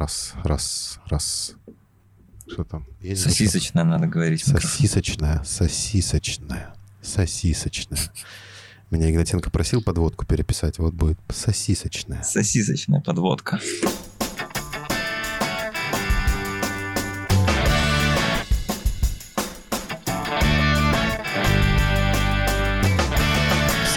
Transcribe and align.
Раз, 0.00 0.32
раз, 0.44 0.98
раз. 1.08 1.56
Что 2.50 2.64
там? 2.64 2.86
Есть 3.02 3.22
Сосисочная 3.22 3.84
надо 3.84 4.06
говорить. 4.06 4.42
Сосисочная, 4.42 5.44
сосисочная, 5.44 6.74
сосисочная. 7.02 8.00
Меня 8.88 9.10
Игнатенко 9.10 9.50
просил 9.50 9.82
подводку 9.82 10.24
переписать, 10.24 10.78
вот 10.78 10.94
будет 10.94 11.18
сосисочная. 11.28 12.22
Сосисочная 12.22 13.02
подводка. 13.02 13.60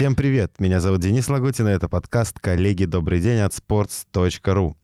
Всем 0.04 0.16
привет! 0.16 0.52
Меня 0.58 0.80
зовут 0.80 1.00
Денис 1.00 1.26
Лагутин, 1.30 1.66
и 1.66 1.70
это 1.70 1.88
подкаст 1.88 2.38
«Коллеги, 2.38 2.84
добрый 2.84 3.22
день» 3.22 3.40
от 3.40 3.54
sports.ru. 3.54 4.76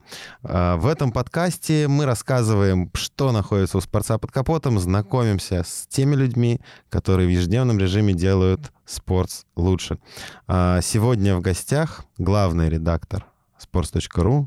А, 0.42 0.78
в 0.78 0.86
этом 0.86 1.12
подкасте 1.12 1.88
мы 1.88 2.06
рассказываем, 2.06 2.90
что 2.94 3.30
находится 3.30 3.76
у 3.76 3.82
спорца 3.82 4.16
под 4.16 4.32
капотом, 4.32 4.78
знакомимся 4.78 5.62
с 5.62 5.86
теми 5.88 6.14
людьми, 6.14 6.58
которые 6.88 7.28
в 7.28 7.30
ежедневном 7.30 7.78
режиме 7.78 8.14
делают 8.14 8.72
спортс 8.86 9.44
лучше. 9.56 9.98
А, 10.46 10.80
сегодня 10.80 11.36
в 11.36 11.42
гостях 11.42 12.06
главный 12.16 12.70
редактор 12.70 13.26
sports.ru 13.62 14.46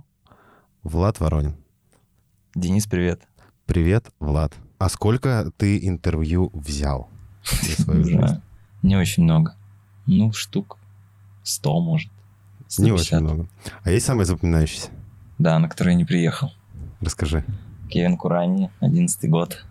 Влад 0.82 1.20
Воронин. 1.20 1.56
Денис, 2.56 2.88
привет. 2.88 3.22
Привет, 3.68 4.08
Влад. 4.20 4.56
А 4.80 4.90
сколько 4.90 5.52
ты 5.56 5.88
интервью 5.88 6.50
взял 6.52 7.12
за 7.44 7.80
свою 7.84 8.04
жизнь? 8.04 8.42
Не 8.82 8.96
очень 8.96 9.22
много. 9.22 9.56
Ну, 10.06 10.34
штук 10.34 10.78
100, 11.44 11.82
может. 11.82 12.12
150. 12.68 12.86
Не 12.86 12.92
очень 12.92 13.20
много. 13.20 13.48
А 13.84 13.92
есть 13.92 14.06
самый 14.06 14.26
запоминающийся? 14.26 14.90
Да, 15.38 15.60
на 15.60 15.70
который 15.70 15.90
я 15.90 15.96
не 15.96 16.06
приехал. 16.06 16.52
Расскажи. 17.02 17.44
Кевин 17.90 18.18
Курани, 18.18 18.70
11 18.80 19.30
год. 19.30 19.66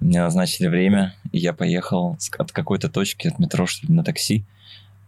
Мне 0.00 0.20
назначили 0.20 0.68
время, 0.68 1.14
и 1.32 1.38
я 1.38 1.52
поехал 1.52 2.18
от 2.38 2.52
какой-то 2.52 2.88
точки, 2.88 3.28
от 3.28 3.38
метро, 3.38 3.66
что 3.66 3.86
ли, 3.86 3.94
на 3.94 4.04
такси. 4.04 4.44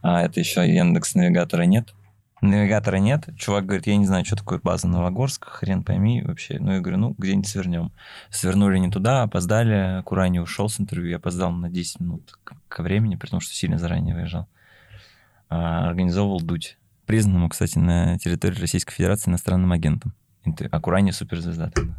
А 0.03 0.23
это 0.23 0.41
еще 0.41 0.67
Яндекс 0.67 1.15
навигатора 1.15 1.63
нет. 1.63 1.93
Навигатора 2.47 2.97
нет. 2.97 3.29
Чувак 3.37 3.67
говорит, 3.67 3.87
я 3.87 3.97
не 3.97 4.07
знаю, 4.07 4.25
что 4.25 4.37
такое 4.37 4.59
база 4.63 4.89
Новогорск, 4.89 5.47
хрен 5.47 5.85
пойми 5.85 6.23
вообще. 6.23 6.59
Ну, 6.59 6.73
я 6.73 6.81
говорю, 6.81 6.99
ну, 6.99 7.15
где-нибудь 7.17 7.49
свернем. 7.49 7.93
Свернули 8.31 8.79
не 8.79 8.91
туда, 8.91 9.23
опоздали. 9.23 10.03
Курани 10.03 10.39
ушел 10.39 10.69
с 10.69 10.81
интервью, 10.81 11.11
я 11.11 11.17
опоздал 11.17 11.53
на 11.53 11.69
10 11.69 12.01
минут 12.01 12.39
ко 12.69 12.83
времени, 12.83 13.17
при 13.17 13.29
том, 13.29 13.41
что 13.41 13.55
сильно 13.55 13.79
заранее 13.79 14.15
выезжал. 14.15 14.49
А, 15.49 15.89
организовывал 15.89 16.41
дуть. 16.41 16.79
Признанному, 17.07 17.49
кстати, 17.49 17.79
на 17.79 18.19
территории 18.19 18.61
Российской 18.61 18.95
Федерации 18.95 19.31
иностранным 19.31 19.73
агентом. 19.73 20.15
А 20.71 20.81
Курани 20.81 21.13
суперзвезда 21.13 21.71
тогда. 21.71 21.95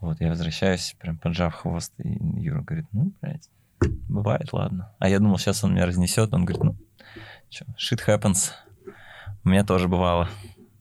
Вот, 0.00 0.20
я 0.20 0.28
возвращаюсь, 0.28 0.94
прям 1.00 1.16
поджав 1.16 1.54
хвост, 1.54 1.92
и 1.98 2.18
Юра 2.40 2.60
говорит, 2.60 2.86
ну, 2.92 3.12
блядь, 3.20 3.48
бывает, 4.08 4.52
ладно. 4.52 4.92
А 4.98 5.08
я 5.08 5.18
думал, 5.18 5.38
сейчас 5.38 5.64
он 5.64 5.74
меня 5.74 5.86
разнесет, 5.86 6.34
он 6.34 6.44
говорит, 6.44 6.62
ну, 6.62 6.76
что, 7.48 7.64
shit 7.78 8.00
happens, 8.06 8.50
у 9.46 9.48
меня 9.48 9.64
тоже 9.64 9.86
бывало. 9.88 10.28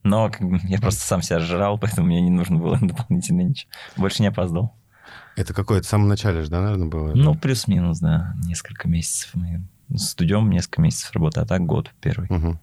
Но 0.04 0.30
как 0.30 0.42
бы, 0.42 0.60
я 0.64 0.80
просто 0.80 1.02
сам 1.06 1.22
себя 1.22 1.40
жрал, 1.40 1.78
поэтому 1.82 2.08
мне 2.08 2.20
не 2.20 2.32
нужно 2.32 2.58
было 2.58 2.78
дополнительно 2.82 3.42
ничего. 3.42 3.72
Больше 3.96 4.24
не 4.24 4.28
опоздал. 4.28 4.76
Это 5.36 5.54
какое-то 5.54 5.86
в 5.86 5.90
самом 5.90 6.08
начале 6.08 6.42
же, 6.42 6.50
да, 6.50 6.62
наверное, 6.62 6.88
было? 6.88 7.14
Ну, 7.14 7.36
плюс-минус, 7.36 8.00
да. 8.00 8.34
Несколько 8.46 8.88
месяцев. 8.88 9.32
Мы 9.36 9.62
студем 9.98 10.50
несколько 10.50 10.82
месяцев 10.82 11.12
работы, 11.12 11.42
а 11.42 11.46
так 11.46 11.66
год 11.66 11.92
первый. 12.02 12.28
Угу. 12.30 12.60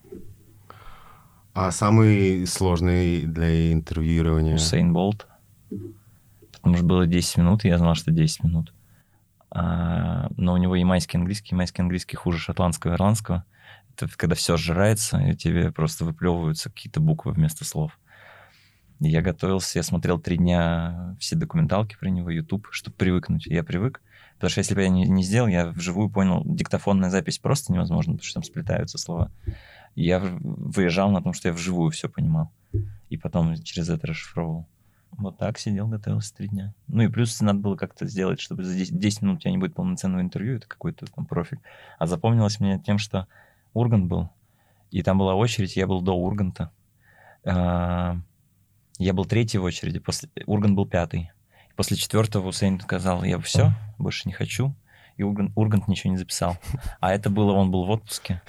А 1.54 1.70
самый 1.70 2.46
сложный 2.46 3.24
для 3.24 3.72
интервьюирования? 3.72 4.56
Усейн 4.56 4.92
Болт. 4.92 5.26
Потому 6.52 6.76
что 6.76 6.84
было 6.84 7.06
10 7.06 7.36
минут, 7.38 7.64
и 7.64 7.68
я 7.68 7.78
знал, 7.78 7.94
что 7.94 8.10
10 8.10 8.44
минут. 8.44 8.72
А, 9.50 10.30
но 10.36 10.54
у 10.54 10.56
него 10.56 10.74
и 10.76 10.84
майский 10.84 11.18
английский, 11.18 11.54
и 11.54 11.54
майский 11.54 11.82
английский 11.82 12.16
хуже 12.16 12.38
шотландского 12.38 12.92
и 12.92 12.94
ирландского 12.94 13.44
это 13.94 14.08
когда 14.16 14.34
все 14.34 14.56
сжирается, 14.56 15.18
и 15.18 15.34
тебе 15.34 15.70
просто 15.72 16.04
выплевываются 16.04 16.70
какие-то 16.70 17.00
буквы 17.00 17.32
вместо 17.32 17.64
слов. 17.64 17.98
И 19.00 19.08
я 19.08 19.20
готовился, 19.20 19.78
я 19.78 19.82
смотрел 19.82 20.20
три 20.20 20.36
дня 20.36 21.16
все 21.18 21.34
документалки 21.34 21.96
про 21.98 22.08
него, 22.08 22.30
YouTube, 22.30 22.68
чтобы 22.70 22.96
привыкнуть. 22.96 23.46
И 23.46 23.54
я 23.54 23.64
привык, 23.64 24.00
потому 24.34 24.50
что 24.50 24.60
если 24.60 24.74
бы 24.74 24.82
я 24.82 24.88
не, 24.88 25.08
не 25.08 25.24
сделал, 25.24 25.48
я 25.48 25.66
вживую 25.68 26.08
понял, 26.08 26.42
диктофонная 26.44 27.10
запись 27.10 27.38
просто 27.38 27.72
невозможно, 27.72 28.12
потому 28.12 28.24
что 28.24 28.34
там 28.34 28.42
сплетаются 28.44 28.98
слова. 28.98 29.30
И 29.96 30.04
я 30.04 30.20
выезжал 30.20 31.10
на 31.10 31.20
том, 31.20 31.32
что 31.32 31.48
я 31.48 31.54
вживую 31.54 31.90
все 31.90 32.08
понимал. 32.08 32.52
И 33.08 33.16
потом 33.16 33.54
через 33.62 33.88
это 33.88 34.06
расшифровывал. 34.06 34.68
Вот 35.10 35.36
так 35.36 35.58
сидел, 35.58 35.88
готовился 35.88 36.34
три 36.34 36.48
дня. 36.48 36.72
Ну 36.88 37.02
и 37.02 37.08
плюс 37.08 37.38
надо 37.40 37.58
было 37.58 37.76
как-то 37.76 38.06
сделать, 38.06 38.40
чтобы 38.40 38.64
за 38.64 38.74
10, 38.74 38.98
10 38.98 39.22
минут 39.22 39.36
у 39.36 39.40
тебя 39.40 39.50
не 39.50 39.58
будет 39.58 39.74
полноценного 39.74 40.22
интервью, 40.22 40.56
это 40.56 40.66
какой-то 40.66 41.06
там 41.06 41.26
профиль. 41.26 41.58
А 41.98 42.06
запомнилось 42.06 42.60
мне 42.60 42.78
тем, 42.78 42.98
что 42.98 43.26
Ургант 43.74 44.06
был, 44.06 44.30
и 44.90 45.02
там 45.02 45.18
была 45.18 45.34
очередь, 45.34 45.76
я 45.76 45.86
был 45.86 46.00
до 46.02 46.12
Урганта. 46.12 46.70
Я 47.44 49.14
был 49.14 49.24
третий 49.24 49.58
в 49.58 49.64
очереди, 49.64 49.98
после... 49.98 50.28
Ургант 50.46 50.76
был 50.76 50.86
пятый. 50.86 51.30
После 51.76 51.96
четвертого 51.96 52.48
Усейн 52.48 52.78
сказал, 52.80 53.24
я 53.24 53.38
все, 53.38 53.72
больше 53.98 54.28
не 54.28 54.32
хочу 54.32 54.74
и 55.16 55.22
Ургант, 55.22 55.52
Ургант 55.54 55.88
ничего 55.88 56.12
не 56.12 56.18
записал. 56.18 56.56
А 57.00 57.12
это 57.12 57.30
было, 57.30 57.52
он 57.52 57.70
был 57.70 57.84
в 57.84 57.90
отпуске, 57.90 58.42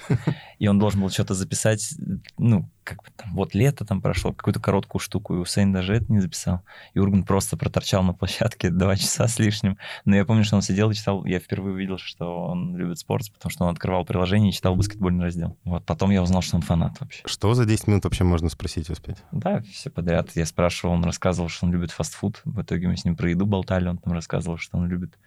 и 0.58 0.68
он 0.68 0.78
должен 0.78 1.00
был 1.00 1.10
что-то 1.10 1.34
записать, 1.34 1.94
ну, 2.38 2.68
как 2.84 3.02
бы 3.02 3.08
там, 3.16 3.34
вот 3.34 3.54
лето 3.54 3.84
там 3.84 4.00
прошло, 4.00 4.32
какую-то 4.32 4.60
короткую 4.60 5.00
штуку, 5.00 5.34
и 5.34 5.38
Усейн 5.38 5.72
даже 5.72 5.94
это 5.94 6.12
не 6.12 6.20
записал. 6.20 6.60
И 6.92 6.98
Ургант 6.98 7.26
просто 7.26 7.56
проторчал 7.56 8.02
на 8.02 8.12
площадке 8.12 8.70
два 8.70 8.96
часа 8.96 9.26
с 9.26 9.38
лишним. 9.38 9.78
Но 10.04 10.14
я 10.14 10.24
помню, 10.24 10.44
что 10.44 10.56
он 10.56 10.62
сидел 10.62 10.90
и 10.90 10.94
читал, 10.94 11.24
я 11.24 11.40
впервые 11.40 11.74
увидел, 11.74 11.98
что 11.98 12.46
он 12.46 12.76
любит 12.76 12.98
спорт, 12.98 13.32
потому 13.32 13.50
что 13.50 13.64
он 13.64 13.70
открывал 13.70 14.04
приложение 14.04 14.50
и 14.50 14.52
читал 14.52 14.76
баскетбольный 14.76 15.24
раздел. 15.24 15.56
Вот 15.64 15.84
потом 15.84 16.10
я 16.10 16.22
узнал, 16.22 16.42
что 16.42 16.56
он 16.56 16.62
фанат 16.62 17.00
вообще. 17.00 17.22
Что 17.24 17.54
за 17.54 17.64
10 17.64 17.88
минут 17.88 18.04
вообще 18.04 18.24
можно 18.24 18.48
спросить 18.48 18.90
успеть? 18.90 19.16
Да, 19.32 19.62
все 19.62 19.90
подряд. 19.90 20.30
Я 20.34 20.46
спрашивал, 20.46 20.94
он 20.94 21.04
рассказывал, 21.04 21.48
что 21.48 21.66
он 21.66 21.72
любит 21.72 21.90
фастфуд. 21.90 22.42
В 22.44 22.62
итоге 22.62 22.88
мы 22.88 22.96
с 22.96 23.04
ним 23.04 23.16
про 23.16 23.30
еду 23.30 23.46
болтали, 23.46 23.88
он 23.88 23.98
там 23.98 24.12
рассказывал, 24.12 24.58
что 24.58 24.76
он 24.76 24.86
любит 24.86 25.18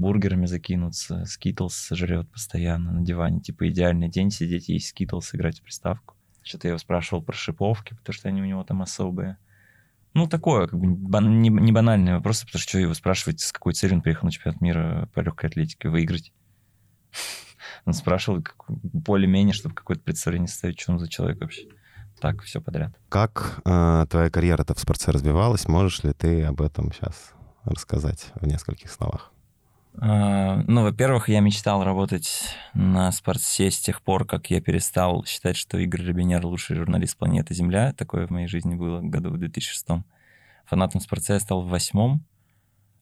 бургерами 0.00 0.46
закинуться, 0.46 1.24
скитлс 1.26 1.90
жрет 1.92 2.30
постоянно 2.30 2.92
на 2.92 3.02
диване. 3.02 3.40
Типа 3.40 3.68
идеальный 3.68 4.08
день 4.08 4.30
сидеть 4.30 4.68
есть 4.68 4.88
скитлс, 4.88 5.34
играть 5.34 5.60
в 5.60 5.62
приставку. 5.62 6.16
Что-то 6.42 6.68
я 6.68 6.70
его 6.70 6.78
спрашивал 6.78 7.22
про 7.22 7.34
шиповки, 7.34 7.94
потому 7.94 8.14
что 8.14 8.28
они 8.28 8.42
у 8.42 8.46
него 8.46 8.64
там 8.64 8.82
особые. 8.82 9.36
Ну, 10.14 10.26
такое, 10.26 10.66
как 10.66 10.80
бы 10.80 11.20
не, 11.20 11.50
не 11.50 11.70
банальный 11.70 12.14
вопрос, 12.14 12.42
потому 12.44 12.60
что 12.60 12.78
его 12.78 12.94
спрашивать, 12.94 13.40
с 13.40 13.52
какой 13.52 13.74
целью 13.74 13.96
он 13.96 14.02
приехал 14.02 14.26
на 14.26 14.32
чемпионат 14.32 14.60
мира 14.60 15.08
по 15.14 15.20
легкой 15.20 15.50
атлетике, 15.50 15.88
выиграть. 15.88 16.32
Он 17.86 17.94
спрашивал 17.94 18.44
более-менее, 18.68 19.54
чтобы 19.54 19.74
какое-то 19.74 20.02
представление 20.02 20.48
составить, 20.48 20.78
что 20.78 20.92
он 20.92 20.98
за 20.98 21.08
человек 21.08 21.40
вообще. 21.40 21.66
Так, 22.20 22.42
все 22.42 22.60
подряд. 22.60 22.92
Как 23.08 23.62
э, 23.64 24.06
твоя 24.10 24.28
карьера-то 24.28 24.74
в 24.74 24.78
спорте 24.78 25.10
развивалась? 25.10 25.66
Можешь 25.66 26.02
ли 26.04 26.12
ты 26.12 26.42
об 26.42 26.60
этом 26.60 26.92
сейчас 26.92 27.32
рассказать 27.64 28.32
в 28.34 28.46
нескольких 28.46 28.90
словах? 28.90 29.32
А, 29.98 30.62
ну, 30.66 30.82
во-первых, 30.82 31.28
я 31.28 31.40
мечтал 31.40 31.84
работать 31.84 32.54
на 32.74 33.10
спортсе 33.12 33.70
с 33.70 33.78
тех 33.78 34.02
пор, 34.02 34.24
как 34.24 34.50
я 34.50 34.60
перестал 34.60 35.24
считать, 35.24 35.56
что 35.56 35.78
Игорь 35.78 36.06
Робинер 36.06 36.44
лучший 36.46 36.76
журналист 36.76 37.16
планеты 37.16 37.54
Земля. 37.54 37.92
Такое 37.92 38.26
в 38.26 38.30
моей 38.30 38.46
жизни 38.46 38.74
было 38.74 39.00
году 39.00 39.30
в 39.30 39.38
2006. 39.38 40.04
Фанатом 40.66 41.00
спортса 41.00 41.34
я 41.34 41.40
стал 41.40 41.62
в 41.62 41.68
восьмом. 41.68 42.24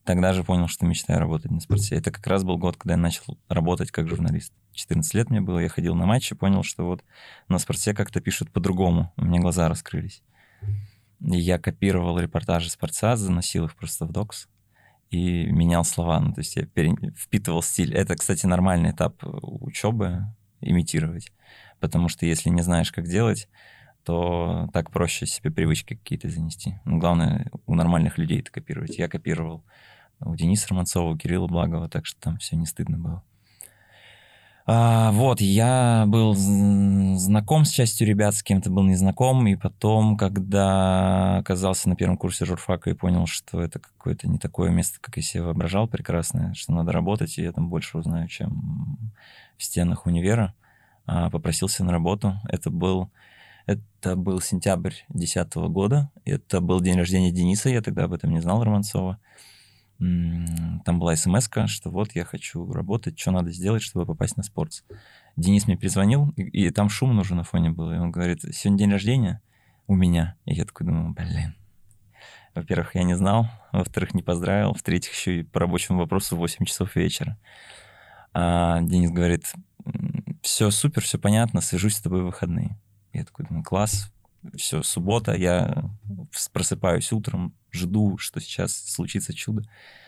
Тогда 0.05 0.33
же 0.33 0.43
понял, 0.43 0.69
что 0.69 0.87
мечтаю 0.87 1.21
работать 1.21 1.51
на 1.51 1.61
спорте. 1.61 1.95
Это 1.95 2.11
как 2.11 2.27
раз 2.27 2.43
был 2.43 2.57
год, 2.57 2.79
когда 2.79 2.95
я 2.95 2.99
начал 2.99 3.39
работать 3.49 3.91
как 3.91 4.09
журналист. 4.09 4.55
14 4.73 5.13
лет 5.13 5.29
мне 5.29 5.43
было, 5.43 5.59
я 5.59 5.69
ходил 5.69 5.95
на 5.95 6.07
матчи, 6.07 6.35
понял, 6.35 6.63
что 6.63 6.87
вот 6.87 7.05
на 7.49 7.59
спорте 7.59 7.93
как-то 7.93 8.21
пишут 8.23 8.51
по-другому. 8.51 9.13
У 9.19 9.27
меня 9.27 9.41
глаза 9.41 9.69
раскрылись. 9.69 10.23
И 11.21 11.37
я 11.37 11.59
копировал 11.59 12.19
репортажи 12.19 12.71
спорта, 12.71 13.17
заносил 13.17 13.67
их 13.67 13.77
просто 13.77 14.07
в 14.07 14.13
докс 14.13 14.49
и 15.11 15.47
менял 15.47 15.85
слова. 15.85 16.21
Ну, 16.21 16.33
то 16.33 16.41
есть 16.41 16.57
я 16.57 16.67
пере... 16.67 16.95
впитывал 17.17 17.63
стиль. 17.63 17.95
Это, 17.95 18.15
кстати, 18.17 18.47
нормальный 18.47 18.91
этап 18.91 19.17
учебы 19.23 20.27
имитировать. 20.61 21.33
Потому 21.81 22.09
что 22.09 22.27
если 22.27 22.51
не 22.51 22.63
знаешь, 22.63 22.93
как 22.93 23.07
делать, 23.07 23.49
то 24.05 24.69
так 24.73 24.91
проще 24.91 25.27
себе 25.27 25.51
привычки 25.51 25.95
какие-то 25.95 26.29
занести. 26.29 26.75
Ну, 26.85 26.99
главное, 26.99 27.51
у 27.67 27.75
нормальных 27.75 28.19
людей 28.19 28.41
это 28.41 28.51
копировать. 28.51 28.99
Я 28.99 29.09
копировал 29.09 29.65
у 30.21 30.35
Дениса 30.35 30.69
Романцова, 30.71 31.11
у 31.11 31.17
Кирилла 31.17 31.47
Благова, 31.47 31.89
так 31.89 32.07
что 32.07 32.21
там 32.21 32.39
все 32.39 32.57
не 32.57 32.67
стыдно 32.67 32.99
было. 32.99 33.23
А, 34.71 35.13
вот, 35.13 35.41
я 35.41 36.05
был 36.07 36.35
знаком 36.35 37.65
с 37.65 37.71
частью 37.71 38.07
ребят, 38.07 38.35
с 38.35 38.43
кем-то 38.43 38.69
был 38.69 38.83
незнаком, 38.83 39.47
и 39.47 39.57
потом, 39.57 40.19
когда 40.19 41.39
оказался 41.39 41.89
на 41.89 41.97
первом 41.97 42.19
курсе 42.19 42.45
журфака 42.45 42.91
и 42.91 42.93
понял, 42.93 43.27
что 43.27 43.63
это 43.63 43.79
какое-то 43.79 44.29
не 44.29 44.39
такое 44.39 44.69
место, 44.69 44.99
как 45.01 45.17
я 45.17 45.23
себе 45.23 45.45
воображал 45.45 45.89
прекрасное, 45.89 46.53
что 46.53 46.75
надо 46.75 46.93
работать, 46.93 47.39
и 47.39 47.43
я 47.43 47.53
там 47.53 47.71
больше 47.71 47.97
узнаю, 47.97 48.29
чем 48.29 48.99
в 49.57 49.65
стенах 49.65 50.05
универа, 50.05 50.53
а, 51.07 51.31
попросился 51.31 51.83
на 51.83 51.91
работу. 51.91 52.39
Это 52.47 52.69
был 52.71 53.11
Это 53.65 54.17
был 54.17 54.39
сентябрь 54.43 54.93
2010 55.09 55.55
года. 55.71 56.11
Это 56.27 56.61
был 56.61 56.83
день 56.83 56.99
рождения 56.99 57.33
Дениса, 57.33 57.71
я 57.71 57.81
тогда 57.81 58.05
об 58.05 58.13
этом 58.13 58.33
не 58.35 58.41
знал, 58.41 58.63
Романцова. 58.63 59.19
Там 59.99 60.99
была 61.01 61.17
смс 61.17 61.49
что 61.67 61.91
вот 61.91 62.15
я 62.15 62.25
хочу 62.25 62.71
работать, 62.73 63.19
что 63.19 63.33
надо 63.33 63.51
сделать, 63.51 63.83
чтобы 63.83 64.07
попасть 64.07 64.37
на 64.37 64.43
спорт. 64.43 64.85
Денис 65.37 65.67
мне 65.67 65.77
перезвонил, 65.77 66.33
и, 66.37 66.43
и 66.43 66.71
там 66.71 66.89
шум 66.89 67.19
уже 67.19 67.35
на 67.35 67.43
фоне 67.43 67.71
был. 67.71 67.93
И 67.93 67.99
он 67.99 68.11
говорит, 68.11 68.43
сегодня 68.55 68.79
день 68.79 68.93
рождения 68.93 69.43
у 69.87 69.95
меня. 69.95 70.37
И 70.45 70.55
я 70.55 70.65
такой 70.65 70.87
думаю, 70.87 71.15
блин. 71.15 71.57
Во-первых, 72.55 72.95
я 72.95 73.03
не 73.03 73.15
знал, 73.15 73.49
во-вторых, 73.73 74.15
не 74.15 74.23
поздравил, 74.23 74.75
в-третьих, 74.75 75.13
еще 75.13 75.41
и 75.41 75.43
по 75.43 75.61
рабочему 75.61 75.99
вопросу 75.99 76.37
в 76.37 76.41
8 76.41 76.65
часов 76.65 76.97
вечера. 76.97 77.39
А 78.33 78.81
Денис 78.83 79.11
говорит, 79.11 79.53
все 80.43 80.71
супер, 80.71 81.03
все 81.03 81.19
понятно, 81.19 81.61
свяжусь 81.61 81.97
с 81.97 82.01
тобой 82.01 82.23
в 82.23 82.27
выходные. 82.27 82.77
Я 83.13 83.25
такой 83.25 83.47
думаю, 83.47 83.65
класс, 83.65 84.13
все, 84.55 84.83
суббота, 84.83 85.35
я 85.35 85.85
просыпаюсь 86.53 87.13
утром, 87.13 87.55
жду, 87.73 88.19
что 88.19 88.41
сейчас 88.41 88.73
случится 88.73 89.35
чудо. 89.35 89.63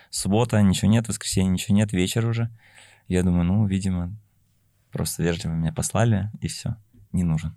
Суббота, 0.09 0.61
ничего 0.61 0.89
нет, 0.89 1.07
воскресенье, 1.07 1.51
ничего 1.51 1.75
нет, 1.75 1.93
вечер 1.93 2.25
уже. 2.27 2.49
Я 3.07 3.23
думаю, 3.23 3.43
ну, 3.43 3.65
видимо, 3.65 4.15
просто 4.91 5.23
вежливо 5.23 5.53
меня 5.53 5.73
послали, 5.73 6.31
и 6.41 6.47
все, 6.47 6.75
не 7.11 7.23
нужен. 7.23 7.55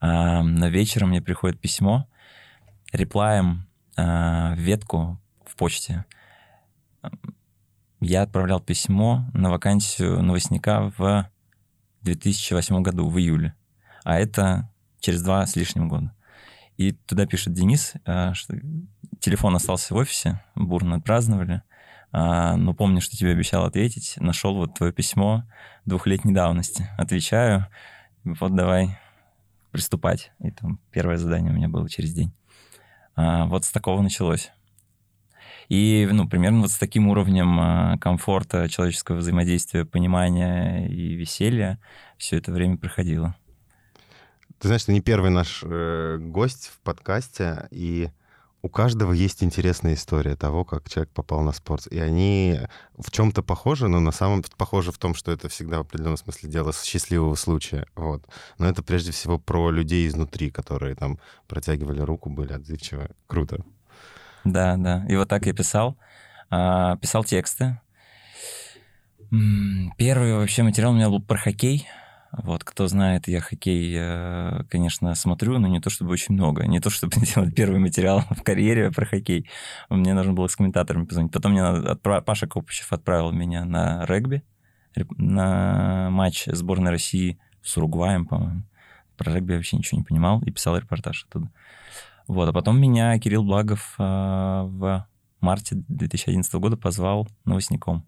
А, 0.00 0.42
на 0.42 0.68
вечером 0.68 1.10
мне 1.10 1.22
приходит 1.22 1.60
письмо, 1.60 2.08
реплаем 2.92 3.66
а, 3.96 4.54
ветку 4.56 5.20
в 5.44 5.56
почте. 5.56 6.04
Я 8.00 8.22
отправлял 8.22 8.60
письмо 8.60 9.28
на 9.34 9.50
вакансию 9.50 10.22
новостника 10.22 10.92
в 10.96 11.28
2008 12.02 12.82
году, 12.82 13.08
в 13.08 13.18
июле. 13.18 13.54
А 14.04 14.18
это 14.18 14.70
через 15.00 15.22
два 15.22 15.46
с 15.46 15.56
лишним 15.56 15.88
года. 15.88 16.12
И 16.78 16.92
туда 16.92 17.26
пишет 17.26 17.52
Денис, 17.52 17.94
а, 18.04 18.34
что 18.34 18.56
телефон 19.20 19.56
остался 19.56 19.94
в 19.94 19.96
офисе, 19.96 20.40
бурно 20.54 20.96
отпраздновали, 20.96 21.62
а, 22.12 22.56
но 22.56 22.72
помню, 22.72 23.00
что 23.00 23.16
тебе 23.16 23.32
обещал 23.32 23.64
ответить, 23.64 24.14
нашел 24.18 24.54
вот 24.54 24.74
твое 24.74 24.92
письмо 24.92 25.42
двухлетней 25.84 26.32
давности. 26.32 26.88
Отвечаю, 26.96 27.66
вот 28.22 28.54
давай 28.54 28.96
приступать. 29.72 30.30
И 30.38 30.52
там 30.52 30.78
первое 30.92 31.16
задание 31.16 31.52
у 31.52 31.54
меня 31.54 31.68
было 31.68 31.88
через 31.90 32.14
день. 32.14 32.32
А, 33.16 33.46
вот 33.46 33.64
с 33.64 33.72
такого 33.72 34.00
началось. 34.00 34.52
И, 35.68 36.08
ну, 36.10 36.28
примерно 36.28 36.60
вот 36.60 36.70
с 36.70 36.78
таким 36.78 37.08
уровнем 37.08 37.98
комфорта, 37.98 38.70
человеческого 38.70 39.16
взаимодействия, 39.16 39.84
понимания 39.84 40.86
и 40.88 41.14
веселья 41.14 41.78
все 42.16 42.38
это 42.38 42.52
время 42.52 42.78
проходило. 42.78 43.36
Ты 44.58 44.68
знаешь, 44.68 44.84
ты 44.84 44.92
не 44.92 45.00
первый 45.00 45.30
наш 45.30 45.62
э, 45.62 46.18
гость 46.20 46.68
в 46.74 46.80
подкасте, 46.80 47.68
и 47.70 48.10
у 48.60 48.68
каждого 48.68 49.12
есть 49.12 49.44
интересная 49.44 49.94
история 49.94 50.34
того, 50.34 50.64
как 50.64 50.88
человек 50.88 51.10
попал 51.12 51.42
на 51.42 51.52
спорт. 51.52 51.86
И 51.86 51.98
они 52.00 52.58
в 52.96 53.10
чем-то 53.12 53.42
похожи, 53.42 53.86
но 53.86 54.00
на 54.00 54.10
самом 54.10 54.42
похожи 54.56 54.90
в 54.90 54.98
том, 54.98 55.14
что 55.14 55.30
это 55.30 55.48
всегда 55.48 55.78
в 55.78 55.82
определенном 55.82 56.16
смысле 56.16 56.50
дело 56.50 56.72
счастливого 56.72 57.36
случая. 57.36 57.86
Вот. 57.94 58.26
Но 58.58 58.68
это 58.68 58.82
прежде 58.82 59.12
всего 59.12 59.38
про 59.38 59.70
людей 59.70 60.08
изнутри, 60.08 60.50
которые 60.50 60.96
там 60.96 61.20
протягивали 61.46 62.00
руку, 62.00 62.30
были 62.30 62.52
отзывчивы. 62.52 63.10
Круто. 63.28 63.64
Да, 64.44 64.76
да. 64.76 65.06
И 65.08 65.14
вот 65.14 65.28
так 65.28 65.46
я 65.46 65.52
писал. 65.52 65.96
А, 66.50 66.96
писал 66.96 67.22
тексты. 67.22 67.78
Первый 69.98 70.34
вообще 70.34 70.64
материал 70.64 70.90
у 70.92 70.94
меня 70.94 71.10
был 71.10 71.22
про 71.22 71.38
хоккей. 71.38 71.86
Вот, 72.30 72.62
кто 72.62 72.88
знает, 72.88 73.26
я 73.26 73.40
хоккей, 73.40 73.94
э, 73.96 74.64
конечно, 74.68 75.14
смотрю, 75.14 75.58
но 75.58 75.66
не 75.66 75.80
то 75.80 75.88
чтобы 75.88 76.12
очень 76.12 76.34
много. 76.34 76.66
Не 76.66 76.78
то 76.78 76.90
чтобы 76.90 77.14
делать 77.34 77.54
первый 77.54 77.80
материал 77.80 78.22
в 78.30 78.42
карьере 78.42 78.90
про 78.90 79.06
хоккей. 79.06 79.48
Мне 79.88 80.12
нужно 80.12 80.34
было 80.34 80.46
с 80.46 80.56
комментаторами 80.56 81.06
позвонить. 81.06 81.32
Потом 81.32 81.52
мне 81.52 81.62
отправ... 81.62 82.24
Паша 82.24 82.46
Копычев 82.46 82.92
отправил 82.92 83.32
меня 83.32 83.64
на 83.64 84.04
регби, 84.04 84.42
на 85.16 86.10
матч 86.10 86.44
сборной 86.46 86.90
России 86.90 87.38
с 87.62 87.76
Уругваем, 87.78 88.26
по-моему. 88.26 88.62
Про 89.16 89.34
регби 89.34 89.52
я 89.52 89.56
вообще 89.58 89.76
ничего 89.76 89.98
не 89.98 90.04
понимал 90.04 90.42
и 90.42 90.50
писал 90.50 90.76
репортаж 90.76 91.24
оттуда. 91.28 91.50
Вот, 92.26 92.46
а 92.46 92.52
потом 92.52 92.78
меня 92.78 93.18
Кирилл 93.18 93.42
Благов 93.42 93.94
э, 93.98 94.02
в 94.02 95.06
марте 95.40 95.76
2011 95.88 96.52
года 96.54 96.76
позвал 96.76 97.26
новостником. 97.46 98.06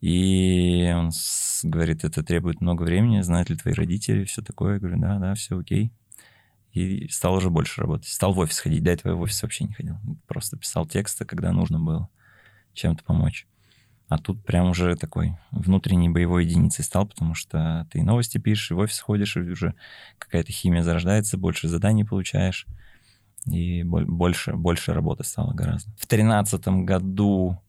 И 0.00 0.92
он 0.94 1.10
говорит, 1.62 2.04
это 2.04 2.22
требует 2.22 2.60
много 2.60 2.82
времени, 2.82 3.22
знают 3.22 3.50
ли 3.50 3.56
твои 3.56 3.74
родители, 3.74 4.24
все 4.24 4.42
такое. 4.42 4.74
Я 4.74 4.80
говорю, 4.80 5.00
да, 5.00 5.18
да, 5.18 5.34
все 5.34 5.58
окей. 5.58 5.92
И 6.72 7.08
стал 7.08 7.34
уже 7.34 7.48
больше 7.48 7.80
работать. 7.80 8.08
Стал 8.08 8.34
в 8.34 8.38
офис 8.38 8.58
ходить. 8.58 8.82
До 8.82 8.90
этого 8.90 9.12
я 9.12 9.16
в 9.16 9.22
офис 9.22 9.42
вообще 9.42 9.64
не 9.64 9.72
ходил. 9.72 9.96
Просто 10.26 10.58
писал 10.58 10.86
тексты, 10.86 11.24
когда 11.24 11.52
нужно 11.52 11.80
было 11.80 12.08
чем-то 12.74 13.02
помочь. 13.02 13.46
А 14.08 14.18
тут 14.18 14.44
прям 14.44 14.70
уже 14.70 14.94
такой 14.94 15.36
внутренней 15.50 16.08
боевой 16.08 16.44
единицей 16.44 16.84
стал, 16.84 17.06
потому 17.06 17.34
что 17.34 17.88
ты 17.90 18.02
новости 18.02 18.38
пишешь, 18.38 18.70
и 18.70 18.74
в 18.74 18.78
офис 18.78 19.00
ходишь, 19.00 19.36
и 19.36 19.40
уже 19.40 19.74
какая-то 20.18 20.52
химия 20.52 20.82
зарождается, 20.82 21.38
больше 21.38 21.66
заданий 21.66 22.04
получаешь, 22.04 22.66
и 23.46 23.82
больше, 23.82 24.52
больше 24.52 24.92
работы 24.92 25.24
стало 25.24 25.54
гораздо. 25.54 25.90
В 25.98 26.06
тринадцатом 26.06 26.84
году 26.84 27.60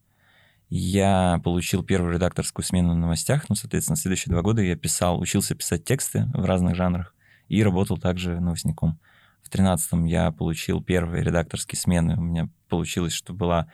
я 0.69 1.39
получил 1.43 1.83
первую 1.83 2.13
редакторскую 2.13 2.65
смену 2.65 2.89
на 2.89 3.01
новостях, 3.01 3.49
ну, 3.49 3.55
соответственно, 3.55 3.95
следующие 3.95 4.31
два 4.31 4.41
года 4.41 4.61
я 4.61 4.75
писал, 4.75 5.19
учился 5.19 5.55
писать 5.55 5.85
тексты 5.85 6.25
в 6.33 6.45
разных 6.45 6.75
жанрах 6.75 7.15
и 7.47 7.63
работал 7.63 7.97
также 7.97 8.39
новостником. 8.39 8.99
В 9.43 9.49
тринадцатом 9.49 10.05
я 10.05 10.31
получил 10.31 10.83
первые 10.83 11.23
редакторские 11.23 11.79
смены. 11.79 12.17
У 12.17 12.21
меня 12.21 12.49
получилось, 12.67 13.13
что 13.13 13.33
была 13.33 13.67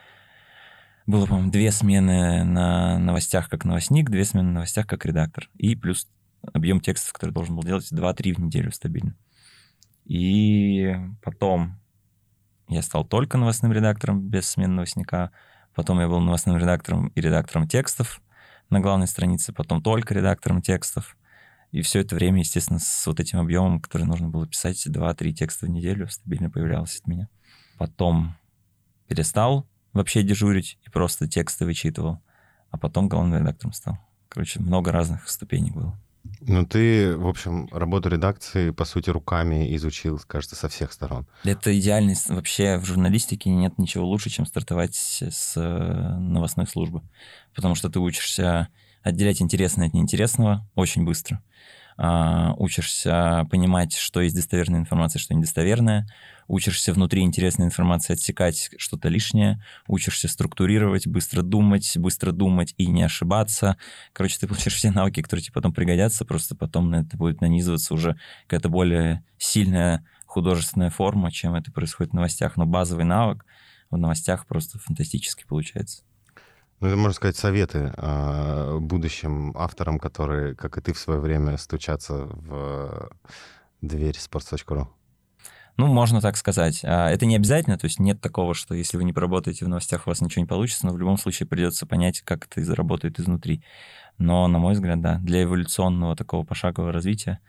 было, 1.06 1.26
по-моему, 1.26 1.52
две 1.52 1.72
смены 1.72 2.44
на 2.46 2.98
новостях 2.98 3.50
как 3.50 3.66
новостник, 3.66 4.10
две 4.10 4.24
смены 4.24 4.48
на 4.48 4.54
новостях 4.54 4.88
как 4.88 5.06
редактор. 5.06 5.50
И 5.58 5.76
плюс 5.76 6.08
объем 6.54 6.80
текстов, 6.80 7.12
который 7.14 7.32
должен 7.32 7.56
был 7.56 7.64
делать 7.64 7.92
2-3 7.92 8.36
в 8.36 8.40
неделю 8.40 8.72
стабильно. 8.72 9.16
И 10.06 10.96
потом 11.22 11.80
я 12.70 12.82
стал 12.82 13.04
только 13.06 13.38
новостным 13.38 13.74
редактором 13.74 14.22
без 14.22 14.48
смены 14.48 14.76
новостника. 14.76 15.32
Потом 15.76 16.00
я 16.00 16.08
был 16.08 16.20
новостным 16.20 16.58
редактором 16.58 17.08
и 17.10 17.22
редактором 17.22 17.68
текстов 17.68 18.22
на 18.70 18.80
главной 18.80 19.08
странице, 19.08 19.54
потом 19.54 19.82
только 19.82 20.14
редактором 20.14 20.62
текстов. 20.62 21.18
И 21.72 21.82
все 21.82 22.00
это 22.02 22.16
время, 22.16 22.40
естественно, 22.40 22.80
с 22.80 23.08
вот 23.08 23.20
этим 23.20 23.40
объемом, 23.40 23.80
который 23.80 24.06
нужно 24.06 24.30
было 24.30 24.48
писать, 24.48 24.86
2-3 24.86 25.32
текста 25.32 25.66
в 25.66 25.70
неделю 25.70 26.08
стабильно 26.10 26.50
появлялось 26.50 27.00
от 27.00 27.08
меня. 27.08 27.30
Потом 27.78 28.36
перестал 29.08 29.68
вообще 29.92 30.24
дежурить 30.24 30.78
и 30.86 30.90
просто 30.90 31.28
тексты 31.28 31.66
вычитывал, 31.66 32.22
а 32.70 32.78
потом 32.78 33.10
главным 33.10 33.40
редактором 33.40 33.74
стал. 33.74 33.98
Короче, 34.30 34.60
много 34.60 34.92
разных 34.92 35.30
ступенек 35.30 35.74
было. 35.74 36.00
Ну, 36.42 36.66
ты, 36.66 37.16
в 37.18 37.28
общем, 37.28 37.68
работу 37.72 38.10
редакции, 38.10 38.72
по 38.72 38.86
сути, 38.86 39.10
руками 39.10 39.76
изучил, 39.76 40.20
кажется, 40.26 40.56
со 40.56 40.70
всех 40.70 40.94
сторон. 40.94 41.28
Это 41.44 41.78
идеальность. 41.78 42.30
Вообще 42.30 42.78
в 42.78 42.86
журналистике 42.86 43.50
нет 43.50 43.78
ничего 43.78 44.06
лучше, 44.06 44.30
чем 44.30 44.46
стартовать 44.46 44.96
с 44.96 45.54
э, 45.56 46.18
новостной 46.20 46.68
службы. 46.68 47.02
Потому 47.54 47.76
что 47.76 47.90
ты 47.90 48.00
учишься 48.00 48.70
отделять 49.02 49.42
интересное 49.42 49.88
от 49.88 49.94
неинтересного 49.94 50.68
очень 50.76 51.04
быстро. 51.04 51.44
А, 51.98 52.54
учишься 52.58 53.48
понимать, 53.52 53.96
что 53.96 54.22
есть 54.22 54.36
достоверная 54.36 54.80
информация, 54.80 55.20
что 55.20 55.34
недостоверная, 55.34 56.08
учишься 56.48 56.94
внутри 56.94 57.22
интересной 57.22 57.66
информации 57.66 58.14
отсекать 58.14 58.72
что-то 58.78 59.10
лишнее, 59.10 59.64
учишься 59.88 60.28
структурировать, 60.28 61.08
быстро 61.08 61.42
думать, 61.42 61.98
быстро 61.98 62.32
думать 62.32 62.74
и 62.78 62.88
не 62.88 63.04
ошибаться. 63.04 63.78
Короче, 64.12 64.38
ты 64.40 64.48
получишь 64.48 64.76
все 64.76 64.92
навыки, 64.92 65.22
которые 65.22 65.44
тебе 65.44 65.54
потом 65.54 65.74
пригодятся, 65.74 66.26
просто 66.26 66.56
потом 66.56 66.90
на 66.90 67.02
это 67.02 67.18
будет 67.18 67.42
нанизываться 67.42 67.94
уже 67.94 68.18
какая-то 68.48 68.70
более 68.70 69.24
сильная 69.38 70.06
художественная 70.26 70.90
форма, 70.90 71.32
чем 71.32 71.54
это 71.54 71.72
происходит 71.72 72.12
в 72.12 72.16
новостях. 72.16 72.58
Но 72.58 72.66
базовый 72.66 73.06
навык 73.06 73.46
в 73.92 73.98
новостях 73.98 74.48
просто 74.48 74.80
фантастически 74.80 75.46
получается. 75.48 76.04
Ну, 76.84 76.90
это, 76.90 76.98
можно 76.98 77.14
сказать, 77.14 77.38
советы 77.38 77.94
э, 77.96 78.78
будущим 78.78 79.56
авторам, 79.56 80.00
которые, 80.00 80.54
как 80.54 80.78
и 80.78 80.82
ты 80.82 80.92
в 80.92 81.00
свое 81.00 81.22
время, 81.22 81.56
стучатся 81.56 82.26
в 82.26 83.10
дверь 83.80 84.18
sports.ru. 84.18 84.88
Ну, 85.78 85.88
можно 85.88 86.20
так 86.20 86.36
сказать. 86.36 86.82
А, 86.84 87.10
это 87.10 87.26
не 87.26 87.38
обязательно, 87.38 87.78
то 87.78 87.86
есть 87.86 88.02
нет 88.02 88.20
такого, 88.20 88.54
что 88.54 88.76
если 88.76 88.98
вы 88.98 89.06
не 89.06 89.14
поработаете 89.14 89.64
в 89.64 89.70
новостях, 89.70 90.06
у 90.06 90.10
вас 90.10 90.20
ничего 90.20 90.42
не 90.42 90.46
получится, 90.46 90.86
но 90.86 90.92
в 90.92 91.00
любом 91.00 91.18
случае 91.18 91.48
придется 91.48 91.86
понять, 91.86 92.20
как 92.20 92.48
это 92.48 92.62
заработает 92.62 93.18
изнутри. 93.18 93.64
Но, 94.18 94.46
на 94.50 94.60
мой 94.60 94.74
взгляд, 94.74 95.00
да, 95.00 95.20
для 95.20 95.44
эволюционного 95.44 96.18
такого 96.18 96.44
пошагового 96.44 96.92
развития 96.92 97.40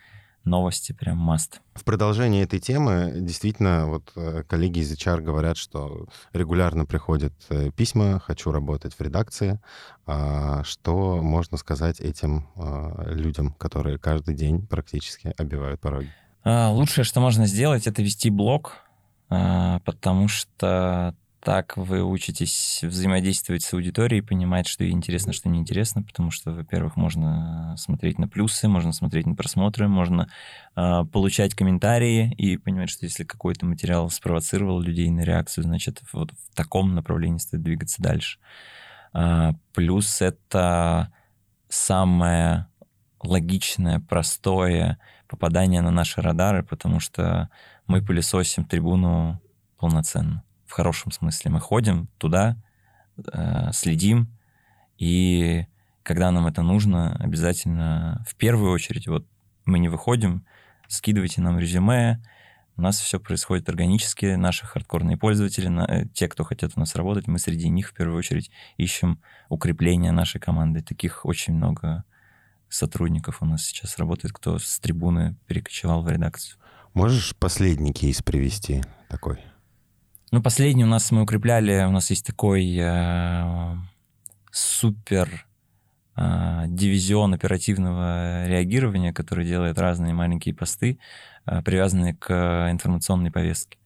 новости 0.44 0.92
прям 0.92 1.18
маст. 1.18 1.60
В 1.74 1.84
продолжении 1.84 2.42
этой 2.42 2.60
темы 2.60 3.12
действительно 3.16 3.86
вот 3.86 4.12
э, 4.16 4.42
коллеги 4.46 4.80
из 4.80 4.92
HR 4.92 5.20
говорят, 5.20 5.56
что 5.56 6.06
регулярно 6.32 6.86
приходят 6.86 7.32
э, 7.48 7.70
письма 7.70 8.20
«хочу 8.20 8.52
работать 8.52 8.94
в 8.94 9.00
редакции». 9.00 9.60
А 10.06 10.62
что 10.64 11.22
можно 11.22 11.56
сказать 11.56 11.98
этим 11.98 12.46
а, 12.56 13.04
людям, 13.08 13.52
которые 13.54 13.98
каждый 13.98 14.34
день 14.34 14.66
практически 14.66 15.32
обивают 15.38 15.80
пороги? 15.80 16.12
А, 16.42 16.70
лучшее, 16.70 17.04
что 17.04 17.20
можно 17.20 17.46
сделать, 17.46 17.86
это 17.86 18.02
вести 18.02 18.28
блог, 18.28 18.74
потому 19.28 20.28
что 20.28 21.16
так 21.44 21.76
вы 21.76 22.02
учитесь 22.02 22.80
взаимодействовать 22.82 23.62
с 23.62 23.74
аудиторией, 23.74 24.22
понимать, 24.22 24.66
что 24.66 24.82
ей 24.82 24.92
интересно, 24.92 25.34
что 25.34 25.50
неинтересно, 25.50 26.02
потому 26.02 26.30
что, 26.30 26.52
во-первых, 26.52 26.96
можно 26.96 27.74
смотреть 27.76 28.18
на 28.18 28.26
плюсы, 28.26 28.66
можно 28.66 28.92
смотреть 28.92 29.26
на 29.26 29.34
просмотры, 29.34 29.86
можно 29.86 30.28
э, 30.74 31.04
получать 31.12 31.54
комментарии 31.54 32.32
и 32.38 32.56
понимать, 32.56 32.88
что 32.88 33.04
если 33.04 33.24
какой-то 33.24 33.66
материал 33.66 34.08
спровоцировал 34.08 34.80
людей 34.80 35.10
на 35.10 35.20
реакцию, 35.20 35.64
значит, 35.64 36.00
вот 36.14 36.32
в 36.32 36.54
таком 36.56 36.94
направлении 36.94 37.38
стоит 37.38 37.62
двигаться 37.62 38.02
дальше. 38.02 38.38
Э, 39.12 39.52
плюс 39.74 40.22
это 40.22 41.12
самое 41.68 42.68
логичное, 43.22 44.00
простое 44.00 44.98
попадание 45.28 45.82
на 45.82 45.90
наши 45.90 46.22
радары, 46.22 46.62
потому 46.62 47.00
что 47.00 47.50
мы 47.86 48.00
пылесосим 48.00 48.64
трибуну 48.64 49.42
полноценно 49.78 50.42
в 50.74 50.76
хорошем 50.76 51.12
смысле. 51.12 51.52
Мы 51.52 51.60
ходим 51.60 52.08
туда, 52.18 52.56
э, 53.32 53.70
следим, 53.72 54.36
и 54.98 55.66
когда 56.02 56.32
нам 56.32 56.48
это 56.48 56.62
нужно, 56.62 57.14
обязательно 57.14 58.24
в 58.28 58.34
первую 58.34 58.72
очередь, 58.72 59.06
вот 59.06 59.24
мы 59.66 59.78
не 59.78 59.88
выходим, 59.88 60.44
скидывайте 60.88 61.42
нам 61.42 61.60
резюме, 61.60 62.20
у 62.76 62.82
нас 62.82 62.98
все 62.98 63.20
происходит 63.20 63.68
органически, 63.68 64.34
наши 64.34 64.66
хардкорные 64.66 65.16
пользователи, 65.16 65.70
э, 65.86 66.08
те, 66.08 66.26
кто 66.26 66.42
хотят 66.42 66.72
у 66.74 66.80
нас 66.80 66.96
работать, 66.96 67.28
мы 67.28 67.38
среди 67.38 67.68
них 67.68 67.90
в 67.90 67.94
первую 67.94 68.18
очередь 68.18 68.50
ищем 68.76 69.20
укрепление 69.48 70.10
нашей 70.10 70.40
команды. 70.40 70.82
Таких 70.82 71.24
очень 71.24 71.54
много 71.54 72.02
сотрудников 72.68 73.42
у 73.42 73.46
нас 73.46 73.64
сейчас 73.64 73.96
работает, 73.96 74.34
кто 74.34 74.58
с 74.58 74.80
трибуны 74.80 75.36
перекочевал 75.46 76.02
в 76.02 76.10
редакцию. 76.10 76.58
Можешь 76.94 77.36
последний 77.36 77.92
кейс 77.92 78.22
привести 78.22 78.82
такой? 79.08 79.38
Ну, 80.34 80.42
последний 80.42 80.82
у 80.82 80.88
нас 80.88 81.12
мы 81.12 81.22
укрепляли, 81.22 81.84
у 81.84 81.92
нас 81.92 82.10
есть 82.10 82.26
такой 82.26 82.76
э, 82.76 83.76
супер 84.50 85.46
э, 86.16 86.64
дивизион 86.66 87.34
оперативного 87.34 88.44
реагирования, 88.48 89.12
который 89.12 89.46
делает 89.46 89.78
разные 89.78 90.12
маленькие 90.12 90.52
посты, 90.52 90.98
э, 91.46 91.62
привязанные 91.62 92.16
к 92.16 92.32
информационной 92.68 93.30
повестке. 93.30 93.78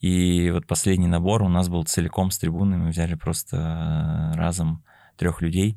И 0.00 0.50
вот 0.50 0.66
последний 0.66 1.08
набор 1.08 1.42
у 1.42 1.48
нас 1.50 1.68
был 1.68 1.84
целиком 1.84 2.30
с 2.30 2.38
трибуны, 2.38 2.78
мы 2.78 2.88
взяли 2.88 3.14
просто 3.14 4.32
э, 4.32 4.38
разом 4.38 4.82
трех 5.18 5.42
людей. 5.42 5.76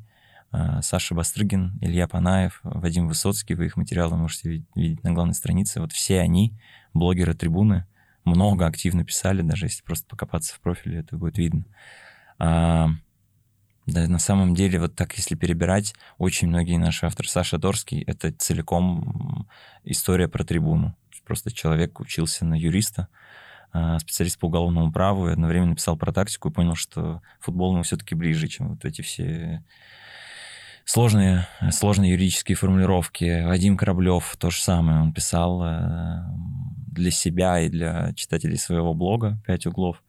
Э, 0.50 0.80
Саша 0.80 1.14
Бастрыгин, 1.14 1.78
Илья 1.82 2.08
Панаев, 2.08 2.60
Вадим 2.62 3.06
Высоцкий, 3.06 3.54
вы 3.54 3.66
их 3.66 3.76
материалы 3.76 4.16
можете 4.16 4.64
видеть 4.74 5.04
на 5.04 5.12
главной 5.12 5.34
странице. 5.34 5.78
Вот 5.82 5.92
все 5.92 6.20
они, 6.20 6.58
блогеры 6.94 7.34
трибуны, 7.34 7.84
много 8.26 8.66
активно 8.66 9.04
писали, 9.04 9.40
даже 9.40 9.66
если 9.66 9.82
просто 9.82 10.06
покопаться 10.08 10.54
в 10.54 10.60
профиле, 10.60 10.98
это 10.98 11.16
будет 11.16 11.38
видно. 11.38 11.64
А, 12.38 12.88
да, 13.86 14.08
на 14.08 14.18
самом 14.18 14.54
деле, 14.54 14.80
вот 14.80 14.96
так, 14.96 15.16
если 15.16 15.36
перебирать, 15.36 15.94
очень 16.18 16.48
многие 16.48 16.76
наши 16.76 17.06
авторы, 17.06 17.28
Саша 17.28 17.56
Дорский, 17.56 18.02
это 18.02 18.32
целиком 18.32 19.48
история 19.84 20.28
про 20.28 20.44
трибуну. 20.44 20.96
Просто 21.24 21.52
человек 21.52 21.98
учился 22.00 22.44
на 22.44 22.54
юриста, 22.54 23.08
а, 23.72 23.98
специалист 23.98 24.38
по 24.38 24.46
уголовному 24.46 24.92
праву, 24.92 25.28
и 25.28 25.32
одновременно 25.32 25.76
писал 25.76 25.96
про 25.96 26.12
тактику 26.12 26.50
и 26.50 26.52
понял, 26.52 26.74
что 26.74 27.22
футбол 27.40 27.72
ему 27.72 27.82
все-таки 27.84 28.14
ближе, 28.14 28.48
чем 28.48 28.70
вот 28.70 28.84
эти 28.84 29.02
все 29.02 29.64
сложные, 30.84 31.46
сложные 31.70 32.12
юридические 32.12 32.56
формулировки. 32.56 33.44
Вадим 33.44 33.76
Кораблев 33.76 34.36
то 34.38 34.50
же 34.50 34.60
самое, 34.60 35.00
он 35.00 35.12
писал 35.12 35.62
э, 35.64 36.22
для 36.96 37.10
себя 37.10 37.60
и 37.60 37.68
для 37.68 38.12
читателей 38.14 38.58
своего 38.58 38.94
блога 38.94 39.38
«Пять 39.46 39.66
углов». 39.66 40.02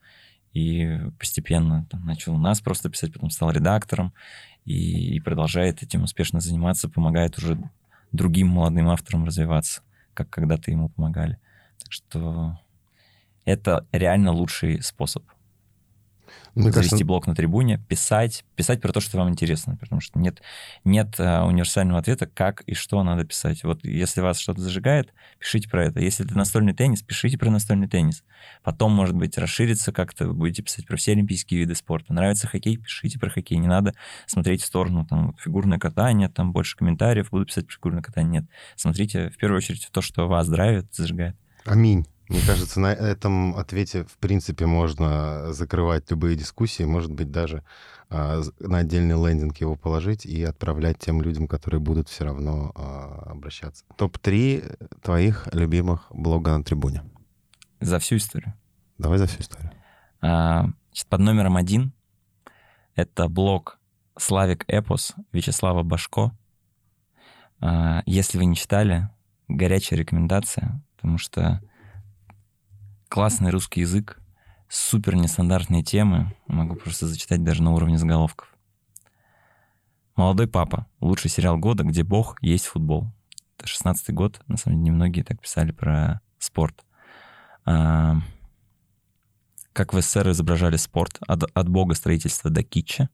И 0.53 1.00
постепенно 1.20 1.86
там, 1.89 2.06
начал 2.06 2.34
у 2.34 2.39
нас 2.39 2.62
просто 2.62 2.89
писать, 2.89 3.13
потом 3.13 3.29
стал 3.29 3.51
редактором 3.51 4.13
и, 4.65 5.15
и 5.15 5.20
продолжает 5.20 5.84
этим 5.84 6.03
успешно 6.03 6.39
заниматься, 6.39 6.89
помогает 6.89 7.38
уже 7.38 7.60
другим 8.12 8.48
молодым 8.48 8.89
авторам 8.89 9.25
развиваться, 9.25 9.82
как 10.13 10.29
когда-то 10.29 10.72
ему 10.72 10.89
помогали. 10.89 11.38
Так 11.84 11.91
что 11.91 12.60
это 13.46 13.86
реально 13.91 14.32
лучший 14.32 14.82
способ 14.82 15.24
мне 16.56 16.72
завести 16.72 16.89
кажется... 16.89 17.06
блог 17.06 17.27
на 17.27 17.36
трибуне, 17.36 17.79
писать, 17.88 18.46
писать 18.56 18.82
про 18.82 18.91
то, 18.91 19.00
что 19.00 19.17
вам 19.17 19.29
интересно, 19.29 19.75
потому 19.75 20.01
что 20.01 20.20
нет, 20.20 20.41
нет 20.84 21.15
а, 21.20 21.46
универсального 21.46 22.00
ответа, 22.00 22.25
как 22.25 22.62
и 22.62 22.74
что 22.74 23.03
надо 23.03 23.25
писать. 23.25 23.63
Вот 23.63 23.84
если 23.84 24.22
вас 24.22 24.39
что-то 24.39 24.62
зажигает, 24.62 25.13
пишите 25.39 25.70
про 25.70 25.86
это. 25.86 26.00
Если 26.00 26.25
это 26.25 26.36
настольный 26.38 26.74
теннис, 26.74 27.01
пишите 27.03 27.38
про 27.38 27.50
настольный 27.50 27.88
теннис. 27.88 28.24
Потом, 28.63 28.91
может 28.91 29.15
быть, 29.15 29.38
расширится 29.38 29.91
как-то, 29.91 30.27
вы 30.27 30.34
будете 30.34 30.63
писать 30.63 30.88
про 30.88 30.98
все 30.98 31.12
олимпийские 31.12 31.60
виды 31.60 31.75
спорта. 31.75 32.13
Нравится 32.13 32.48
хоккей, 32.48 32.77
пишите 32.77 33.20
про 33.20 33.29
хоккей. 33.29 33.58
Не 33.58 33.67
надо 33.67 33.94
смотреть 34.25 34.62
в 34.62 34.65
сторону, 34.65 35.06
там, 35.06 35.36
фигурное 35.38 35.77
катание, 35.79 36.29
там 36.29 36.51
больше 36.51 36.75
комментариев, 36.75 37.29
буду 37.29 37.46
писать 37.46 37.67
про 37.67 37.74
фигурное 37.74 38.01
катание. 38.01 38.41
Нет. 38.41 38.50
Смотрите, 38.75 39.29
в 39.29 39.38
первую 39.38 39.58
очередь, 39.58 39.86
в 39.86 39.91
то, 39.91 40.01
что 40.01 40.27
вас 40.27 40.48
драйвит, 40.48 40.94
зажигает. 40.94 41.36
Аминь. 41.65 42.06
Мне 42.29 42.41
кажется, 42.46 42.79
на 42.79 42.91
этом 42.93 43.55
ответе, 43.55 44.03
в 44.03 44.17
принципе, 44.17 44.65
можно 44.65 45.53
закрывать 45.53 46.10
любые 46.12 46.36
дискуссии, 46.36 46.84
может 46.84 47.12
быть, 47.12 47.31
даже 47.31 47.63
а, 48.10 48.41
на 48.60 48.79
отдельный 48.79 49.15
лендинг 49.15 49.57
его 49.57 49.75
положить 49.75 50.25
и 50.25 50.43
отправлять 50.43 51.00
тем 51.00 51.22
людям, 51.22 51.48
которые 51.48 51.79
будут 51.79 52.10
все 52.10 52.25
равно 52.25 52.72
а, 52.75 53.31
обращаться. 53.31 53.86
Топ-3 53.96 55.00
твоих 55.01 55.48
любимых 55.53 56.07
блога 56.10 56.57
на 56.57 56.63
трибуне. 56.63 57.03
За 57.79 58.00
всю 58.00 58.17
историю. 58.17 58.53
Давай 58.98 59.19
за 59.19 59.27
всю 59.27 59.41
историю. 59.41 59.72
А, 60.22 60.67
под 61.10 61.19
номером 61.19 61.55
один 61.55 61.93
это 62.96 63.27
блог 63.29 63.79
Славик 64.17 64.65
Эпос 64.67 65.15
Вячеслава 65.31 65.84
Башко. 65.84 66.31
А, 67.62 68.01
если 68.05 68.38
вы 68.38 68.46
не 68.46 68.55
читали, 68.55 69.10
горячая 69.48 70.00
рекомендация, 70.00 70.81
потому 70.96 71.17
что 71.17 71.62
классный 73.07 73.51
русский 73.51 73.81
язык, 73.81 74.19
супер 74.69 75.15
нестандартные 75.15 75.83
темы. 75.83 76.33
Могу 76.47 76.75
просто 76.75 77.07
зачитать 77.07 77.43
даже 77.43 77.63
на 77.63 77.73
уровне 77.73 77.97
заголовков. 77.97 78.53
«Молодой 80.15 80.47
папа. 80.47 80.87
Лучший 80.99 81.29
сериал 81.29 81.57
года, 81.57 81.83
где 81.83 82.03
бог 82.03 82.37
есть 82.41 82.65
футбол». 82.65 83.07
Это 83.57 83.67
16 83.67 84.13
год. 84.13 84.41
На 84.47 84.57
самом 84.57 84.77
деле, 84.79 84.91
немногие 84.91 85.23
так 85.23 85.39
писали 85.39 85.71
про 85.71 86.21
спорт. 86.39 86.83
А, 87.65 88.17
как 89.73 89.93
в 89.93 90.01
СССР 90.01 90.31
изображали 90.31 90.77
спорт 90.77 91.17
от, 91.27 91.43
от 91.53 91.69
бога 91.69 91.93
строительства 91.93 92.49
до 92.49 92.63
китча. 92.63 93.09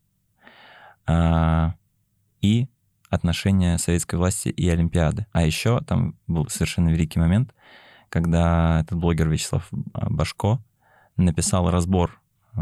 А, 1.06 1.76
и 2.42 2.68
отношения 3.10 3.78
советской 3.78 4.16
власти 4.16 4.50
и 4.50 4.68
Олимпиады. 4.70 5.28
А 5.34 5.46
еще 5.46 5.82
там 5.82 6.18
был 6.28 6.48
совершенно 6.50 6.90
великий 6.90 7.20
момент— 7.20 7.54
когда 8.14 8.82
этот 8.82 9.00
блогер 9.00 9.28
Вячеслав 9.28 9.68
а, 9.92 10.08
Башко 10.08 10.64
написал 11.18 11.72
разбор 11.72 12.22
э, 12.56 12.60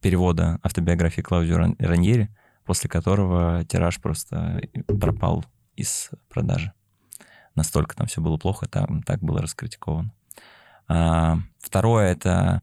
перевода 0.00 0.60
автобиографии 0.62 1.22
Клаудио 1.22 1.56
Раньери, 1.56 2.30
после 2.64 2.88
которого 2.88 3.64
тираж 3.64 4.00
просто 4.00 4.60
пропал 4.86 5.44
из 5.74 6.10
продажи. 6.28 6.72
Настолько 7.56 7.96
там 7.96 8.06
все 8.06 8.20
было 8.20 8.36
плохо, 8.36 8.68
там 8.68 9.02
так 9.02 9.18
было 9.18 9.42
раскритиковано. 9.42 10.12
А, 10.86 11.38
второе— 11.58 12.06
это, 12.12 12.62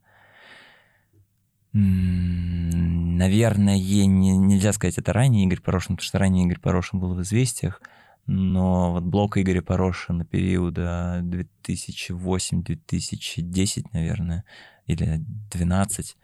наверное, 1.74 3.76
не, 3.76 4.06
нельзя 4.06 4.72
сказать 4.72 4.96
это 4.96 5.12
ранее 5.12 5.44
Игорь 5.44 5.60
Порошин, 5.60 5.96
потому 5.96 6.06
что 6.06 6.18
ранее 6.18 6.46
Игорь 6.46 6.58
Порошин 6.58 7.00
был 7.00 7.12
в 7.12 7.20
«Известиях», 7.20 7.82
но 8.26 8.92
вот 8.92 9.04
блок 9.04 9.38
Игоря 9.38 9.62
Порошина 9.62 10.24
периода 10.24 11.20
2008-2010, 11.22 13.86
наверное, 13.92 14.44
или 14.86 15.18
2012, 15.18 16.16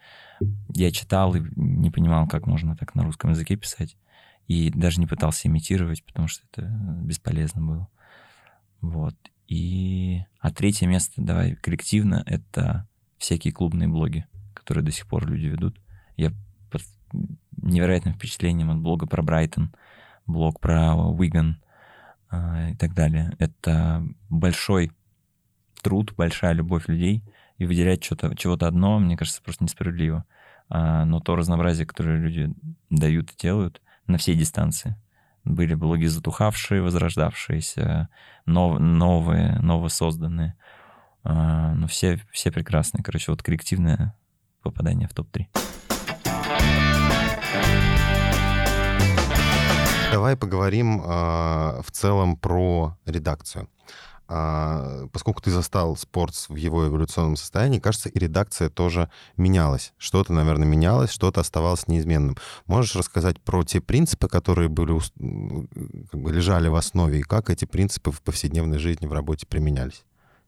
я 0.75 0.91
читал 0.91 1.33
и 1.35 1.41
не 1.55 1.89
понимал, 1.91 2.27
как 2.27 2.45
можно 2.45 2.75
так 2.75 2.93
на 2.95 3.03
русском 3.03 3.29
языке 3.31 3.55
писать. 3.55 3.95
И 4.47 4.69
даже 4.71 4.99
не 4.99 5.07
пытался 5.07 5.47
имитировать, 5.47 6.03
потому 6.03 6.27
что 6.27 6.45
это 6.51 6.63
бесполезно 7.01 7.61
было. 7.61 7.87
Вот. 8.81 9.15
И... 9.47 10.25
А 10.39 10.51
третье 10.51 10.87
место, 10.87 11.21
давай, 11.21 11.55
коллективно, 11.55 12.21
это 12.25 12.85
всякие 13.17 13.53
клубные 13.53 13.87
блоги, 13.87 14.25
которые 14.53 14.83
до 14.83 14.91
сих 14.91 15.07
пор 15.07 15.25
люди 15.25 15.45
ведут. 15.45 15.79
Я 16.17 16.33
под 16.69 16.81
невероятным 17.61 18.15
впечатлением 18.15 18.71
от 18.71 18.79
блога 18.79 19.07
про 19.07 19.23
Брайтон, 19.23 19.73
блог 20.25 20.59
про 20.59 20.93
Уиган, 20.95 21.62
и 22.71 22.75
так 22.75 22.93
далее. 22.93 23.35
Это 23.39 24.03
большой 24.29 24.91
труд, 25.81 26.13
большая 26.15 26.53
любовь 26.53 26.87
людей, 26.87 27.23
и 27.57 27.65
выделять 27.65 28.03
что-то, 28.03 28.35
чего-то 28.35 28.67
одно, 28.67 28.99
мне 28.99 29.17
кажется, 29.17 29.41
просто 29.41 29.63
несправедливо. 29.63 30.25
А, 30.69 31.05
но 31.05 31.19
то 31.19 31.35
разнообразие, 31.35 31.85
которое 31.85 32.17
люди 32.17 32.53
дают 32.89 33.31
и 33.31 33.37
делают 33.37 33.81
на 34.07 34.17
всей 34.17 34.35
дистанции, 34.35 34.95
Были 35.43 35.75
блоги 35.75 36.05
затухавшие, 36.05 36.81
возрождавшиеся, 36.81 38.09
нов, 38.45 38.79
новые, 38.79 39.59
новосозданные. 39.59 40.55
А, 41.23 41.73
ну, 41.75 41.87
все, 41.87 42.19
все 42.31 42.51
прекрасные. 42.51 43.03
Короче, 43.03 43.31
вот 43.31 43.43
коллективное 43.43 44.15
попадание 44.61 45.07
в 45.07 45.13
топ-3. 45.13 45.62
Давай 50.13 50.37
поговорим 50.37 51.01
э, 51.01 51.81
в 51.81 51.91
целом 51.91 52.37
про 52.37 52.95
редакцию. 53.07 53.67
А, 54.27 55.07
поскольку 55.11 55.41
ты 55.41 55.49
застал 55.49 55.97
спорт 55.97 56.35
в 56.49 56.55
его 56.55 56.87
эволюционном 56.87 57.35
состоянии, 57.35 57.79
кажется, 57.79 58.09
и 58.09 58.19
редакция 58.19 58.69
тоже 58.69 59.09
менялась. 59.37 59.91
Что-то, 59.97 60.31
наверное, 60.31 60.67
менялось, 60.67 61.09
что-то 61.09 61.41
оставалось 61.41 61.87
неизменным. 61.87 62.37
Можешь 62.67 62.95
рассказать 62.95 63.41
про 63.41 63.63
те 63.63 63.81
принципы, 63.81 64.27
которые 64.27 64.69
были, 64.69 64.99
как 66.11 66.21
бы 66.21 66.31
лежали 66.31 66.67
в 66.67 66.75
основе, 66.75 67.21
и 67.21 67.23
как 67.23 67.49
эти 67.49 67.65
принципы 67.65 68.11
в 68.11 68.21
повседневной 68.21 68.77
жизни, 68.77 69.07
в 69.07 69.13
работе 69.13 69.47
применялись 69.47 70.03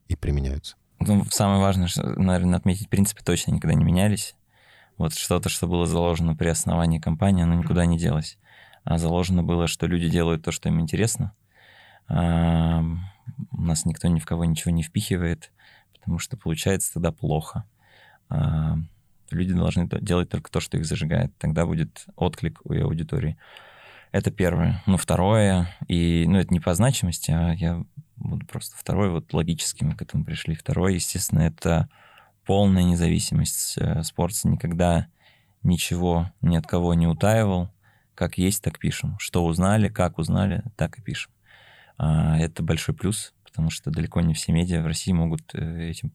и 0.06 0.14
применяются? 0.14 0.76
Ну, 1.00 1.24
самое 1.24 1.60
важное, 1.60 1.88
что, 1.88 2.04
наверное, 2.04 2.60
отметить, 2.60 2.88
принципы 2.88 3.24
точно 3.24 3.50
никогда 3.50 3.74
не 3.74 3.84
менялись. 3.84 4.36
Вот 4.96 5.12
что-то, 5.14 5.48
что 5.48 5.66
было 5.66 5.86
заложено 5.86 6.36
при 6.36 6.46
основании 6.46 7.00
компании, 7.00 7.42
оно 7.42 7.54
никуда 7.54 7.84
не 7.84 7.98
делось. 7.98 8.38
А 8.86 8.98
заложено 8.98 9.42
было, 9.42 9.66
что 9.66 9.86
люди 9.86 10.08
делают 10.08 10.44
то, 10.44 10.52
что 10.52 10.68
им 10.68 10.80
интересно. 10.80 11.32
У 12.08 12.12
нас 12.14 13.84
никто 13.84 14.06
ни 14.06 14.20
в 14.20 14.24
кого 14.24 14.44
ничего 14.44 14.70
не 14.70 14.84
впихивает, 14.84 15.50
потому 15.92 16.20
что 16.20 16.36
получается 16.36 16.94
тогда 16.94 17.10
плохо. 17.10 17.64
Люди 19.30 19.52
должны 19.52 19.88
делать 20.00 20.28
только 20.28 20.52
то, 20.52 20.60
что 20.60 20.78
их 20.78 20.86
зажигает. 20.86 21.36
Тогда 21.36 21.66
будет 21.66 22.06
отклик 22.14 22.60
у 22.64 22.72
аудитории. 22.72 23.36
Это 24.12 24.30
первое. 24.30 24.80
Ну, 24.86 24.96
второе, 24.96 25.68
и, 25.88 26.24
ну, 26.28 26.38
это 26.38 26.54
не 26.54 26.60
по 26.60 26.72
значимости, 26.72 27.32
а 27.32 27.54
я 27.54 27.84
буду 28.14 28.46
просто 28.46 28.76
второй, 28.76 29.10
вот 29.10 29.34
логически 29.34 29.82
мы 29.82 29.96
к 29.96 30.02
этому 30.02 30.24
пришли. 30.24 30.54
Второе, 30.54 30.92
естественно, 30.92 31.40
это 31.40 31.88
полная 32.44 32.84
независимость. 32.84 33.76
Э, 33.78 34.04
Спорт 34.04 34.32
никогда 34.44 35.08
ничего 35.64 36.30
ни 36.40 36.56
от 36.56 36.68
кого 36.68 36.94
не 36.94 37.08
утаивал. 37.08 37.68
Как 38.16 38.38
есть, 38.38 38.62
так 38.62 38.78
пишем. 38.78 39.16
Что 39.18 39.44
узнали, 39.44 39.88
как 39.88 40.18
узнали, 40.18 40.64
так 40.76 40.98
и 40.98 41.02
пишем. 41.02 41.30
А, 41.98 42.38
это 42.38 42.62
большой 42.62 42.94
плюс, 42.94 43.34
потому 43.44 43.70
что 43.70 43.90
далеко 43.90 44.22
не 44.22 44.32
все 44.32 44.52
медиа 44.52 44.82
в 44.82 44.86
России 44.86 45.12
могут 45.12 45.54
э, 45.54 45.90
этим 45.90 46.12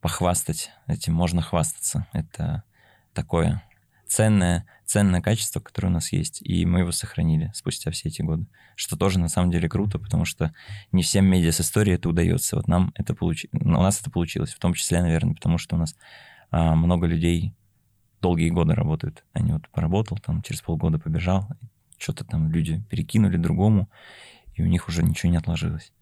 похвастать. 0.00 0.70
Этим 0.86 1.12
можно 1.12 1.42
хвастаться. 1.42 2.06
Это 2.14 2.64
такое 3.12 3.62
ценное, 4.06 4.66
ценное 4.86 5.20
качество, 5.20 5.60
которое 5.60 5.88
у 5.88 5.92
нас 5.92 6.10
есть, 6.10 6.40
и 6.40 6.64
мы 6.64 6.80
его 6.80 6.92
сохранили 6.92 7.50
спустя 7.54 7.90
все 7.90 8.08
эти 8.08 8.22
годы. 8.22 8.46
Что 8.74 8.96
тоже 8.96 9.18
на 9.18 9.28
самом 9.28 9.50
деле 9.50 9.68
круто, 9.68 9.98
потому 9.98 10.24
что 10.24 10.54
не 10.90 11.02
всем 11.02 11.26
медиа 11.26 11.52
с 11.52 11.60
историей 11.60 11.96
это 11.96 12.08
удается. 12.08 12.56
Вот 12.56 12.66
нам 12.66 12.92
это 12.94 13.14
получилось, 13.14 13.62
у 13.62 13.68
нас 13.68 14.00
это 14.00 14.10
получилось, 14.10 14.54
в 14.54 14.58
том 14.58 14.72
числе, 14.72 15.02
наверное, 15.02 15.34
потому 15.34 15.58
что 15.58 15.76
у 15.76 15.78
нас 15.78 15.94
а, 16.50 16.74
много 16.74 17.06
людей 17.06 17.54
долгие 18.24 18.48
годы 18.48 18.74
работают. 18.74 19.22
Они 19.34 19.52
вот 19.52 19.68
поработал, 19.68 20.16
там 20.16 20.40
через 20.40 20.62
полгода 20.62 20.98
побежал, 20.98 21.46
что-то 21.98 22.24
там 22.24 22.50
люди 22.50 22.82
перекинули 22.88 23.36
другому, 23.36 23.90
и 24.54 24.62
у 24.62 24.66
них 24.66 24.88
уже 24.88 25.02
ничего 25.02 25.30
не 25.30 25.36
отложилось. 25.36 25.92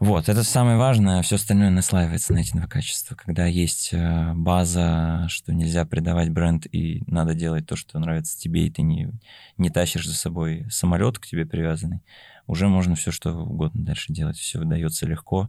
Вот, 0.00 0.28
это 0.28 0.42
самое 0.42 0.76
важное, 0.76 1.22
все 1.22 1.36
остальное 1.36 1.70
наслаивается 1.70 2.32
на 2.32 2.38
эти 2.38 2.50
два 2.56 2.66
качества. 2.66 3.14
Когда 3.14 3.46
есть 3.46 3.90
э, 3.92 4.32
база, 4.34 5.26
что 5.28 5.54
нельзя 5.54 5.84
предавать 5.84 6.30
бренд, 6.30 6.66
и 6.66 7.04
надо 7.06 7.34
делать 7.34 7.66
то, 7.66 7.76
что 7.76 8.00
нравится 8.00 8.36
тебе, 8.36 8.66
и 8.66 8.70
ты 8.70 8.82
не, 8.82 9.12
не 9.56 9.70
тащишь 9.70 10.08
за 10.08 10.14
собой 10.14 10.66
самолет 10.68 11.20
к 11.20 11.26
тебе 11.26 11.46
привязанный, 11.46 12.02
уже 12.48 12.66
можно 12.66 12.96
все 12.96 13.12
что 13.12 13.34
угодно 13.34 13.84
дальше 13.84 14.12
делать. 14.12 14.36
Все 14.36 14.58
выдается 14.58 15.06
легко 15.06 15.48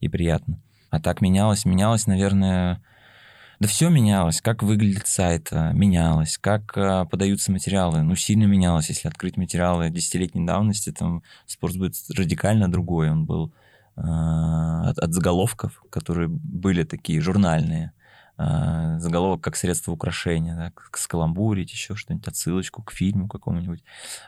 и 0.00 0.08
приятно. 0.08 0.62
А 0.88 0.98
так 0.98 1.20
менялось, 1.20 1.66
менялось, 1.66 2.06
наверное, 2.06 2.80
да 3.60 3.68
все 3.68 3.88
менялось. 3.88 4.40
Как 4.40 4.62
выглядит 4.62 5.06
сайт, 5.06 5.48
э, 5.50 5.72
менялось. 5.72 6.38
Как 6.38 6.76
э, 6.76 7.06
подаются 7.10 7.52
материалы, 7.52 8.02
ну, 8.02 8.14
сильно 8.14 8.44
менялось. 8.44 8.88
Если 8.88 9.08
открыть 9.08 9.36
материалы 9.36 9.90
десятилетней 9.90 10.46
давности, 10.46 10.92
там 10.92 11.22
спорт 11.46 11.76
будет 11.76 11.94
радикально 12.16 12.70
другой. 12.70 13.10
Он 13.10 13.24
был 13.24 13.52
э, 13.96 14.00
от, 14.00 14.98
от 14.98 15.12
заголовков, 15.12 15.82
которые 15.90 16.28
были 16.28 16.84
такие 16.84 17.20
журнальные. 17.20 17.92
Э, 18.36 18.98
заголовок 18.98 19.42
как 19.42 19.54
средство 19.54 19.92
украшения, 19.92 20.56
да, 20.56 20.72
скаламбурить, 20.92 21.70
еще 21.70 21.94
что-нибудь, 21.94 22.26
отсылочку 22.26 22.82
к 22.82 22.90
фильму 22.90 23.28
какому-нибудь. 23.28 23.84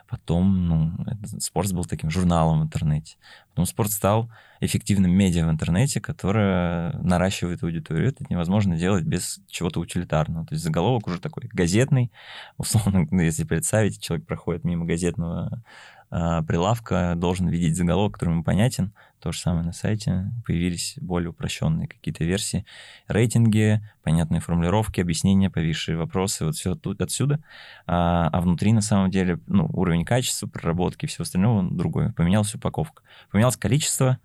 Потом, 0.07 0.65
ну, 0.65 0.93
спорт 1.39 1.73
был 1.73 1.83
таким 1.83 2.09
журналом 2.09 2.61
в 2.61 2.63
интернете. 2.63 3.17
Потом 3.49 3.65
спорт 3.65 3.91
стал 3.91 4.31
эффективным 4.61 5.11
медиа 5.11 5.45
в 5.45 5.49
интернете, 5.49 5.99
которое 5.99 6.93
наращивает 6.99 7.63
аудиторию. 7.63 8.07
Это 8.07 8.25
невозможно 8.29 8.77
делать 8.77 9.03
без 9.03 9.41
чего-то 9.49 9.81
утилитарного. 9.81 10.45
То 10.45 10.53
есть 10.53 10.63
заголовок 10.63 11.07
уже 11.07 11.19
такой 11.19 11.49
газетный. 11.51 12.09
Условно, 12.57 13.07
ну, 13.11 13.21
если 13.21 13.43
представить, 13.43 14.01
человек 14.01 14.25
проходит 14.25 14.63
мимо 14.63 14.85
газетного 14.85 15.63
прилавка 16.09 17.15
должен 17.15 17.49
видеть 17.49 17.75
заголовок, 17.75 18.13
который 18.13 18.31
ему 18.31 18.43
понятен. 18.43 18.93
То 19.19 19.31
же 19.31 19.39
самое 19.39 19.65
на 19.65 19.73
сайте. 19.73 20.31
Появились 20.45 20.97
более 21.01 21.31
упрощенные 21.31 21.87
какие-то 21.87 22.23
версии. 22.23 22.65
Рейтинги, 23.07 23.81
понятные 24.03 24.39
формулировки, 24.41 25.01
объяснения, 25.01 25.49
повисшие 25.49 25.97
вопросы. 25.97 26.45
Вот 26.45 26.55
все 26.55 26.75
тут 26.75 27.01
отсюда. 27.01 27.39
А, 27.87 28.29
а 28.31 28.41
внутри, 28.41 28.73
на 28.73 28.81
самом 28.81 29.09
деле, 29.09 29.39
ну, 29.47 29.67
уровень 29.73 30.05
качества, 30.05 30.47
проработки 30.47 31.05
и 31.05 31.07
всего 31.07 31.23
остального 31.23 31.67
другой. 31.69 32.13
Поменялась 32.13 32.53
упаковка. 32.53 33.01
Поменялось 33.31 33.57
количество. 33.57 34.19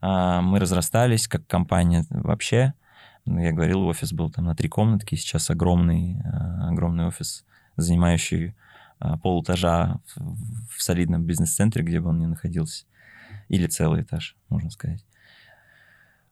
А, 0.00 0.40
мы 0.42 0.60
разрастались 0.60 1.26
как 1.26 1.46
компания 1.46 2.06
вообще. 2.10 2.74
Ну, 3.24 3.40
я 3.40 3.50
говорил, 3.50 3.82
офис 3.82 4.12
был 4.12 4.30
там 4.30 4.44
на 4.44 4.54
три 4.54 4.68
комнатки. 4.68 5.16
Сейчас 5.16 5.50
огромный, 5.50 6.22
огромный 6.62 7.06
офис, 7.06 7.44
занимающий 7.76 8.54
а, 8.98 9.18
полэтажа 9.18 10.00
в, 10.14 10.68
в 10.76 10.82
солидном 10.82 11.24
бизнес-центре, 11.24 11.82
где 11.82 12.00
бы 12.00 12.10
он 12.10 12.18
ни 12.18 12.26
находился. 12.26 12.86
Или 13.48 13.66
целый 13.66 14.02
этаж, 14.02 14.36
можно 14.48 14.70
сказать. 14.70 15.04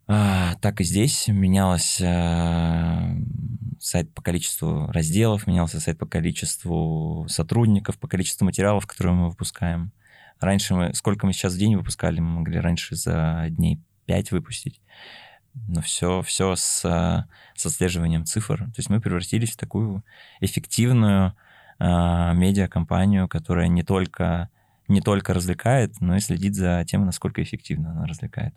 А, 0.06 0.54
так 0.56 0.80
и 0.80 0.84
здесь 0.84 1.28
менялось 1.28 2.00
а, 2.02 3.16
сайт 3.80 4.12
по 4.12 4.22
количеству 4.22 4.86
разделов, 4.88 5.46
менялся 5.46 5.80
сайт 5.80 5.98
по 5.98 6.06
количеству 6.06 7.26
сотрудников, 7.28 7.98
по 7.98 8.08
количеству 8.08 8.44
материалов, 8.44 8.86
которые 8.86 9.14
мы 9.14 9.28
выпускаем. 9.28 9.92
Раньше 10.40 10.74
мы, 10.74 10.94
сколько 10.94 11.26
мы 11.26 11.32
сейчас 11.32 11.54
в 11.54 11.58
день 11.58 11.76
выпускали, 11.76 12.20
мы 12.20 12.40
могли 12.40 12.58
раньше 12.58 12.96
за 12.96 13.46
дней 13.48 13.80
5 14.06 14.32
выпустить. 14.32 14.80
Но 15.68 15.80
все, 15.80 16.20
все 16.22 16.56
с, 16.56 16.80
с 17.54 17.66
отслеживанием 17.66 18.24
цифр. 18.24 18.58
То 18.58 18.74
есть 18.76 18.90
мы 18.90 19.00
превратились 19.00 19.52
в 19.52 19.56
такую 19.56 20.04
эффективную 20.40 21.34
медиакомпанию, 21.78 23.28
которая 23.28 23.68
не 23.68 23.82
только, 23.82 24.48
не 24.88 25.00
только 25.00 25.34
развлекает, 25.34 26.00
но 26.00 26.16
и 26.16 26.20
следит 26.20 26.54
за 26.54 26.84
тем, 26.86 27.04
насколько 27.04 27.42
эффективно 27.42 27.90
она 27.90 28.06
развлекает. 28.06 28.54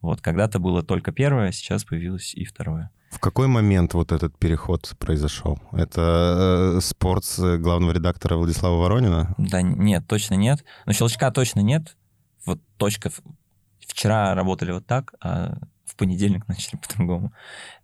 Вот, 0.00 0.20
когда-то 0.20 0.58
было 0.58 0.82
только 0.82 1.12
первое, 1.12 1.50
сейчас 1.52 1.84
появилось 1.84 2.34
и 2.34 2.44
второе. 2.44 2.90
В 3.10 3.20
какой 3.20 3.46
момент 3.46 3.94
вот 3.94 4.12
этот 4.12 4.36
переход 4.36 4.92
произошел? 4.98 5.58
Это 5.72 6.74
э, 6.76 6.80
спорт 6.80 7.24
главного 7.38 7.92
редактора 7.92 8.36
Владислава 8.36 8.76
Воронина? 8.80 9.34
Да 9.38 9.62
нет, 9.62 10.06
точно 10.06 10.34
нет. 10.34 10.64
Но 10.84 10.92
щелчка 10.92 11.30
точно 11.30 11.60
нет. 11.60 11.96
Вот 12.44 12.60
точка... 12.76 13.10
Вчера 13.86 14.34
работали 14.34 14.72
вот 14.72 14.86
так, 14.86 15.14
а 15.22 15.58
в 15.86 15.96
понедельник 15.96 16.46
начали 16.48 16.76
по-другому. 16.76 17.32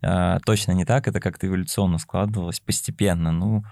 А, 0.03 0.41
точно 0.41 0.73
не 0.73 0.85
так, 0.85 1.07
это 1.09 1.21
как-то 1.21 1.47
эволюционно 1.47 1.99
складывалось 1.99 2.61
постепенно. 2.61 3.33
Ну, 3.33 3.65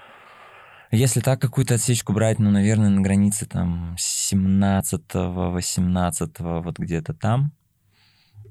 если 0.90 1.20
так 1.20 1.40
какую-то 1.40 1.74
отсечку 1.74 2.12
брать, 2.12 2.38
ну, 2.38 2.50
наверное, 2.50 2.88
на 2.88 3.00
границе 3.00 3.46
там 3.46 3.96
17-го, 3.96 5.56
18-го, 5.56 6.62
вот 6.62 6.78
где-то 6.78 7.14
там. 7.14 7.52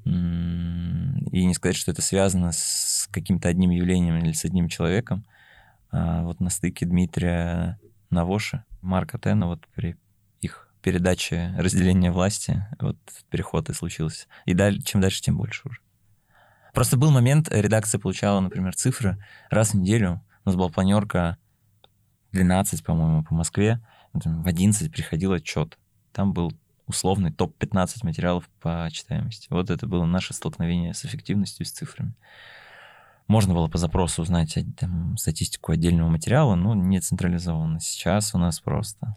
И 0.05 1.45
не 1.45 1.53
сказать, 1.53 1.75
что 1.75 1.91
это 1.91 2.01
связано 2.01 2.51
с 2.53 3.09
каким-то 3.11 3.49
одним 3.49 3.71
явлением 3.71 4.17
или 4.17 4.31
с 4.31 4.45
одним 4.45 4.69
человеком. 4.69 5.25
А 5.91 6.23
вот 6.23 6.39
на 6.39 6.49
стыке 6.49 6.85
Дмитрия 6.85 7.79
Навоши, 8.09 8.63
Марка 8.81 9.19
Тена, 9.19 9.47
вот 9.47 9.67
при 9.75 9.97
их 10.39 10.69
передаче 10.81 11.53
разделения 11.57 12.11
власти, 12.11 12.65
вот 12.79 12.97
переход 13.29 13.69
и 13.69 13.73
случился. 13.73 14.27
И 14.45 14.53
далее, 14.53 14.81
чем 14.81 15.01
дальше, 15.01 15.21
тем 15.21 15.37
больше 15.37 15.61
уже. 15.65 15.81
Просто 16.73 16.95
был 16.95 17.11
момент, 17.11 17.49
редакция 17.51 17.99
получала, 17.99 18.39
например, 18.39 18.75
цифры 18.75 19.17
раз 19.49 19.71
в 19.71 19.77
неделю. 19.77 20.21
У 20.45 20.49
нас 20.49 20.55
была 20.55 20.69
планерка 20.69 21.37
12, 22.31 22.83
по-моему, 22.83 23.23
по 23.23 23.33
Москве, 23.33 23.79
в 24.13 24.47
11 24.47 24.91
приходил 24.91 25.33
отчет. 25.33 25.77
Там 26.11 26.33
был 26.33 26.51
условный 26.87 27.31
топ-15 27.31 27.99
материалов 28.03 28.49
по 28.61 28.87
читаемости. 28.91 29.47
Вот 29.49 29.69
это 29.69 29.87
было 29.87 30.05
наше 30.05 30.33
столкновение 30.33 30.93
с 30.93 31.05
эффективностью 31.05 31.65
и 31.65 31.67
с 31.67 31.71
цифрами. 31.71 32.13
Можно 33.27 33.53
было 33.53 33.67
по 33.67 33.77
запросу 33.77 34.21
узнать 34.21 34.57
там, 34.77 35.17
статистику 35.17 35.73
отдельного 35.73 36.09
материала, 36.09 36.55
но 36.55 36.73
не 36.73 37.01
централизованно. 37.01 37.81
Сейчас 37.81 38.33
у 38.33 38.37
нас 38.37 38.61
просто 38.61 39.15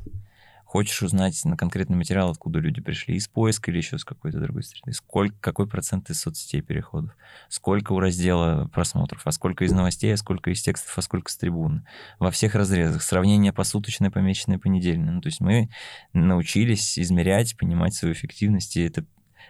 Хочешь 0.71 1.03
узнать 1.03 1.45
на 1.45 1.57
конкретный 1.57 1.97
материал, 1.97 2.31
откуда 2.31 2.61
люди 2.61 2.81
пришли, 2.81 3.17
из 3.17 3.27
поиска 3.27 3.73
или 3.73 3.79
еще 3.79 3.99
с 3.99 4.05
какой-то 4.05 4.39
другой 4.39 4.63
стороны. 4.63 4.95
Сколько, 4.95 5.35
какой 5.41 5.67
процент 5.67 6.09
из 6.11 6.21
соцсетей 6.21 6.61
переходов, 6.61 7.11
сколько 7.49 7.91
у 7.91 7.99
раздела 7.99 8.69
просмотров, 8.69 9.23
а 9.25 9.33
сколько 9.33 9.65
из 9.65 9.73
новостей, 9.73 10.15
а 10.15 10.17
сколько 10.17 10.53
из 10.53 10.63
текстов, 10.63 10.97
а 10.97 11.03
сколько 11.03 11.29
с 11.29 11.37
трибуны. 11.37 11.85
Во 12.21 12.31
всех 12.31 12.55
разрезах. 12.55 13.03
Сравнение 13.03 13.53
посуточное, 13.53 14.13
помеченное, 14.13 14.61
понедельное. 14.61 15.13
Ну, 15.13 15.21
то 15.21 15.27
есть 15.27 15.41
мы 15.41 15.71
научились 16.13 17.01
измерять, 17.01 17.57
понимать 17.57 17.95
свою 17.95 18.15
эффективность, 18.15 18.77
и 18.77 18.85
это 18.85 19.05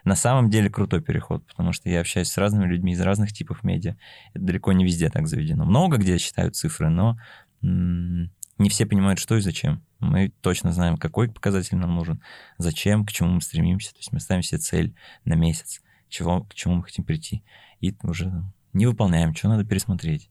на 0.05 0.17
самом 0.17 0.49
деле 0.49 0.71
крутой 0.71 1.03
переход, 1.03 1.47
потому 1.47 1.75
что 1.75 1.91
я 1.91 2.01
общаюсь 2.01 2.29
с 2.29 2.39
разными 2.39 2.67
людьми 2.67 2.95
из 2.95 3.01
разных 3.03 3.35
типов 3.35 3.63
медиа. 3.63 3.97
Это 4.33 4.43
далеко 4.43 4.73
не 4.73 4.87
везде 4.87 5.11
так 5.11 5.27
заведено. 5.27 5.67
Много 5.67 5.99
где 5.99 6.17
считают 6.17 6.57
цифры, 6.57 6.89
но 6.89 7.19
не 8.61 8.69
все 8.69 8.87
понимают, 8.87 9.19
что 9.19 9.37
и 9.37 9.41
зачем. 9.41 9.83
Мы 9.99 10.33
точно 10.41 10.73
знаем, 10.73 10.97
какой 10.97 11.31
показатель 11.31 11.77
нам 11.77 11.95
нужен, 11.95 12.23
зачем, 12.59 13.05
к 13.05 13.13
чему 13.13 13.31
мы 13.31 13.41
стремимся. 13.41 13.93
То 13.93 13.99
есть 13.99 14.13
мы 14.13 14.21
ставим 14.21 14.43
себе 14.43 14.59
цель 14.59 14.95
на 15.25 15.35
месяц, 15.35 15.83
чего, 16.09 16.45
к 16.45 16.55
чему 16.55 16.77
мы 16.77 16.85
хотим 16.85 17.05
прийти. 17.05 17.43
И 17.81 17.95
уже 18.03 18.45
не 18.73 18.87
выполняем, 18.87 19.35
что 19.35 19.49
надо 19.49 19.65
пересмотреть. 19.65 20.30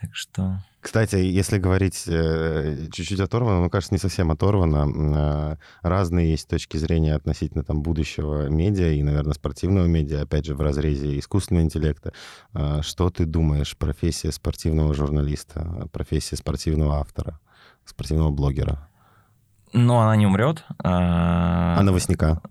Так 0.00 0.14
что... 0.14 0.58
Кстати, 0.80 1.16
если 1.16 1.58
говорить 1.58 2.04
э, 2.06 2.88
чуть-чуть 2.92 3.20
оторвано, 3.20 3.62
ну, 3.62 3.70
кажется, 3.70 3.94
не 3.94 3.98
совсем 3.98 4.30
оторвано. 4.30 5.56
Э, 5.56 5.56
разные 5.80 6.32
есть 6.32 6.46
точки 6.46 6.76
зрения 6.76 7.14
относительно 7.14 7.64
там 7.64 7.82
будущего 7.82 8.48
медиа 8.48 8.92
и, 8.92 9.02
наверное, 9.02 9.32
спортивного 9.32 9.86
медиа, 9.86 10.22
опять 10.22 10.44
же, 10.44 10.54
в 10.54 10.60
разрезе 10.60 11.18
искусственного 11.18 11.64
интеллекта. 11.64 12.12
Э, 12.52 12.82
что 12.82 13.08
ты 13.08 13.24
думаешь, 13.24 13.76
профессия 13.78 14.30
спортивного 14.30 14.92
журналиста, 14.92 15.88
профессия 15.90 16.36
спортивного 16.36 16.96
автора, 16.98 17.40
спортивного 17.86 18.30
блогера? 18.30 18.88
Ну, 19.72 19.96
она 19.96 20.16
не 20.16 20.26
умрет. 20.26 20.64
А 20.78 21.80
новостника? 21.82 22.42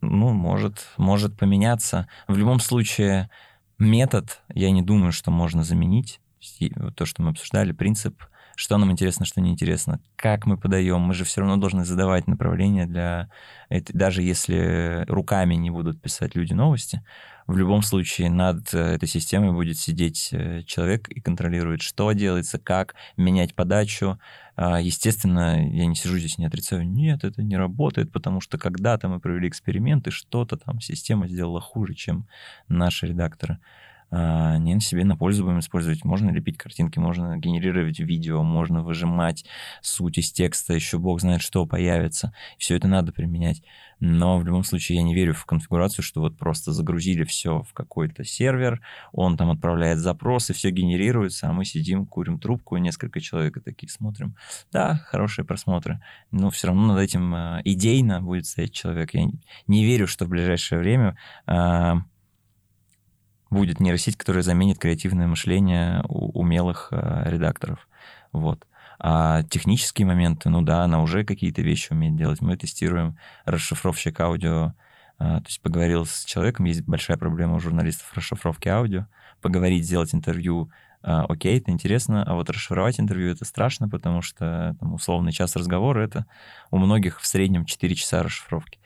Ну, 0.00 0.32
может, 0.32 0.86
может 0.98 1.36
поменяться. 1.38 2.06
В 2.28 2.36
любом 2.36 2.60
случае, 2.60 3.30
метод, 3.78 4.42
я 4.52 4.70
не 4.70 4.82
думаю, 4.82 5.12
что 5.12 5.30
можно 5.30 5.64
заменить 5.64 6.20
то, 6.94 7.04
что 7.06 7.22
мы 7.22 7.30
обсуждали, 7.30 7.72
принцип, 7.72 8.22
что 8.56 8.76
нам 8.76 8.90
интересно, 8.90 9.24
что 9.24 9.40
неинтересно, 9.40 10.00
как 10.16 10.44
мы 10.44 10.56
подаем. 10.56 11.00
Мы 11.00 11.14
же 11.14 11.24
все 11.24 11.40
равно 11.40 11.56
должны 11.56 11.84
задавать 11.84 12.26
направление 12.26 12.86
для... 12.86 13.30
Даже 13.70 14.22
если 14.22 15.04
руками 15.06 15.54
не 15.54 15.70
будут 15.70 16.02
писать 16.02 16.34
люди 16.34 16.54
новости, 16.54 17.02
в 17.48 17.56
любом 17.56 17.82
случае 17.82 18.30
над 18.30 18.74
э, 18.74 18.78
этой 18.78 19.08
системой 19.08 19.52
будет 19.52 19.78
сидеть 19.78 20.28
э, 20.32 20.62
человек 20.64 21.08
и 21.08 21.20
контролирует, 21.20 21.80
что 21.80 22.12
делается, 22.12 22.58
как 22.58 22.94
менять 23.16 23.54
подачу. 23.54 24.18
А, 24.54 24.80
естественно, 24.80 25.56
я 25.56 25.86
не 25.86 25.94
сижу 25.94 26.18
здесь, 26.18 26.36
не 26.36 26.44
отрицаю, 26.44 26.86
нет, 26.86 27.24
это 27.24 27.42
не 27.42 27.56
работает, 27.56 28.12
потому 28.12 28.42
что 28.42 28.58
когда-то 28.58 29.08
мы 29.08 29.18
провели 29.18 29.48
эксперименты, 29.48 30.10
что-то 30.10 30.58
там 30.58 30.80
система 30.80 31.26
сделала 31.26 31.60
хуже, 31.60 31.94
чем 31.94 32.26
наши 32.68 33.06
редакторы. 33.06 33.58
А, 34.10 34.56
не 34.58 34.80
себе 34.80 35.04
на 35.04 35.16
пользу 35.16 35.44
будем 35.44 35.58
использовать. 35.58 36.04
Можно 36.04 36.30
лепить 36.30 36.56
картинки, 36.56 36.98
можно 36.98 37.36
генерировать 37.36 37.98
видео, 38.00 38.42
можно 38.42 38.82
выжимать 38.82 39.44
суть 39.82 40.18
из 40.18 40.32
текста, 40.32 40.72
еще 40.74 40.98
бог 40.98 41.20
знает, 41.20 41.42
что 41.42 41.66
появится. 41.66 42.32
Все 42.56 42.76
это 42.76 42.88
надо 42.88 43.12
применять. 43.12 43.62
Но 44.00 44.38
в 44.38 44.44
любом 44.44 44.64
случае 44.64 44.98
я 44.98 45.02
не 45.02 45.14
верю 45.14 45.34
в 45.34 45.44
конфигурацию, 45.44 46.04
что 46.04 46.20
вот 46.20 46.36
просто 46.36 46.72
загрузили 46.72 47.24
все 47.24 47.62
в 47.62 47.72
какой-то 47.72 48.24
сервер, 48.24 48.80
он 49.12 49.36
там 49.36 49.50
отправляет 49.50 49.98
запросы, 49.98 50.52
все 50.52 50.70
генерируется, 50.70 51.48
а 51.48 51.52
мы 51.52 51.64
сидим, 51.64 52.06
курим 52.06 52.38
трубку, 52.38 52.76
несколько 52.76 53.20
человек 53.20 53.56
и 53.56 53.60
такие 53.60 53.90
смотрим. 53.90 54.36
Да, 54.70 55.00
хорошие 55.06 55.44
просмотры, 55.44 56.00
но 56.30 56.50
все 56.50 56.68
равно 56.68 56.94
над 56.94 57.00
этим 57.00 57.34
а, 57.34 57.60
идейно 57.64 58.22
будет 58.22 58.46
стоять 58.46 58.72
человек. 58.72 59.14
Я 59.14 59.28
не 59.66 59.84
верю, 59.84 60.06
что 60.06 60.26
в 60.26 60.28
ближайшее 60.28 60.78
время 60.78 61.16
а, 61.46 62.02
будет 63.50 63.80
нейросеть, 63.80 64.16
которая 64.16 64.42
заменит 64.42 64.78
креативное 64.78 65.26
мышление 65.26 66.02
у 66.08 66.40
умелых 66.40 66.88
э, 66.90 67.22
редакторов. 67.26 67.88
Вот. 68.32 68.66
А 69.00 69.44
технические 69.44 70.06
моменты, 70.06 70.50
ну 70.50 70.62
да, 70.62 70.82
она 70.82 71.00
уже 71.00 71.24
какие-то 71.24 71.62
вещи 71.62 71.92
умеет 71.92 72.16
делать. 72.16 72.40
Мы 72.40 72.56
тестируем 72.56 73.16
расшифровщик 73.44 74.18
аудио. 74.20 74.74
А, 75.18 75.40
то 75.40 75.46
есть 75.46 75.62
поговорил 75.62 76.04
с 76.04 76.24
человеком, 76.24 76.66
есть 76.66 76.82
большая 76.82 77.16
проблема 77.16 77.54
у 77.54 77.60
журналистов 77.60 78.12
расшифровки 78.14 78.68
аудио. 78.68 79.06
Поговорить, 79.40 79.84
сделать 79.84 80.14
интервью, 80.14 80.70
а, 81.02 81.24
окей, 81.28 81.58
это 81.58 81.70
интересно, 81.70 82.24
а 82.24 82.34
вот 82.34 82.50
расшифровать 82.50 82.98
интервью 82.98 83.30
это 83.30 83.44
страшно, 83.44 83.88
потому 83.88 84.20
что 84.20 84.76
там, 84.80 84.94
условный 84.94 85.32
час 85.32 85.54
разговора 85.54 86.00
это 86.00 86.26
у 86.70 86.78
многих 86.78 87.20
в 87.20 87.26
среднем 87.26 87.64
4 87.64 87.94
часа 87.94 88.22
расшифровки. 88.22 88.80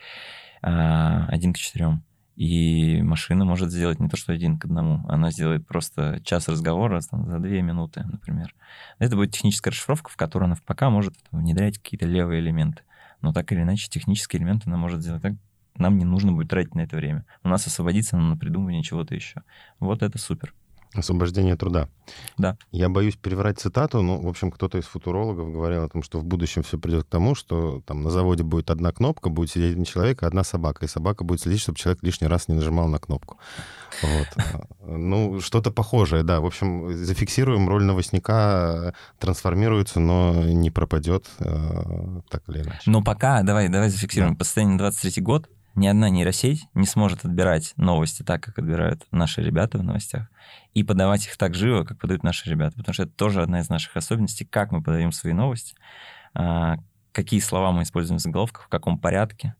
А, 0.62 1.26
один 1.28 1.54
к 1.54 1.58
четырем. 1.58 2.02
И 2.36 3.02
машина 3.02 3.44
может 3.44 3.70
сделать 3.70 4.00
не 4.00 4.08
то, 4.08 4.16
что 4.16 4.32
один 4.32 4.58
к 4.58 4.64
одному. 4.64 5.06
Она 5.08 5.30
сделает 5.30 5.66
просто 5.66 6.20
час 6.24 6.48
разговора 6.48 7.00
там, 7.02 7.28
за 7.28 7.38
две 7.38 7.60
минуты, 7.62 8.04
например. 8.04 8.54
Это 8.98 9.16
будет 9.16 9.32
техническая 9.32 9.72
расшифровка, 9.72 10.10
в 10.10 10.16
которой 10.16 10.44
она 10.44 10.56
пока 10.66 10.88
может 10.88 11.14
внедрять 11.30 11.78
какие-то 11.78 12.06
левые 12.06 12.40
элементы. 12.40 12.82
Но 13.20 13.32
так 13.32 13.52
или 13.52 13.62
иначе, 13.62 13.88
технические 13.88 14.40
элементы 14.40 14.64
она 14.66 14.78
может 14.78 15.02
сделать 15.02 15.22
так, 15.22 15.34
нам 15.76 15.98
не 15.98 16.04
нужно 16.04 16.32
будет 16.32 16.48
тратить 16.48 16.74
на 16.74 16.80
это 16.80 16.96
время. 16.96 17.24
У 17.42 17.48
нас 17.48 17.66
освободится 17.66 18.16
на 18.16 18.36
придумывание 18.36 18.82
чего-то 18.82 19.14
еще. 19.14 19.42
Вот 19.78 20.02
это 20.02 20.18
супер. 20.18 20.54
Освобождение 20.94 21.56
труда. 21.56 21.88
Да. 22.36 22.58
Я 22.70 22.90
боюсь 22.90 23.16
переврать 23.16 23.58
цитату, 23.58 24.02
но, 24.02 24.18
в 24.18 24.28
общем, 24.28 24.50
кто-то 24.50 24.76
из 24.76 24.84
футурологов 24.84 25.50
говорил 25.50 25.84
о 25.84 25.88
том, 25.88 26.02
что 26.02 26.18
в 26.18 26.24
будущем 26.24 26.62
все 26.62 26.78
придет 26.78 27.04
к 27.04 27.08
тому, 27.08 27.34
что 27.34 27.80
там 27.86 28.02
на 28.02 28.10
заводе 28.10 28.42
будет 28.42 28.70
одна 28.70 28.92
кнопка, 28.92 29.30
будет 29.30 29.50
сидеть 29.50 29.72
один 29.72 29.84
человек 29.84 30.22
и 30.22 30.26
одна 30.26 30.44
собака, 30.44 30.84
и 30.84 30.88
собака 30.88 31.24
будет 31.24 31.40
следить, 31.40 31.60
чтобы 31.60 31.78
человек 31.78 32.02
лишний 32.02 32.28
раз 32.28 32.48
не 32.48 32.54
нажимал 32.54 32.88
на 32.88 32.98
кнопку. 32.98 33.38
Вот. 34.02 34.28
Ну, 34.84 35.40
что-то 35.40 35.70
похожее, 35.70 36.22
да. 36.24 36.40
В 36.40 36.46
общем, 36.46 36.92
зафиксируем, 36.92 37.68
роль 37.68 37.84
новостника 37.84 38.94
трансформируется, 39.18 40.00
но 40.00 40.34
не 40.44 40.70
пропадет 40.70 41.26
э, 41.38 42.20
так 42.28 42.42
или 42.48 42.62
иначе. 42.62 42.82
Но 42.86 43.02
пока, 43.02 43.42
давай, 43.42 43.68
давай 43.68 43.88
зафиксируем, 43.88 44.34
да. 44.34 44.38
по 44.38 44.44
состоянию 44.44 44.74
на 44.74 44.78
23 44.90 45.22
год 45.22 45.48
ни 45.74 45.86
одна 45.86 46.10
нейросеть 46.10 46.66
не 46.74 46.86
сможет 46.86 47.24
отбирать 47.24 47.72
новости 47.76 48.22
так, 48.22 48.42
как 48.42 48.58
отбирают 48.58 49.06
наши 49.10 49.42
ребята 49.42 49.78
в 49.78 49.82
новостях, 49.82 50.28
и 50.74 50.82
подавать 50.82 51.26
их 51.26 51.36
так 51.36 51.54
живо, 51.54 51.84
как 51.84 51.98
подают 51.98 52.22
наши 52.22 52.48
ребята. 52.48 52.76
Потому 52.76 52.94
что 52.94 53.02
это 53.04 53.12
тоже 53.12 53.42
одна 53.42 53.60
из 53.60 53.68
наших 53.68 53.96
особенностей, 53.96 54.44
как 54.44 54.72
мы 54.72 54.82
подаем 54.82 55.12
свои 55.12 55.32
новости, 55.32 55.74
а, 56.34 56.76
какие 57.12 57.40
слова 57.40 57.72
мы 57.72 57.82
используем 57.82 58.18
в 58.18 58.22
заголовках, 58.22 58.64
в 58.64 58.68
каком 58.68 58.98
порядке, 58.98 59.54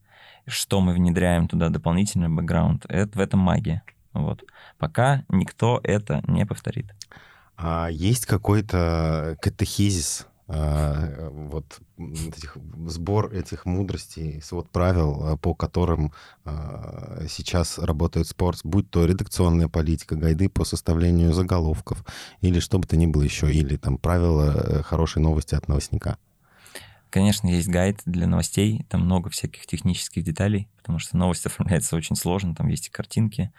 что 0.47 0.81
мы 0.81 0.93
внедряем 0.93 1.47
туда 1.47 1.69
дополнительный 1.69 2.29
бэкграунд. 2.29 2.85
Это, 2.89 3.17
в 3.17 3.21
этом 3.21 3.39
магия. 3.39 3.83
Вот. 4.13 4.43
Пока 4.77 5.23
никто 5.29 5.79
это 5.83 6.21
не 6.27 6.45
повторит. 6.45 6.93
А 7.55 7.87
есть 7.89 8.25
какой-то 8.25 9.37
катехизис 9.41 10.27
а, 10.47 11.29
вот 11.29 11.79
этих, 11.97 12.57
сбор 12.87 13.33
этих 13.33 13.65
мудростей, 13.65 14.41
свод 14.41 14.69
правил, 14.69 15.21
а, 15.23 15.37
по 15.37 15.53
которым 15.53 16.11
а, 16.43 17.25
сейчас 17.29 17.79
работает 17.79 18.27
спорт, 18.27 18.59
будь 18.63 18.89
то 18.89 19.05
редакционная 19.05 19.69
политика, 19.69 20.15
гайды 20.15 20.49
по 20.49 20.65
составлению 20.65 21.33
заголовков, 21.33 22.03
или 22.41 22.59
что 22.59 22.77
бы 22.77 22.87
то 22.87 22.97
ни 22.97 23.05
было 23.05 23.23
еще, 23.23 23.51
или 23.51 23.77
там 23.77 23.97
правила 23.97 24.53
э, 24.53 24.83
хорошей 24.83 25.21
новости 25.21 25.55
от 25.55 25.67
новостника. 25.67 26.17
Конечно, 27.09 27.47
есть 27.47 27.69
гайд 27.69 28.01
для 28.05 28.25
новостей, 28.27 28.85
там 28.89 29.01
много 29.01 29.29
всяких 29.29 29.67
технических 29.67 30.23
деталей, 30.23 30.67
потому 30.83 30.99
что 30.99 31.17
новость 31.17 31.45
оформляется 31.45 31.95
очень 31.95 32.17
сложно, 32.17 32.53
там 32.53 32.67
есть 32.67 32.87
и 32.87 32.91
картинки, 32.91 33.51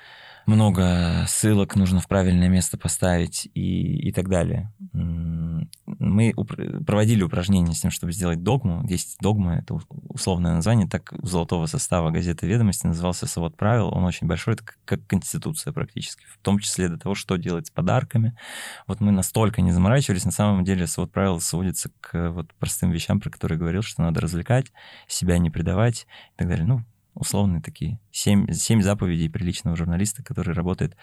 много 0.46 1.24
ссылок 1.26 1.74
нужно 1.74 2.00
в 2.00 2.06
правильное 2.06 2.50
место 2.50 2.76
поставить 2.76 3.48
и, 3.54 4.08
и 4.08 4.12
так 4.12 4.28
далее. 4.28 4.72
Мы 4.92 6.30
уп- 6.32 6.84
проводили 6.84 7.22
упражнения 7.22 7.72
с 7.72 7.80
тем, 7.80 7.90
чтобы 7.90 8.12
сделать 8.12 8.42
догму. 8.42 8.86
Есть 8.86 9.16
догма, 9.20 9.56
это 9.56 9.78
условное 9.88 10.54
название, 10.54 10.86
так 10.86 11.14
у 11.16 11.26
золотого 11.26 11.64
состава 11.64 12.10
газеты 12.10 12.46
«Ведомости» 12.46 12.86
назывался 12.86 13.26
«Свод 13.26 13.56
правил». 13.56 13.88
Он 13.88 14.04
очень 14.04 14.26
большой, 14.26 14.54
это 14.54 14.64
как, 14.64 14.78
как 14.84 15.06
конституция 15.06 15.72
практически, 15.72 16.24
в 16.26 16.38
том 16.42 16.58
числе 16.58 16.90
до 16.90 16.98
того, 16.98 17.14
что 17.14 17.36
делать 17.36 17.68
с 17.68 17.70
подарками. 17.70 18.36
Вот 18.86 19.00
мы 19.00 19.12
настолько 19.12 19.62
не 19.62 19.72
заморачивались, 19.72 20.26
на 20.26 20.30
самом 20.30 20.62
деле 20.62 20.86
свод 20.86 21.10
правил 21.10 21.40
сводится 21.40 21.90
к 22.00 22.30
вот 22.30 22.52
простым 22.54 22.90
вещам, 22.90 23.18
про 23.18 23.30
которые 23.30 23.58
говорил, 23.58 23.82
что 23.82 24.02
надо 24.02 24.20
развлекать, 24.20 24.72
себя 25.08 25.38
не 25.38 25.48
предавать 25.48 26.06
и 26.34 26.36
так 26.36 26.48
далее. 26.48 26.66
Ну, 26.66 26.84
условные 27.14 27.60
такие. 27.60 27.98
Семь, 28.10 28.50
семь 28.52 28.82
заповедей 28.82 29.30
приличного 29.30 29.76
журналиста, 29.76 30.22
который 30.22 30.54
работает 30.54 30.96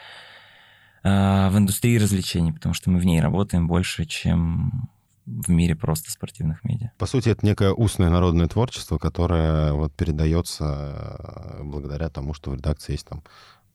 э, 1.04 1.10
в 1.50 1.58
индустрии 1.58 1.97
развлечений, 1.97 2.54
потому 2.54 2.74
что 2.74 2.89
мы 2.89 3.00
в 3.00 3.06
ней 3.06 3.21
работаем 3.21 3.67
больше, 3.67 4.06
чем 4.06 4.89
в 5.26 5.50
мире 5.50 5.76
просто 5.76 6.12
спортивных 6.12 6.63
медиа. 6.63 6.91
По 6.97 7.06
сути, 7.06 7.30
это 7.30 7.45
некое 7.45 7.71
устное 7.71 8.10
народное 8.10 8.47
творчество, 8.47 8.97
которое 8.97 9.74
вот 9.74 9.93
передается 9.93 10.65
а, 10.65 11.62
благодаря 11.63 12.10
тому, 12.10 12.34
что 12.34 12.52
в 12.52 12.56
редакции 12.56 12.93
есть 12.93 13.08
там 13.08 13.24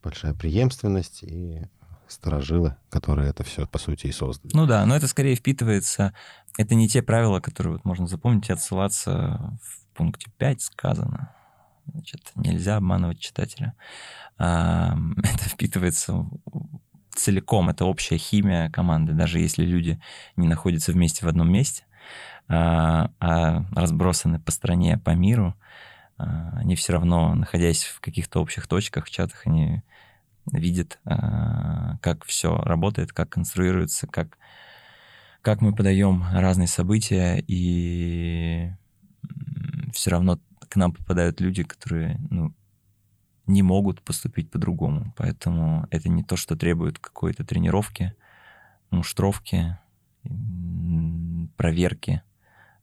большая 0.03 0.33
преемственность 0.33 1.23
и 1.23 1.61
сторожилы, 2.07 2.75
которые 2.89 3.29
это 3.29 3.43
все, 3.43 3.65
по 3.65 3.79
сути, 3.79 4.07
и 4.07 4.11
создали. 4.11 4.51
Ну 4.53 4.65
да, 4.65 4.85
но 4.85 4.95
это 4.95 5.07
скорее 5.07 5.35
впитывается... 5.35 6.13
Это 6.57 6.73
не 6.73 6.87
те 6.87 7.03
правила, 7.03 7.39
которые 7.39 7.73
вот 7.73 7.85
можно 7.85 8.07
запомнить 8.07 8.49
и 8.49 8.53
отсылаться 8.53 9.57
в 9.61 9.95
пункте 9.95 10.31
5 10.37 10.61
сказано, 10.61 11.35
значит, 11.91 12.31
нельзя 12.35 12.77
обманывать 12.77 13.19
читателя. 13.19 13.73
Это 14.37 15.49
впитывается 15.49 16.25
целиком, 17.17 17.69
это 17.69 17.85
общая 17.85 18.17
химия 18.17 18.69
команды, 18.69 19.13
даже 19.13 19.39
если 19.39 19.65
люди 19.65 19.99
не 20.35 20.47
находятся 20.47 20.91
вместе 20.91 21.25
в 21.25 21.29
одном 21.29 21.51
месте, 21.51 21.83
а, 22.47 23.11
а 23.19 23.65
разбросаны 23.73 24.39
по 24.39 24.51
стране, 24.51 24.97
по 24.97 25.11
миру, 25.11 25.55
а, 26.17 26.51
они 26.57 26.75
все 26.75 26.93
равно, 26.93 27.35
находясь 27.35 27.83
в 27.83 27.99
каких-то 27.99 28.39
общих 28.41 28.67
точках, 28.67 29.05
в 29.05 29.09
чатах, 29.09 29.45
они 29.45 29.81
видят, 30.51 30.99
а, 31.05 31.97
как 32.01 32.23
все 32.25 32.55
работает, 32.57 33.11
как 33.11 33.29
конструируется, 33.29 34.07
как, 34.07 34.37
как 35.41 35.61
мы 35.61 35.75
подаем 35.75 36.23
разные 36.31 36.67
события, 36.67 37.43
и 37.47 38.71
все 39.91 40.11
равно 40.11 40.39
к 40.69 40.75
нам 40.75 40.91
попадают 40.91 41.41
люди, 41.41 41.63
которые 41.63 42.19
ну, 42.29 42.53
не 43.45 43.63
могут 43.63 44.01
поступить 44.01 44.51
по-другому. 44.51 45.13
Поэтому 45.17 45.87
это 45.89 46.09
не 46.09 46.23
то, 46.23 46.35
что 46.35 46.55
требует 46.55 46.99
какой-то 46.99 47.43
тренировки, 47.43 48.13
муштровки, 48.89 49.77
проверки 51.55 52.21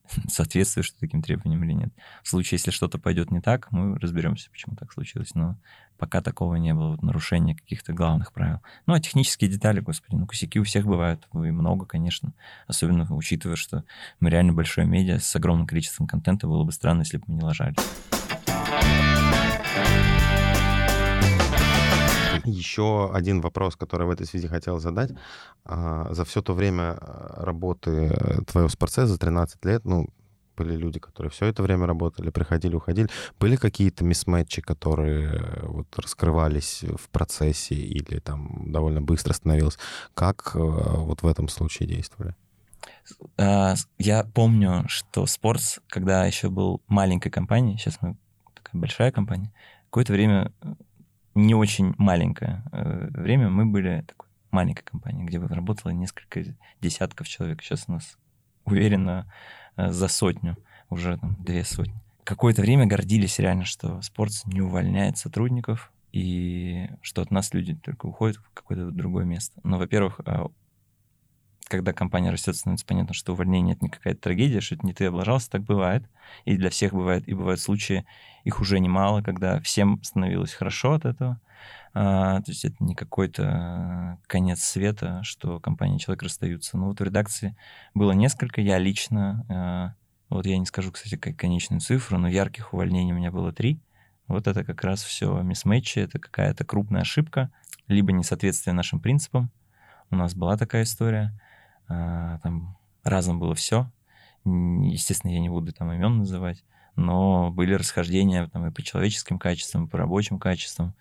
соответствуешь 0.28 0.90
таким 0.98 1.22
требованиям 1.22 1.64
или 1.64 1.72
нет. 1.72 1.92
В 2.22 2.28
случае, 2.28 2.56
если 2.56 2.70
что-то 2.70 2.98
пойдет 2.98 3.30
не 3.30 3.40
так, 3.40 3.70
мы 3.72 3.98
разберемся, 3.98 4.50
почему 4.50 4.76
так 4.76 4.92
случилось. 4.92 5.34
Но 5.34 5.56
пока 5.98 6.20
такого 6.20 6.56
не 6.56 6.74
было, 6.74 6.90
вот, 6.90 7.02
нарушения 7.02 7.54
каких-то 7.54 7.92
главных 7.92 8.32
правил. 8.32 8.60
Ну, 8.86 8.94
а 8.94 9.00
технические 9.00 9.50
детали, 9.50 9.80
господи, 9.80 10.16
ну, 10.16 10.26
косяки 10.26 10.58
у 10.58 10.64
всех 10.64 10.84
бывают, 10.84 11.26
и 11.32 11.36
много, 11.36 11.86
конечно. 11.86 12.32
Особенно 12.66 13.06
учитывая, 13.14 13.56
что 13.56 13.84
мы 14.20 14.30
реально 14.30 14.52
большое 14.52 14.86
медиа 14.86 15.18
с 15.18 15.34
огромным 15.36 15.66
количеством 15.66 16.06
контента, 16.06 16.46
было 16.46 16.64
бы 16.64 16.72
странно, 16.72 17.00
если 17.00 17.18
бы 17.18 17.24
мы 17.28 17.34
не 17.34 17.42
лажали. 17.42 17.74
Еще 22.44 23.10
один 23.12 23.40
вопрос, 23.40 23.76
который 23.76 24.06
в 24.06 24.10
этой 24.10 24.26
связи 24.26 24.48
хотел 24.48 24.78
задать. 24.78 25.10
А, 25.64 26.12
за 26.12 26.24
все 26.24 26.42
то 26.42 26.52
время 26.52 26.96
а, 27.00 27.44
работы 27.44 27.90
э, 27.90 28.42
твоего 28.46 28.68
спортсея, 28.68 29.06
за 29.06 29.18
13 29.18 29.64
лет, 29.64 29.84
ну, 29.84 30.08
были 30.56 30.76
люди, 30.76 30.98
которые 30.98 31.30
все 31.30 31.46
это 31.46 31.62
время 31.62 31.86
работали, 31.86 32.30
приходили, 32.30 32.74
уходили. 32.74 33.08
Были 33.40 33.56
какие-то 33.56 34.04
мисс-матчи, 34.04 34.62
которые 34.62 35.32
э, 35.32 35.66
вот 35.66 35.86
раскрывались 35.98 36.84
в 36.84 37.08
процессе 37.10 37.74
или 37.74 38.18
там 38.20 38.70
довольно 38.70 39.02
быстро 39.02 39.32
становилось? 39.32 39.78
Как 40.14 40.52
э, 40.54 40.58
вот 40.58 41.22
в 41.22 41.26
этом 41.26 41.48
случае 41.48 41.88
действовали? 41.88 42.34
А, 43.38 43.74
я 43.98 44.24
помню, 44.24 44.84
что 44.88 45.26
Спортс, 45.26 45.78
когда 45.88 46.24
еще 46.26 46.50
был 46.50 46.82
маленькой 46.88 47.30
компанией, 47.30 47.78
сейчас 47.78 47.98
мы 48.00 48.16
такая 48.54 48.80
большая 48.80 49.10
компания, 49.12 49.52
какое-то 49.86 50.12
время 50.12 50.52
не 51.34 51.54
очень 51.54 51.94
маленькое 51.98 52.62
э, 52.72 53.08
время 53.10 53.50
мы 53.50 53.66
были 53.66 54.04
такой 54.06 54.28
маленькой 54.50 54.84
компанией, 54.84 55.26
где 55.26 55.38
работало 55.38 55.92
несколько 55.92 56.44
десятков 56.80 57.28
человек. 57.28 57.60
Сейчас 57.62 57.84
у 57.88 57.92
нас 57.92 58.16
уверенно 58.64 59.30
э, 59.76 59.90
за 59.90 60.08
сотню, 60.08 60.56
уже 60.90 61.18
там 61.18 61.36
две 61.42 61.64
сотни. 61.64 62.00
Какое-то 62.22 62.62
время 62.62 62.86
гордились 62.86 63.38
реально, 63.38 63.64
что 63.64 64.00
спорт 64.00 64.32
не 64.46 64.60
увольняет 64.60 65.18
сотрудников, 65.18 65.92
и 66.12 66.88
что 67.02 67.22
от 67.22 67.32
нас 67.32 67.52
люди 67.52 67.74
только 67.74 68.06
уходят 68.06 68.36
в 68.36 68.50
какое-то 68.54 68.92
другое 68.92 69.24
место. 69.24 69.60
Но, 69.64 69.78
во-первых, 69.78 70.20
а, 70.24 70.46
когда 71.68 71.92
компания 71.92 72.30
растет, 72.30 72.56
становится 72.56 72.86
понятно, 72.86 73.14
что 73.14 73.32
увольнение 73.32 73.74
это 73.74 73.84
не 73.84 73.90
какая-то 73.90 74.20
трагедия, 74.20 74.60
что 74.60 74.74
это 74.74 74.86
не 74.86 74.92
ты 74.92 75.06
облажался, 75.06 75.50
так 75.50 75.62
бывает. 75.62 76.04
И 76.44 76.56
для 76.56 76.70
всех 76.70 76.92
бывает. 76.92 77.26
И 77.28 77.34
бывают 77.34 77.60
случаи, 77.60 78.04
их 78.44 78.60
уже 78.60 78.78
немало, 78.80 79.22
когда 79.22 79.60
всем 79.60 80.02
становилось 80.02 80.52
хорошо 80.52 80.94
от 80.94 81.04
этого. 81.04 81.40
А, 81.94 82.40
то 82.42 82.50
есть 82.50 82.64
это 82.64 82.76
не 82.80 82.94
какой-то 82.94 84.18
конец 84.26 84.62
света, 84.62 85.20
что 85.22 85.60
компания 85.60 85.96
и 85.96 86.00
человек 86.00 86.24
расстаются. 86.24 86.76
Но 86.76 86.86
вот 86.86 87.00
в 87.00 87.04
редакции 87.04 87.56
было 87.94 88.12
несколько. 88.12 88.60
Я 88.60 88.78
лично, 88.78 89.46
а, 89.48 89.94
вот 90.28 90.46
я 90.46 90.58
не 90.58 90.66
скажу, 90.66 90.92
кстати, 90.92 91.16
как 91.16 91.36
конечную 91.36 91.80
цифру, 91.80 92.18
но 92.18 92.28
ярких 92.28 92.74
увольнений 92.74 93.12
у 93.12 93.16
меня 93.16 93.30
было 93.30 93.52
три. 93.52 93.80
Вот 94.26 94.46
это 94.46 94.64
как 94.64 94.82
раз 94.82 95.02
все 95.02 95.40
мисс-мэтчи, 95.42 96.00
это 96.00 96.18
какая-то 96.18 96.64
крупная 96.64 97.02
ошибка, 97.02 97.50
либо 97.88 98.10
несоответствие 98.12 98.74
нашим 98.74 99.00
принципам. 99.00 99.50
У 100.10 100.16
нас 100.16 100.34
была 100.34 100.56
такая 100.56 100.82
история. 100.82 101.32
А, 101.88 102.38
там 102.38 102.76
разом 103.02 103.38
было 103.38 103.54
все. 103.54 103.90
Естественно, 104.44 105.32
я 105.32 105.40
не 105.40 105.48
буду 105.48 105.72
там 105.72 105.92
имен 105.92 106.18
называть, 106.18 106.64
но 106.96 107.50
были 107.50 107.74
расхождения 107.74 108.46
там 108.48 108.66
и 108.66 108.70
по 108.70 108.82
человеческим 108.82 109.38
качествам, 109.38 109.86
и 109.86 109.88
по 109.88 109.98
рабочим 109.98 110.38
качествам. 110.38 110.94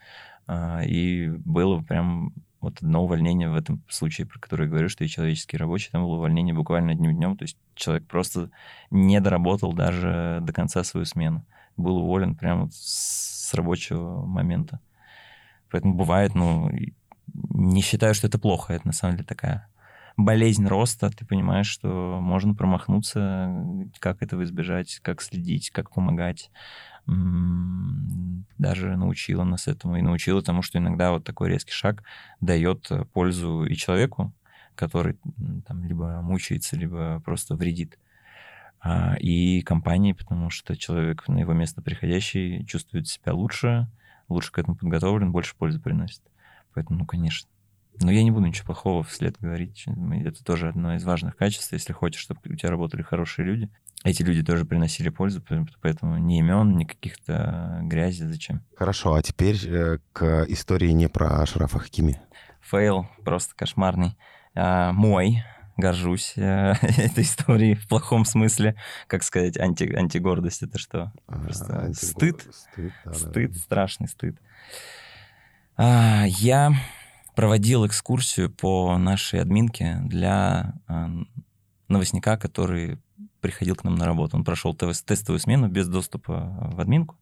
А, 0.48 0.82
и 0.84 1.30
было 1.30 1.82
прям 1.82 2.34
вот 2.64 2.82
одно 2.82 3.04
увольнение 3.04 3.50
в 3.50 3.56
этом 3.56 3.84
случае, 3.90 4.26
про 4.26 4.40
которое 4.40 4.64
я 4.64 4.70
говорю, 4.70 4.88
что 4.88 5.04
и 5.04 5.10
человеческий 5.10 5.58
рабочий, 5.58 5.92
там 5.92 6.04
было 6.04 6.16
увольнение 6.16 6.56
буквально 6.56 6.94
одним 6.94 7.14
днем, 7.14 7.36
то 7.36 7.44
есть 7.44 7.58
человек 7.76 8.08
просто 8.08 8.52
не 8.90 9.20
доработал 9.20 9.74
даже 9.74 10.40
до 10.42 10.54
конца 10.54 10.84
свою 10.84 11.06
смену. 11.06 11.46
Был 11.76 11.98
уволен 11.98 12.36
прямо 12.36 12.70
с 12.72 13.54
рабочего 13.54 14.26
момента. 14.26 14.80
Поэтому 15.70 15.96
бывает, 15.96 16.36
ну, 16.36 16.70
не 17.34 17.82
считаю, 17.82 18.14
что 18.14 18.28
это 18.28 18.40
плохо, 18.40 18.74
это 18.74 18.88
на 18.88 18.94
самом 18.94 19.16
деле 19.16 19.26
такая 19.26 19.68
болезнь 20.18 20.66
роста, 20.68 21.10
ты 21.10 21.26
понимаешь, 21.26 21.68
что 21.68 22.20
можно 22.22 22.54
промахнуться, 22.54 23.52
как 24.00 24.22
этого 24.22 24.44
избежать, 24.44 25.00
как 25.02 25.22
следить, 25.22 25.72
как 25.72 25.92
помогать. 25.92 26.52
Даже 27.08 28.96
научила 28.96 29.44
нас 29.44 29.68
этому 29.68 29.98
и 29.98 30.02
научила 30.02 30.42
тому, 30.42 30.62
что 30.62 30.78
иногда 30.78 31.12
вот 31.12 31.24
такой 31.24 31.50
резкий 31.50 31.74
шаг 31.74 32.04
дает 32.40 32.90
пользу 33.12 33.66
и 33.66 33.76
человеку, 33.76 34.34
который 34.76 35.18
там 35.68 35.84
либо 35.84 36.22
мучается, 36.22 36.76
либо 36.76 37.22
просто 37.26 37.56
вредит 37.56 38.00
а, 38.80 39.16
и 39.20 39.62
компании, 39.62 40.14
потому 40.14 40.50
что 40.50 40.76
человек 40.76 41.28
на 41.28 41.40
его 41.40 41.54
место 41.54 41.82
приходящий 41.82 42.66
чувствует 42.66 43.08
себя 43.08 43.34
лучше, 43.34 43.88
лучше 44.28 44.52
к 44.52 44.58
этому 44.58 44.76
подготовлен, 44.76 45.32
больше 45.32 45.56
пользы 45.56 45.80
приносит. 45.80 46.22
Поэтому, 46.74 47.00
ну, 47.00 47.06
конечно, 47.06 47.50
но 48.02 48.12
я 48.12 48.24
не 48.24 48.32
буду 48.32 48.48
ничего 48.48 48.68
плохого 48.68 49.04
вслед 49.04 49.36
говорить. 49.40 49.86
Это 50.26 50.44
тоже 50.44 50.70
одно 50.70 50.96
из 50.96 51.04
важных 51.04 51.36
качеств. 51.36 51.72
Если 51.74 51.94
хочешь, 51.94 52.22
чтобы 52.22 52.42
у 52.46 52.56
тебя 52.56 52.70
работали 52.70 53.02
хорошие 53.02 53.46
люди, 53.46 53.70
эти 54.04 54.22
люди 54.22 54.44
тоже 54.44 54.66
приносили 54.66 55.10
пользу, 55.10 55.42
поэтому 55.82 56.18
ни 56.18 56.40
имен, 56.40 56.78
ни 56.78 56.84
каких-то 56.84 57.80
грязи, 57.84 58.24
зачем. 58.24 58.62
Хорошо, 58.76 59.14
а 59.14 59.22
теперь 59.22 59.58
э, 59.66 60.00
к 60.12 60.46
истории 60.50 60.92
не 60.92 61.08
про 61.08 61.46
Шарафа 61.46 61.80
Хакими. 61.80 62.22
Фейл 62.62 63.08
просто 63.24 63.56
кошмарный. 63.56 64.18
А, 64.56 64.92
мой, 64.92 65.44
горжусь 65.78 66.34
э, 66.36 66.74
этой 66.82 67.24
историей 67.24 67.76
в 67.76 67.88
плохом 67.88 68.26
смысле. 68.26 68.76
Как 69.08 69.24
сказать, 69.24 69.58
анти, 69.58 69.84
антигордость 69.94 70.64
это 70.64 70.78
что? 70.78 71.14
А, 71.28 71.40
просто 71.40 71.86
а, 71.88 71.94
стыд. 71.94 72.42
Стыд, 72.52 72.94
да, 73.06 73.14
стыд 73.14 73.52
да. 73.52 73.60
страшный 73.60 74.08
стыд. 74.08 74.38
А, 75.78 76.26
я 76.28 76.74
проводил 77.36 77.86
экскурсию 77.86 78.52
по 78.52 78.98
нашей 78.98 79.42
админке 79.42 80.00
для 80.04 80.74
э, 80.88 81.08
новостника, 81.88 82.38
который 82.38 83.00
приходил 83.42 83.76
к 83.76 83.84
нам 83.84 83.96
на 83.96 84.06
работу. 84.06 84.38
Он 84.38 84.44
прошел 84.44 84.74
тестовую 84.74 85.40
смену 85.40 85.68
без 85.68 85.88
доступа 85.88 86.70
в 86.74 86.80
админку. 86.80 87.18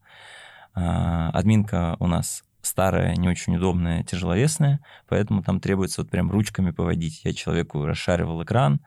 Э, 0.76 1.30
админка 1.34 1.96
у 2.00 2.08
нас 2.08 2.44
старая, 2.62 3.16
не 3.16 3.28
очень 3.28 3.56
удобная, 3.56 4.04
тяжеловесная, 4.04 4.82
поэтому 5.08 5.44
там 5.44 5.60
требуется 5.60 6.02
вот 6.02 6.12
прям 6.12 6.32
ручками 6.32 6.72
поводить. 6.72 7.22
Я 7.24 7.34
человеку 7.34 7.86
расшаривал 7.86 8.44
экран, 8.44 8.82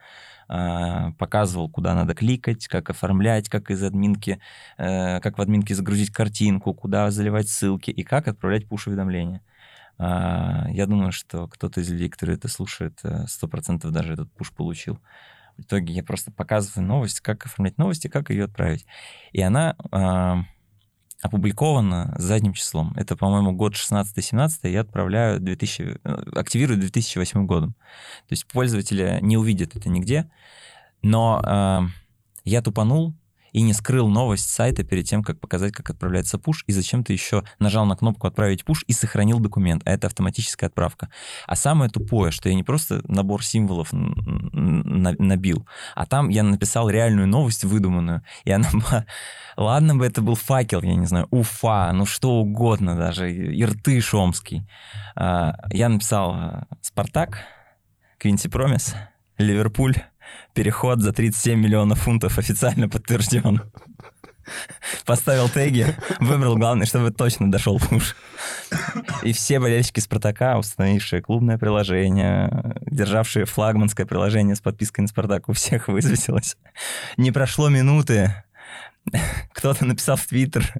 э, 0.48 1.12
показывал, 1.18 1.68
куда 1.68 1.94
надо 1.94 2.14
кликать, 2.14 2.66
как 2.68 2.90
оформлять, 2.90 3.48
как 3.48 3.70
из 3.70 3.82
админки, 3.82 4.40
э, 4.78 5.20
как 5.20 5.38
в 5.38 5.40
админке 5.40 5.74
загрузить 5.74 6.10
картинку, 6.10 6.74
куда 6.74 7.10
заливать 7.10 7.48
ссылки 7.48 7.90
и 7.90 8.04
как 8.04 8.28
отправлять 8.28 8.68
пуш-уведомления. 8.68 9.42
А, 9.98 10.66
я 10.70 10.86
думаю, 10.86 11.12
что 11.12 11.48
кто-то 11.48 11.80
из 11.80 11.90
людей, 11.90 12.08
которые 12.08 12.36
это 12.36 12.48
слушает, 12.48 12.98
э, 13.04 13.26
сто 13.26 13.48
процентов 13.48 13.92
даже 13.92 14.14
этот 14.14 14.32
пуш 14.32 14.52
получил. 14.52 14.98
В 15.56 15.62
итоге 15.62 15.92
я 15.92 16.02
просто 16.02 16.32
показываю 16.32 16.86
новость, 16.86 17.20
как 17.20 17.46
оформлять 17.46 17.78
новости, 17.78 18.08
как 18.08 18.30
ее 18.30 18.44
отправить. 18.44 18.86
И 19.32 19.40
она 19.40 19.76
э, 19.92 20.54
опубликована 21.22 22.14
задним 22.18 22.52
числом. 22.52 22.92
Это, 22.96 23.16
по-моему, 23.16 23.52
год 23.52 23.74
16-17, 23.74 24.68
я 24.70 24.80
отправляю 24.80 25.40
2000, 25.40 25.82
э, 25.82 26.22
активирую 26.34 26.78
2008 26.78 27.46
годом. 27.46 27.72
То 28.28 28.32
есть 28.32 28.46
пользователи 28.46 29.18
не 29.22 29.36
увидят 29.36 29.76
это 29.76 29.88
нигде, 29.88 30.30
но 31.02 31.40
э, 31.42 31.80
я 32.44 32.62
тупанул, 32.62 33.14
и 33.54 33.62
не 33.62 33.72
скрыл 33.72 34.08
новость 34.08 34.50
сайта 34.50 34.82
перед 34.82 35.06
тем, 35.06 35.22
как 35.22 35.40
показать, 35.40 35.72
как 35.72 35.88
отправляется 35.88 36.38
пуш, 36.38 36.64
и 36.66 36.72
зачем-то 36.72 37.12
еще 37.12 37.44
нажал 37.60 37.86
на 37.86 37.96
кнопку 37.96 38.26
«Отправить 38.26 38.64
пуш» 38.64 38.84
и 38.88 38.92
сохранил 38.92 39.38
документ, 39.38 39.82
а 39.86 39.92
это 39.92 40.08
автоматическая 40.08 40.68
отправка. 40.68 41.08
А 41.46 41.54
самое 41.54 41.88
тупое, 41.88 42.32
что 42.32 42.48
я 42.48 42.54
не 42.56 42.64
просто 42.64 43.00
набор 43.06 43.44
символов 43.44 43.88
набил, 43.92 45.66
а 45.94 46.04
там 46.04 46.28
я 46.28 46.42
написал 46.42 46.90
реальную 46.90 47.28
новость 47.28 47.64
выдуманную, 47.64 48.22
и 48.44 48.50
она 48.50 48.68
была... 48.72 49.06
Ладно 49.56 49.94
бы 49.94 50.04
это 50.04 50.20
был 50.20 50.34
факел, 50.34 50.82
я 50.82 50.96
не 50.96 51.06
знаю, 51.06 51.28
Уфа, 51.30 51.92
ну 51.92 52.06
что 52.06 52.32
угодно 52.32 52.96
даже, 52.96 53.30
Иртыш 53.32 54.12
Омский. 54.14 54.66
А, 55.14 55.54
я 55.70 55.88
написал 55.88 56.32
а, 56.32 56.66
«Спартак», 56.80 57.38
«Квинти 58.18 58.48
Промис», 58.48 58.96
«Ливерпуль», 59.38 59.94
переход 60.52 61.00
за 61.00 61.12
37 61.12 61.58
миллионов 61.58 62.00
фунтов 62.00 62.38
официально 62.38 62.88
подтвержден. 62.88 63.62
Поставил 65.06 65.48
теги, 65.48 65.94
выбрал 66.20 66.56
главное, 66.56 66.86
чтобы 66.86 67.10
точно 67.10 67.50
дошел 67.50 67.78
пуш. 67.78 68.14
И 69.22 69.32
все 69.32 69.58
болельщики 69.58 70.00
«Спартака», 70.00 70.58
установившие 70.58 71.22
клубное 71.22 71.56
приложение, 71.56 72.76
державшие 72.82 73.46
флагманское 73.46 74.06
приложение 74.06 74.54
с 74.54 74.60
подпиской 74.60 75.02
на 75.02 75.08
«Спартак», 75.08 75.48
у 75.48 75.52
всех 75.54 75.88
высветилось. 75.88 76.56
Не 77.16 77.32
прошло 77.32 77.68
минуты, 77.70 78.34
кто-то 79.52 79.84
написал 79.84 80.16
в 80.16 80.26
Твиттер, 80.26 80.72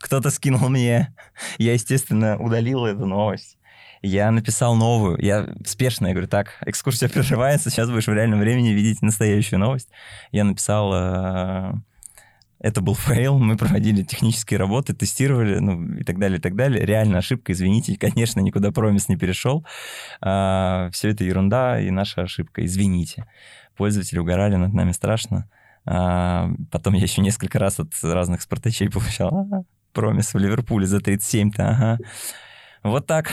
кто-то 0.00 0.30
скинул 0.30 0.68
мне. 0.68 1.14
Я, 1.58 1.72
естественно, 1.72 2.36
удалил 2.38 2.86
эту 2.86 3.06
новость. 3.06 3.58
Я 4.02 4.30
написал 4.30 4.74
новую. 4.74 5.16
Я 5.22 5.48
спешно, 5.64 6.08
я 6.08 6.12
говорю, 6.12 6.28
так, 6.28 6.58
экскурсия 6.66 7.08
прерывается, 7.08 7.70
сейчас 7.70 7.88
будешь 7.88 8.08
в 8.08 8.12
реальном 8.12 8.40
времени 8.40 8.70
видеть 8.70 9.00
настоящую 9.00 9.60
новость. 9.60 9.88
Я 10.32 10.44
написал 10.44 10.92
э, 10.92 11.72
это 12.62 12.80
был 12.80 12.94
fail, 12.94 13.38
мы 13.38 13.56
проводили 13.56 14.02
технические 14.02 14.58
работы, 14.58 14.94
тестировали, 14.94 15.58
ну, 15.58 15.96
и 15.96 16.04
так 16.04 16.18
далее, 16.18 16.38
и 16.38 16.40
так 16.40 16.54
далее. 16.54 16.86
Реально 16.86 17.18
ошибка, 17.18 17.52
извините, 17.52 17.98
конечно, 17.98 18.38
никуда 18.38 18.70
Промес 18.70 19.08
не 19.08 19.16
перешел. 19.16 19.66
А, 20.20 20.88
все 20.92 21.08
это 21.08 21.24
ерунда 21.24 21.80
и 21.80 21.90
наша 21.90 22.22
ошибка, 22.22 22.64
извините. 22.64 23.26
Пользователи 23.76 24.18
угорали 24.20 24.54
над 24.54 24.72
нами 24.74 24.92
страшно. 24.92 25.50
А, 25.84 26.50
потом 26.70 26.94
я 26.94 27.02
еще 27.02 27.20
несколько 27.20 27.58
раз 27.58 27.80
от 27.80 27.92
разных 28.00 28.42
спартачей 28.42 28.88
получал 28.90 29.36
ага, 29.36 29.64
промис 29.92 30.32
в 30.32 30.38
Ливерпуле 30.38 30.86
за 30.86 30.98
37-то, 30.98 31.68
ага. 31.68 31.98
Вот 32.84 33.06
так. 33.08 33.32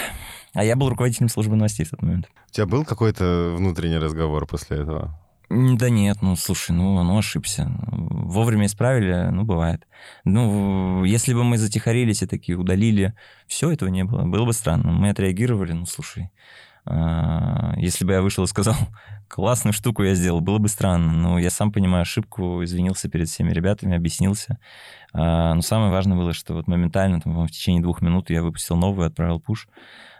А 0.53 0.63
я 0.63 0.75
был 0.75 0.89
руководителем 0.89 1.29
службы 1.29 1.55
новостей 1.55 1.85
в 1.85 1.91
тот 1.91 2.01
момент. 2.01 2.29
У 2.49 2.51
тебя 2.51 2.65
был 2.65 2.85
какой-то 2.85 3.53
внутренний 3.57 3.97
разговор 3.97 4.47
после 4.47 4.77
этого? 4.77 5.19
Да 5.49 5.89
нет, 5.89 6.17
ну 6.21 6.35
слушай, 6.35 6.71
ну, 6.71 7.01
ну 7.03 7.17
ошибся. 7.17 7.71
Вовремя 7.87 8.67
исправили, 8.67 9.29
ну 9.31 9.43
бывает. 9.45 9.87
Ну, 10.23 11.03
если 11.03 11.33
бы 11.33 11.43
мы 11.43 11.57
затихарились 11.57 12.21
и 12.21 12.27
такие 12.27 12.55
удалили, 12.57 13.15
все 13.47 13.71
этого 13.71 13.89
не 13.89 14.03
было. 14.03 14.23
Было 14.25 14.45
бы 14.45 14.53
странно. 14.53 14.91
Мы 14.91 15.09
отреагировали, 15.09 15.71
ну 15.71 15.87
слушай, 15.87 16.29
а, 16.85 17.73
если 17.77 18.05
бы 18.05 18.13
я 18.13 18.21
вышел 18.21 18.43
и 18.43 18.47
сказал, 18.47 18.75
классную 19.27 19.73
штуку 19.73 20.03
я 20.03 20.15
сделал, 20.15 20.41
было 20.41 20.59
бы 20.59 20.67
странно. 20.67 21.13
Но 21.13 21.39
я 21.39 21.49
сам 21.49 21.71
понимаю 21.71 22.03
ошибку, 22.03 22.63
извинился 22.63 23.09
перед 23.09 23.27
всеми 23.27 23.51
ребятами, 23.51 23.95
объяснился. 23.95 24.59
А, 25.13 25.53
но 25.53 25.61
самое 25.61 25.91
важное 25.91 26.17
было, 26.17 26.33
что 26.33 26.53
вот 26.53 26.67
моментально, 26.67 27.21
там, 27.21 27.45
в 27.45 27.51
течение 27.51 27.81
двух 27.81 28.01
минут 28.01 28.29
я 28.29 28.43
выпустил 28.43 28.75
новую, 28.75 29.07
отправил 29.07 29.39
пуш. 29.39 29.67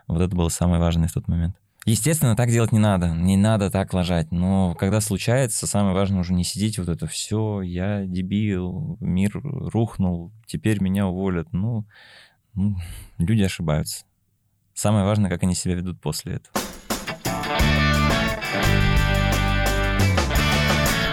Вот 0.10 0.22
это 0.22 0.36
было 0.36 0.50
самое 0.50 0.82
важное 0.82 1.08
в 1.08 1.14
тот 1.14 1.28
момент. 1.28 1.56
Естественно, 1.86 2.36
так 2.36 2.50
делать 2.50 2.72
не 2.72 2.80
надо, 2.80 3.10
не 3.10 3.38
надо 3.38 3.70
так 3.70 3.94
ложать. 3.94 4.32
Но 4.32 4.74
когда 4.74 5.00
случается, 5.02 5.68
самое 5.68 5.94
важное 5.94 6.20
уже 6.20 6.34
не 6.34 6.44
сидеть 6.44 6.78
вот 6.80 6.90
это 6.90 7.08
все, 7.08 7.62
я 7.62 8.06
дебил, 8.06 8.98
мир 9.00 9.32
рухнул, 9.44 10.34
теперь 10.48 10.82
меня 10.82 11.08
уволят. 11.08 11.54
Ну, 11.54 11.86
ну 12.56 12.76
люди 13.20 13.44
ошибаются. 13.44 14.04
Самое 14.74 15.06
важное, 15.06 15.30
как 15.30 15.44
они 15.44 15.54
себя 15.54 15.76
ведут 15.76 16.02
после 16.02 16.34
этого. 16.34 16.56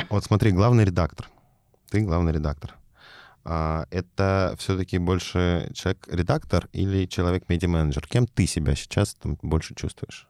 Вот 0.09 0.25
смотри, 0.25 0.53
главный 0.53 0.85
редактор. 0.85 1.29
Ты 1.91 2.01
главный 2.01 2.33
редактор. 2.33 2.75
А, 3.49 3.87
это 3.91 4.57
все-таки 4.59 4.99
больше 4.99 5.71
человек-редактор 5.73 6.69
или 6.73 7.07
человек-медиа-менеджер? 7.07 8.05
Кем 8.09 8.27
ты 8.27 8.45
себя 8.47 8.75
сейчас 8.75 9.15
там 9.15 9.39
больше 9.41 9.77
чувствуешь? 9.77 10.27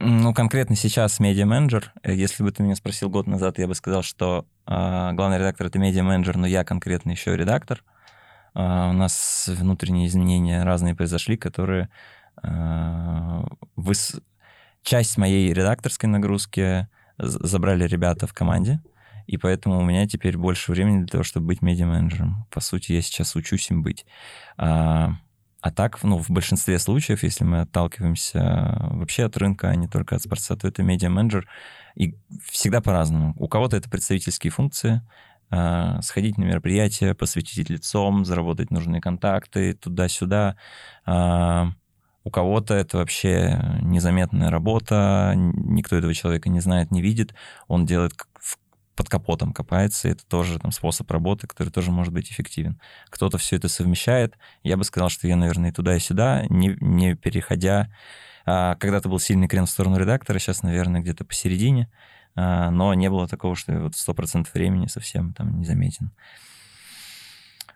Ну, 0.00 0.34
конкретно 0.34 0.74
сейчас 0.74 1.20
медиа-менеджер. 1.20 1.92
Если 2.04 2.42
бы 2.42 2.50
ты 2.50 2.64
меня 2.64 2.74
спросил 2.74 3.08
год 3.08 3.28
назад, 3.28 3.58
я 3.58 3.68
бы 3.68 3.74
сказал, 3.76 4.02
что 4.02 4.46
э, 4.66 5.12
главный 5.12 5.38
редактор— 5.38 5.66
это 5.68 5.78
медиа-менеджер, 5.78 6.36
но 6.36 6.46
я 6.48 6.64
конкретно 6.64 7.12
еще 7.12 7.36
редактор. 7.36 7.84
Э, 8.54 8.90
у 8.90 8.92
нас 8.92 9.48
внутренние 9.48 10.08
изменения 10.08 10.64
разные 10.64 10.96
произошли, 10.96 11.36
которые... 11.36 11.88
Э, 12.42 13.44
выс... 13.76 14.16
Часть 14.82 15.18
моей 15.18 15.52
редакторской 15.52 16.08
нагрузки 16.08 16.88
забрали 17.18 17.84
ребята 17.84 18.26
в 18.26 18.32
команде, 18.32 18.80
и 19.28 19.36
поэтому 19.36 19.78
у 19.78 19.84
меня 19.84 20.06
теперь 20.06 20.38
больше 20.38 20.72
времени 20.72 21.00
для 21.00 21.06
того, 21.06 21.22
чтобы 21.22 21.48
быть 21.48 21.60
медиа-менеджером. 21.60 22.46
По 22.50 22.60
сути, 22.60 22.92
я 22.92 23.02
сейчас 23.02 23.36
учусь 23.36 23.70
им 23.70 23.82
быть. 23.82 24.06
А, 24.56 25.12
а 25.60 25.70
так, 25.70 26.02
ну, 26.02 26.16
в 26.16 26.30
большинстве 26.30 26.78
случаев, 26.78 27.22
если 27.22 27.44
мы 27.44 27.60
отталкиваемся 27.60 28.88
вообще 28.90 29.24
от 29.24 29.36
рынка, 29.36 29.68
а 29.68 29.74
не 29.74 29.86
только 29.86 30.16
от 30.16 30.22
спорта, 30.22 30.56
то 30.56 30.66
это 30.66 30.82
медиа-менеджер. 30.82 31.46
И 31.94 32.16
всегда 32.42 32.80
по-разному. 32.80 33.34
У 33.36 33.48
кого-то 33.48 33.76
это 33.76 33.90
представительские 33.90 34.50
функции, 34.50 35.02
а, 35.50 36.00
сходить 36.00 36.38
на 36.38 36.44
мероприятие, 36.44 37.14
посвятить 37.14 37.68
лицом, 37.68 38.24
заработать 38.24 38.70
нужные 38.70 39.02
контакты 39.02 39.74
туда-сюда. 39.74 40.56
А, 41.04 41.72
у 42.24 42.30
кого-то 42.30 42.72
это 42.72 42.96
вообще 42.96 43.78
незаметная 43.82 44.50
работа, 44.50 45.34
никто 45.36 45.96
этого 45.96 46.14
человека 46.14 46.48
не 46.48 46.60
знает, 46.60 46.90
не 46.90 47.02
видит. 47.02 47.34
Он 47.66 47.84
делает 47.84 48.14
под 48.98 49.08
капотом 49.08 49.52
копается, 49.52 50.08
это 50.08 50.26
тоже 50.26 50.58
там 50.58 50.72
способ 50.72 51.08
работы, 51.08 51.46
который 51.46 51.70
тоже 51.70 51.92
может 51.92 52.12
быть 52.12 52.32
эффективен. 52.32 52.80
Кто-то 53.10 53.38
все 53.38 53.54
это 53.54 53.68
совмещает. 53.68 54.36
Я 54.64 54.76
бы 54.76 54.82
сказал, 54.82 55.08
что 55.08 55.28
я, 55.28 55.36
наверное, 55.36 55.70
и 55.70 55.72
туда, 55.72 55.94
и 55.94 56.00
сюда, 56.00 56.44
не, 56.50 56.76
не 56.80 57.14
переходя. 57.14 57.92
А, 58.44 58.74
когда-то 58.74 59.08
был 59.08 59.20
сильный 59.20 59.46
крен 59.46 59.66
в 59.66 59.70
сторону 59.70 59.98
редактора, 59.98 60.40
сейчас, 60.40 60.64
наверное, 60.64 61.00
где-то 61.00 61.24
посередине, 61.24 61.88
а, 62.34 62.72
но 62.72 62.92
не 62.92 63.08
было 63.08 63.28
такого, 63.28 63.54
что 63.54 63.72
я 63.72 63.78
вот 63.78 63.92
100% 63.94 64.48
времени 64.52 64.88
совсем 64.88 65.32
там 65.32 65.60
не 65.60 65.64
заметен. 65.64 66.10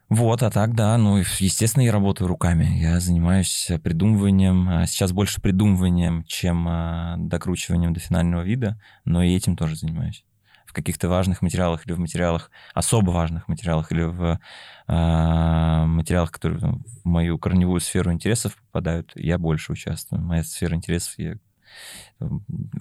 Вот, 0.09 0.43
а 0.43 0.51
так, 0.51 0.75
да, 0.75 0.99
ну, 0.99 1.19
естественно, 1.19 1.85
я 1.85 1.93
работаю 1.93 2.27
руками. 2.27 2.65
Я 2.81 2.99
занимаюсь 2.99 3.71
придумыванием, 3.85 4.69
а 4.69 4.87
сейчас 4.89 5.13
больше 5.13 5.41
придумыванием, 5.41 6.25
чем 6.25 6.67
а, 6.69 7.15
докручиванием 7.17 7.93
до 7.93 8.01
финального 8.01 8.43
вида, 8.43 8.81
но 9.05 9.23
и 9.23 9.37
этим 9.37 9.57
тоже 9.57 9.77
занимаюсь 9.77 10.25
в 10.73 10.75
каких-то 10.75 11.11
важных 11.11 11.43
материалах 11.43 11.87
или 11.87 11.93
в 11.93 11.99
материалах, 11.99 12.51
особо 12.73 13.11
важных 13.11 13.47
материалах 13.47 13.93
или 13.93 14.05
в 14.05 14.41
э, 14.89 15.85
материалах, 15.87 16.33
которые 16.33 16.61
там, 16.61 16.83
в 16.87 17.05
мою 17.05 17.39
корневую 17.39 17.79
сферу 17.81 18.11
интересов 18.11 18.57
попадают, 18.57 19.13
я 19.15 19.37
больше 19.37 19.73
участвую. 19.73 20.23
Моя 20.23 20.43
сфера 20.43 20.75
интересов, 20.75 21.19
я, 21.19 21.37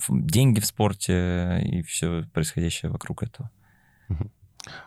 деньги 0.07 0.61
в 0.61 0.65
спорте 0.65 1.61
и 1.63 1.81
все 1.81 2.23
происходящее 2.33 2.91
вокруг 2.91 3.23
этого. 3.23 3.51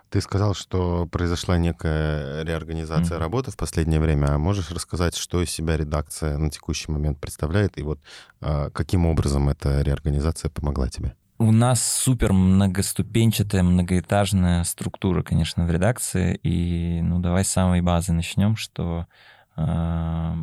Ты 0.08 0.22
сказал, 0.22 0.54
что 0.54 1.06
произошла 1.06 1.58
некая 1.58 2.42
реорганизация 2.42 3.18
mm-hmm. 3.18 3.20
работы 3.20 3.50
в 3.50 3.56
последнее 3.58 4.00
время. 4.00 4.28
А 4.34 4.38
можешь 4.38 4.70
рассказать, 4.70 5.14
что 5.14 5.42
из 5.42 5.50
себя 5.50 5.76
редакция 5.76 6.38
на 6.38 6.48
текущий 6.48 6.90
момент 6.90 7.20
представляет 7.20 7.76
и 7.76 7.82
вот 7.82 8.00
э, 8.40 8.70
каким 8.72 9.04
образом 9.04 9.50
эта 9.50 9.82
реорганизация 9.82 10.48
помогла 10.48 10.88
тебе? 10.88 11.16
У 11.36 11.50
нас 11.50 11.84
супер 11.84 12.32
многоступенчатая, 12.32 13.64
многоэтажная 13.64 14.62
структура, 14.62 15.24
конечно, 15.24 15.66
в 15.66 15.70
редакции. 15.70 16.38
И, 16.44 17.00
ну, 17.02 17.18
давай 17.18 17.44
с 17.44 17.48
самой 17.48 17.80
базы 17.80 18.12
начнем, 18.12 18.54
что 18.54 19.08
э, 19.56 20.34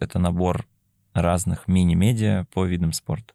это 0.00 0.18
набор 0.20 0.64
разных 1.12 1.66
мини-медиа 1.66 2.46
по 2.52 2.64
видам 2.64 2.92
спорта. 2.92 3.34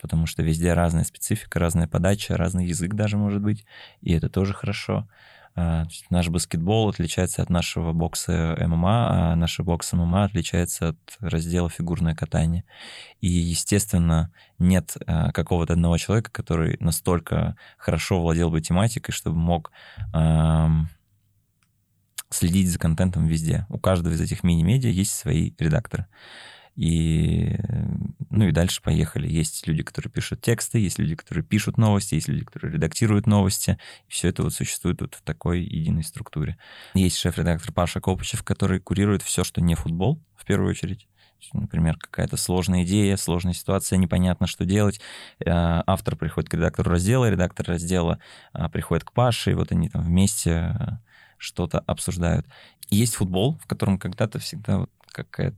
Потому 0.00 0.26
что 0.26 0.42
везде 0.42 0.72
разная 0.72 1.04
специфика, 1.04 1.58
разная 1.58 1.86
подача, 1.86 2.38
разный 2.38 2.64
язык 2.64 2.94
даже 2.94 3.18
может 3.18 3.42
быть, 3.42 3.66
и 4.00 4.14
это 4.14 4.30
тоже 4.30 4.54
хорошо. 4.54 5.06
А, 5.56 5.84
наш 6.10 6.28
баскетбол 6.28 6.88
отличается 6.88 7.42
от 7.42 7.50
нашего 7.50 7.92
бокса 7.92 8.56
ММА, 8.60 9.32
а 9.32 9.36
наш 9.36 9.60
бокс 9.60 9.92
ММА 9.92 10.24
отличается 10.24 10.88
от 10.90 10.98
раздела 11.20 11.70
фигурное 11.70 12.14
катание. 12.14 12.64
И, 13.20 13.28
естественно, 13.28 14.32
нет 14.58 14.96
а, 15.06 15.30
какого-то 15.32 15.74
одного 15.74 15.96
человека, 15.98 16.30
который 16.30 16.76
настолько 16.80 17.56
хорошо 17.78 18.20
владел 18.20 18.50
бы 18.50 18.60
тематикой, 18.60 19.12
чтобы 19.14 19.36
мог 19.36 19.70
следить 22.30 22.70
за 22.70 22.78
контентом 22.78 23.26
везде. 23.26 23.64
У 23.68 23.78
каждого 23.78 24.12
из 24.12 24.20
этих 24.20 24.42
мини-медиа 24.42 24.90
есть 24.90 25.12
свои 25.12 25.52
редакторы. 25.58 26.06
И, 26.76 27.56
ну 28.30 28.48
и 28.48 28.52
дальше 28.52 28.82
поехали. 28.82 29.28
Есть 29.28 29.66
люди, 29.66 29.82
которые 29.82 30.10
пишут 30.10 30.40
тексты, 30.40 30.78
есть 30.78 30.98
люди, 30.98 31.14
которые 31.14 31.44
пишут 31.44 31.78
новости, 31.78 32.14
есть 32.14 32.28
люди, 32.28 32.44
которые 32.44 32.72
редактируют 32.72 33.26
новости. 33.26 33.78
И 34.08 34.12
все 34.12 34.28
это 34.28 34.42
вот 34.42 34.54
существует 34.54 35.00
вот 35.00 35.14
в 35.14 35.22
такой 35.22 35.62
единой 35.62 36.02
структуре. 36.02 36.58
Есть 36.94 37.18
шеф-редактор 37.18 37.72
Паша 37.72 38.00
Копычев, 38.00 38.42
который 38.42 38.80
курирует 38.80 39.22
все, 39.22 39.44
что 39.44 39.60
не 39.60 39.74
футбол, 39.74 40.20
в 40.36 40.44
первую 40.44 40.70
очередь. 40.70 41.06
Например, 41.52 41.96
какая-то 41.96 42.36
сложная 42.36 42.84
идея, 42.84 43.16
сложная 43.16 43.52
ситуация, 43.52 43.98
непонятно, 43.98 44.46
что 44.46 44.64
делать. 44.64 45.00
Э, 45.40 45.82
автор 45.86 46.16
приходит 46.16 46.48
к 46.48 46.54
редактору 46.54 46.90
раздела, 46.90 47.28
редактор 47.30 47.66
раздела 47.66 48.18
а, 48.52 48.70
приходит 48.70 49.04
к 49.04 49.12
Паше, 49.12 49.50
и 49.50 49.54
вот 49.54 49.70
они 49.70 49.90
там 49.90 50.02
вместе 50.02 50.50
э, 50.50 50.74
что-то 51.36 51.80
обсуждают. 51.80 52.46
есть 52.88 53.16
футбол, 53.16 53.58
в 53.58 53.66
котором 53.66 53.98
когда-то 53.98 54.38
всегда 54.38 54.86
какая-то 55.12 55.56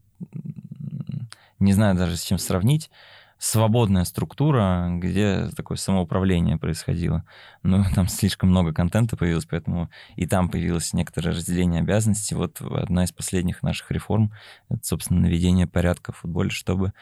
не 1.59 1.72
знаю 1.72 1.96
даже 1.96 2.16
с 2.16 2.22
чем 2.22 2.38
сравнить, 2.38 2.90
свободная 3.38 4.04
структура, 4.04 4.88
где 4.90 5.48
такое 5.57 5.76
самоуправление 5.76 6.57
происходило. 6.57 7.24
Но 7.62 7.84
там 7.94 8.09
слишком 8.09 8.50
много 8.50 8.72
контента 8.72 9.16
появилось, 9.16 9.46
поэтому 9.46 9.90
и 10.16 10.26
там 10.26 10.48
появилось 10.48 10.92
некоторое 10.92 11.30
разделение 11.30 11.80
обязанностей. 11.80 12.34
Вот 12.34 12.61
одна 12.61 13.04
из 13.04 13.12
последних 13.12 13.62
наших 13.62 13.90
реформ— 13.90 14.32
это, 14.68 14.84
собственно, 14.84 15.20
наведение 15.20 15.66
порядка 15.66 16.12
в 16.12 16.18
футболе, 16.18 16.50
чтобы 16.50 16.92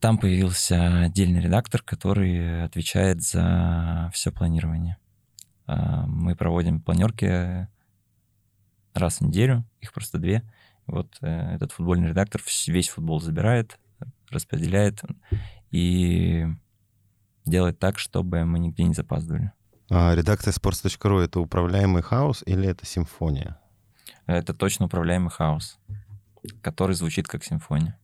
там 0.00 0.18
появился 0.18 1.00
отдельный 1.02 1.40
редактор, 1.40 1.82
который 1.82 2.62
отвечает 2.64 3.22
за 3.22 4.10
все 4.14 4.30
планирование. 4.30 4.96
А, 5.66 6.06
мы 6.06 6.36
проводим 6.36 6.80
планерки 6.80 7.66
раз 8.94 9.18
в 9.18 9.22
неделю, 9.22 9.64
их 9.80 9.92
просто 9.92 10.18
две— 10.18 10.42
вот 10.88 11.16
э, 11.20 11.54
этот 11.54 11.72
футбольный 11.72 12.08
редактор 12.08 12.42
весь 12.66 12.88
футбол 12.88 13.20
забирает, 13.20 13.78
распределяет 14.30 15.02
и 15.70 16.46
делает 17.44 17.78
так, 17.78 17.98
чтобы 17.98 18.44
мы 18.44 18.58
нигде 18.58 18.84
не 18.84 18.94
запаздывали. 18.94 19.52
А 19.90 20.14
редакция 20.14 20.52
sports.ru— 20.52 21.20
это 21.24 21.40
управляемый 21.40 22.02
хаос 22.02 22.42
или 22.46 22.68
это 22.68 22.84
симфония? 22.84 23.58
Это 24.26 24.52
точно 24.52 24.86
управляемый 24.86 25.30
хаос, 25.30 25.78
который 26.60 26.94
звучит 26.94 27.26
как 27.26 27.44
симфония. 27.44 27.98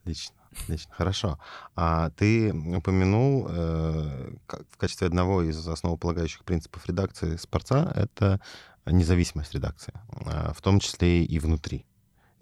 Отлично. 0.00 0.36
Отлично, 0.52 0.92
хорошо. 0.94 1.38
А 1.76 2.10
ты 2.10 2.52
упомянул 2.52 3.46
э, 3.48 4.34
в 4.70 4.76
качестве 4.76 5.06
одного 5.06 5.42
из 5.42 5.66
основополагающих 5.66 6.44
принципов 6.44 6.86
редакции 6.86 7.36
спорца 7.36 7.90
это 7.94 8.38
независимость 8.84 9.54
редакции, 9.54 9.94
э, 10.26 10.52
в 10.52 10.60
том 10.60 10.78
числе 10.78 11.24
и 11.24 11.38
внутри 11.38 11.86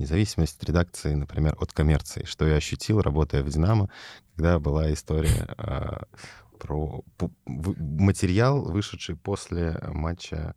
независимость 0.01 0.63
редакции, 0.65 1.15
например, 1.15 1.57
от 1.61 1.73
коммерции, 1.73 2.25
что 2.25 2.47
я 2.47 2.57
ощутил, 2.57 3.01
работая 3.01 3.43
в 3.43 3.49
«Динамо», 3.49 3.89
когда 4.35 4.59
была 4.59 4.93
история 4.93 5.55
э, 5.59 6.03
про 6.59 7.05
материал, 7.47 8.63
вышедший 8.63 9.17
после 9.17 9.79
матча 9.89 10.55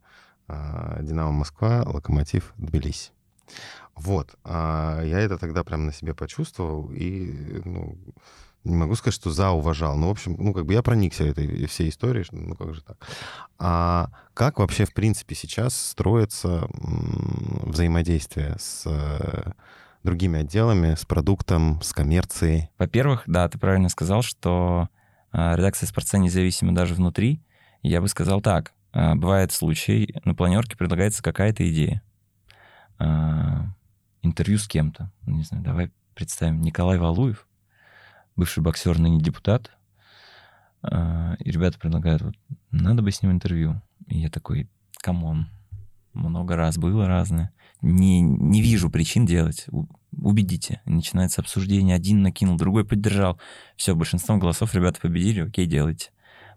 э, 0.48 0.98
«Динамо 1.02 1.32
Москва», 1.32 1.82
«Локомотив 1.86 2.52
Тбилиси». 2.56 3.12
Вот. 3.94 4.34
А 4.44 5.02
я 5.02 5.20
это 5.20 5.38
тогда 5.38 5.62
прям 5.62 5.86
на 5.86 5.92
себе 5.92 6.14
почувствовал, 6.14 6.90
и 6.90 7.60
ну, 7.64 7.96
не 8.64 8.76
могу 8.76 8.94
сказать, 8.94 9.14
что 9.14 9.30
за 9.30 9.50
уважал, 9.50 9.96
но, 9.96 10.08
в 10.08 10.12
общем, 10.12 10.36
ну, 10.38 10.52
как 10.52 10.64
бы 10.66 10.72
я 10.72 10.82
проникся 10.82 11.24
этой 11.24 11.66
всей 11.66 11.90
историей, 11.90 12.24
ну, 12.32 12.54
как 12.54 12.74
же 12.74 12.82
так. 12.82 12.96
А 13.58 14.08
как 14.32 14.58
вообще, 14.58 14.84
в 14.84 14.94
принципе, 14.94 15.34
сейчас 15.34 15.76
строится 15.76 16.66
взаимодействие 16.72 18.56
с 18.58 18.84
э, 18.86 19.52
другими 20.02 20.40
отделами, 20.40 20.94
с 20.94 21.04
продуктом, 21.04 21.80
с 21.82 21.92
коммерцией? 21.92 22.70
Во-первых, 22.78 23.24
да, 23.26 23.48
ты 23.48 23.58
правильно 23.58 23.88
сказал, 23.88 24.22
что 24.22 24.88
э, 25.32 25.56
редакция 25.56 25.86
спорта 25.86 26.18
независима 26.18 26.74
даже 26.74 26.94
внутри. 26.94 27.42
Я 27.82 28.00
бы 28.00 28.08
сказал 28.08 28.40
так. 28.40 28.72
Э, 28.92 29.14
бывает 29.14 29.52
случай, 29.52 30.14
на 30.24 30.34
планерке 30.34 30.76
предлагается 30.76 31.22
какая-то 31.22 31.68
идея. 31.70 32.02
Интервью 34.22 34.56
с 34.56 34.68
кем-то. 34.68 35.10
Не 35.26 35.42
знаю, 35.42 35.64
давай 35.64 35.90
представим 36.14 36.62
Николай 36.62 36.96
Валуев, 36.96 37.46
бывший 38.36 38.62
боксер, 38.62 38.98
ныне 38.98 39.20
депутат. 39.20 39.70
А, 40.82 41.34
и 41.38 41.50
ребята 41.50 41.78
предлагают, 41.78 42.22
вот, 42.22 42.34
надо 42.70 43.02
бы 43.02 43.10
с 43.10 43.22
ним 43.22 43.32
интервью. 43.32 43.80
И 44.06 44.18
я 44.18 44.30
такой, 44.30 44.68
come 45.02 45.28
on, 45.28 45.48
много 46.12 46.56
раз 46.56 46.78
было 46.78 47.06
разное. 47.06 47.52
Не, 47.82 48.20
не 48.20 48.62
вижу 48.62 48.90
причин 48.90 49.26
делать. 49.26 49.66
Убедите. 50.12 50.80
Начинается 50.84 51.40
обсуждение. 51.40 51.96
Один 51.96 52.22
накинул, 52.22 52.56
другой 52.56 52.84
поддержал. 52.84 53.38
Все, 53.76 53.94
большинством 53.94 54.38
голосов 54.38 54.74
ребята 54.74 55.00
победили, 55.00 55.40
окей, 55.40 55.66
делайте. 55.66 56.10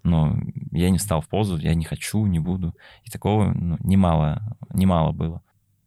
Но 0.04 0.40
я 0.72 0.90
не 0.90 1.00
встал 1.00 1.22
в 1.22 1.28
позу, 1.28 1.58
я 1.58 1.74
не 1.76 1.84
хочу, 1.84 2.26
не 2.28 2.40
буду. 2.40 2.76
И 3.04 3.10
такого 3.10 3.52
ну, 3.52 3.78
немало, 3.80 4.58
немало 4.74 5.12
было. 5.12 5.42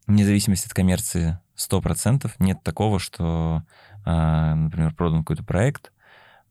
Вне 0.07 0.25
зависимости 0.25 0.67
от 0.67 0.75
коммерции 0.75 1.39
100%. 1.57 2.31
Нет 2.39 2.63
такого, 2.63 2.99
что 2.99 3.63
например, 4.05 4.95
продан 4.95 5.21
какой-то 5.21 5.45
проект 5.45 5.93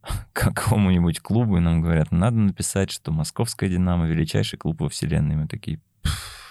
какому-нибудь 0.34 1.20
клубу, 1.20 1.58
и 1.58 1.62
нам 1.62 1.82
говорят, 1.82 2.12
надо 2.12 2.38
написать, 2.38 2.92
что 2.92 3.12
московская 3.12 3.70
«Динамо»— 3.70 4.06
величайший 4.08 4.58
клуб 4.58 4.82
во 4.82 4.90
вселенной. 4.90 5.36
Мы 5.36 5.48
такие, 5.48 5.80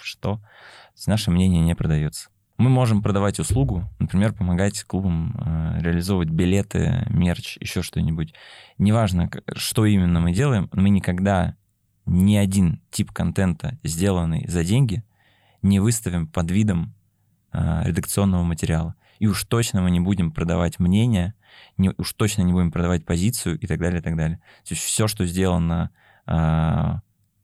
что? 0.03 0.37
То 0.37 1.11
наше 1.11 1.31
мнение 1.31 1.63
не 1.63 1.75
продается. 1.75 2.31
Мы 2.57 2.71
можем 2.71 3.03
продавать 3.03 3.39
услугу, 3.39 3.89
например, 4.01 4.33
помогать 4.33 4.83
клубам 4.83 5.37
э, 5.39 5.81
реализовывать 5.81 6.29
билеты, 6.29 7.07
мерч, 7.09 7.57
еще 7.61 7.83
что-нибудь. 7.83 8.35
Неважно, 8.79 9.31
что 9.55 9.87
именно 9.87 10.19
мы 10.19 10.33
делаем, 10.33 10.69
мы 10.73 10.91
никогда 10.91 11.55
ни 12.05 12.35
один 12.35 12.83
тип 12.91 13.13
контента, 13.13 13.79
сделанный 13.85 14.45
за 14.49 14.65
деньги, 14.65 15.05
не 15.63 15.79
выставим 15.79 16.27
под 16.27 16.51
видом 16.51 16.95
э, 17.53 17.83
редакционного 17.85 18.43
материала 18.43 18.97
и 19.19 19.27
уж 19.27 19.45
точно 19.45 19.83
мы 19.83 19.91
не 19.91 20.01
будем 20.01 20.33
продавать 20.33 20.79
мнение, 20.79 21.35
не, 21.77 21.93
уж 21.97 22.13
точно 22.13 22.43
не 22.43 22.53
будем 22.53 22.71
продавать 22.71 23.05
позицию 23.05 23.59
и 23.59 23.67
так 23.67 23.81
далее, 23.81 24.01
и 24.01 24.03
так 24.03 24.17
далее. 24.17 24.39
То 24.65 24.75
есть 24.75 24.83
все, 24.83 25.09
что 25.09 25.27
сделано 25.27 25.91
э, 26.27 26.95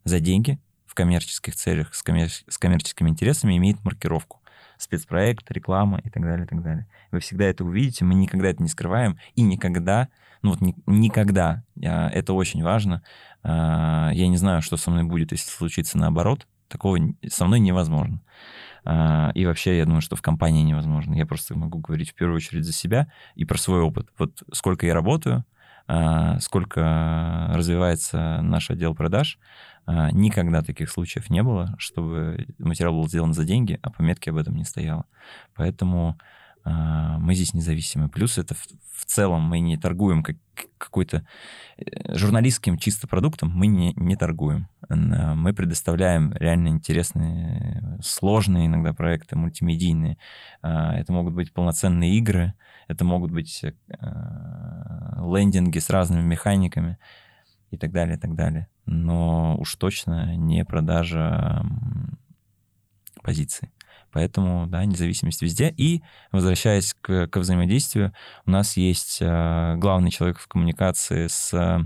за 0.03 0.19
деньги 0.19 0.59
в 0.85 0.93
коммерческих 0.93 1.55
целях, 1.55 1.93
с, 1.93 2.01
коммер, 2.03 2.29
с 2.29 2.57
коммерческими 2.57 3.09
интересами, 3.09 3.57
имеет 3.57 3.83
маркировку. 3.83 4.41
Спецпроект, 4.77 5.49
реклама 5.51 6.01
и 6.03 6.09
так 6.09 6.21
далее, 6.21 6.45
и 6.45 6.49
так 6.49 6.61
далее. 6.61 6.87
Вы 7.11 7.21
всегда 7.21 7.45
это 7.45 7.63
увидите, 7.63 8.03
мы 8.03 8.13
никогда 8.13 8.49
это 8.49 8.61
не 8.61 8.67
скрываем, 8.67 9.17
и 9.33 9.41
никогда, 9.41 10.09
ну 10.41 10.49
вот 10.49 10.59
ни, 10.59 10.75
никогда, 10.85 11.63
э, 11.81 11.87
это 11.87 12.33
очень 12.33 12.61
важно, 12.61 13.01
э, 13.43 13.47
я 13.47 14.27
не 14.27 14.37
знаю, 14.37 14.61
что 14.61 14.75
со 14.75 14.91
мной 14.91 15.03
будет, 15.03 15.31
если 15.31 15.49
случится 15.49 15.97
наоборот, 15.97 16.45
такого 16.67 16.99
со 17.29 17.45
мной 17.45 17.59
невозможно. 17.59 18.21
А, 18.85 19.31
и 19.33 19.45
вообще, 19.45 19.77
я 19.77 19.85
думаю, 19.85 20.01
что 20.01 20.15
в 20.15 20.21
компании 20.21 20.63
невозможно. 20.63 21.15
Я 21.15 21.25
просто 21.25 21.57
могу 21.57 21.79
говорить 21.79 22.11
в 22.11 22.15
первую 22.15 22.37
очередь 22.37 22.65
за 22.65 22.73
себя 22.73 23.11
и 23.35 23.45
про 23.45 23.57
свой 23.57 23.81
опыт. 23.81 24.09
Вот 24.17 24.43
сколько 24.53 24.85
я 24.85 24.93
работаю, 24.93 25.43
а, 25.87 26.39
сколько 26.39 27.51
развивается 27.53 28.41
наш 28.41 28.69
отдел 28.71 28.95
продаж, 28.95 29.39
а, 29.85 30.11
никогда 30.11 30.61
таких 30.61 30.89
случаев 30.89 31.29
не 31.29 31.43
было, 31.43 31.75
чтобы 31.77 32.47
материал 32.57 32.93
был 32.93 33.07
сделан 33.07 33.33
за 33.33 33.43
деньги, 33.43 33.79
а 33.81 33.91
пометки 33.91 34.29
об 34.29 34.37
этом 34.37 34.55
не 34.55 34.63
стояло. 34.63 35.05
Поэтому 35.55 36.17
мы 36.65 37.35
здесь 37.35 37.53
независимы. 37.53 38.09
Плюс 38.09 38.37
это 38.37 38.55
в, 38.55 38.67
в 38.91 39.05
целом 39.05 39.43
мы 39.43 39.59
не 39.59 39.77
торгуем 39.77 40.23
как, 40.23 40.35
какой-то 40.77 41.25
э, 41.77 42.15
журналистским 42.15 42.77
чисто 42.77 43.07
продуктом, 43.07 43.51
мы 43.53 43.67
не, 43.67 43.93
не 43.95 44.15
торгуем. 44.15 44.67
Мы 44.89 45.53
предоставляем 45.53 46.33
реально 46.33 46.69
интересные, 46.69 47.99
сложные 48.01 48.67
иногда 48.67 48.93
проекты, 48.93 49.35
мультимедийные. 49.35 50.17
Это 50.61 51.11
могут 51.11 51.33
быть 51.33 51.53
полноценные 51.53 52.15
игры, 52.17 52.53
это 52.87 53.03
могут 53.03 53.31
быть 53.31 53.63
э, 53.63 53.71
лендинги 55.17 55.79
с 55.79 55.89
разными 55.89 56.21
механиками 56.21 56.97
и 57.71 57.77
так 57.77 57.91
далее, 57.91 58.17
и 58.17 58.19
так 58.19 58.35
далее. 58.35 58.67
Но 58.85 59.57
уж 59.57 59.75
точно 59.75 60.35
не 60.35 60.63
продажа 60.65 61.65
позиций. 63.23 63.71
Поэтому, 64.15 64.65
да, 64.67 64.85
независимость 64.85 65.41
везде. 65.41 65.73
И, 65.75 66.01
возвращаясь 66.31 66.93
к, 67.01 67.27
к 67.27 67.37
взаимодействию, 67.37 68.13
у 68.45 68.51
нас 68.51 68.77
есть 68.77 69.17
э, 69.19 69.75
главный 69.75 70.09
человек 70.09 70.39
в 70.39 70.47
коммуникации 70.47 71.27
с 71.27 71.53
э, 71.53 71.81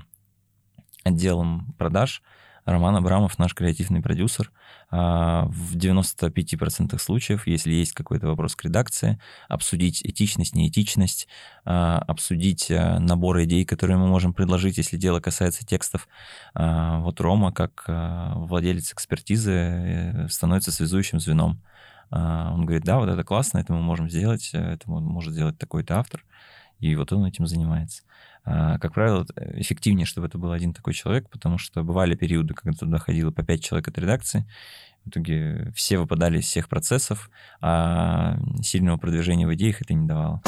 отделом 1.03 1.73
продаж, 1.79 2.21
Роман 2.65 2.95
Абрамов, 2.97 3.39
наш 3.39 3.55
креативный 3.55 4.01
продюсер. 4.01 4.51
Э, 4.91 5.45
в 5.47 5.75
95% 5.75 6.97
случаев, 6.99 7.47
если 7.47 7.73
есть 7.73 7.93
какой-то 7.93 8.27
вопрос 8.27 8.55
к 8.55 8.63
редакции, 8.63 9.19
обсудить 9.47 10.05
этичность, 10.05 10.55
неэтичность, 10.55 11.27
э, 11.65 11.69
обсудить 11.69 12.69
э, 12.69 12.99
набор 12.99 13.41
идей, 13.43 13.65
которые 13.65 13.97
мы 13.97 14.07
можем 14.07 14.33
предложить, 14.33 14.77
если 14.77 14.97
дело 14.97 15.19
касается 15.19 15.65
текстов. 15.65 16.07
Вот 16.53 17.19
Рома, 17.21 17.51
как 17.51 17.85
владелец 17.87 18.91
экспертизы, 18.93 20.27
становится 20.29 20.71
связующим 20.71 21.19
звеном. 21.19 21.61
А, 22.11 22.51
он 22.53 22.65
говорит, 22.65 22.83
да, 22.83 22.97
вот 22.97 23.09
это 23.09 23.23
классно, 23.23 23.59
это 23.59 23.73
мы 23.73 23.81
можем 23.81 24.09
сделать, 24.09 24.49
это 24.53 24.89
может 24.89 25.33
сделать 25.33 25.57
такой-то 25.57 25.99
автор. 25.99 26.23
и 26.79 26.95
вот 26.95 27.11
он 27.11 27.25
этим 27.25 27.45
занимается. 27.45 28.03
А, 28.45 28.79
как 28.79 28.93
правило, 28.93 29.25
эффективнее, 29.53 30.05
чтобы 30.05 30.27
это 30.27 30.37
был 30.37 30.51
один 30.51 30.73
такой 30.73 30.93
человек, 30.93 31.29
потому 31.29 31.57
что 31.57 31.83
бывали 31.83 32.15
периоды, 32.15 32.53
когда 32.53 32.77
туда 32.77 32.97
ходило 32.97 33.31
по 33.31 33.43
пять 33.43 33.63
человек 33.63 33.87
от 33.87 33.97
редакции, 33.97 34.45
в 35.05 35.09
итоге 35.09 35.71
все 35.75 35.97
выпадали 35.97 36.39
из 36.39 36.45
всех 36.45 36.67
процессов, 36.67 37.29
а 37.61 38.37
сильного 38.61 38.97
продвижения 38.97 39.47
в 39.47 39.53
идеях 39.53 39.81
это 39.81 39.93
не 39.93 40.07
давало. 40.07 40.41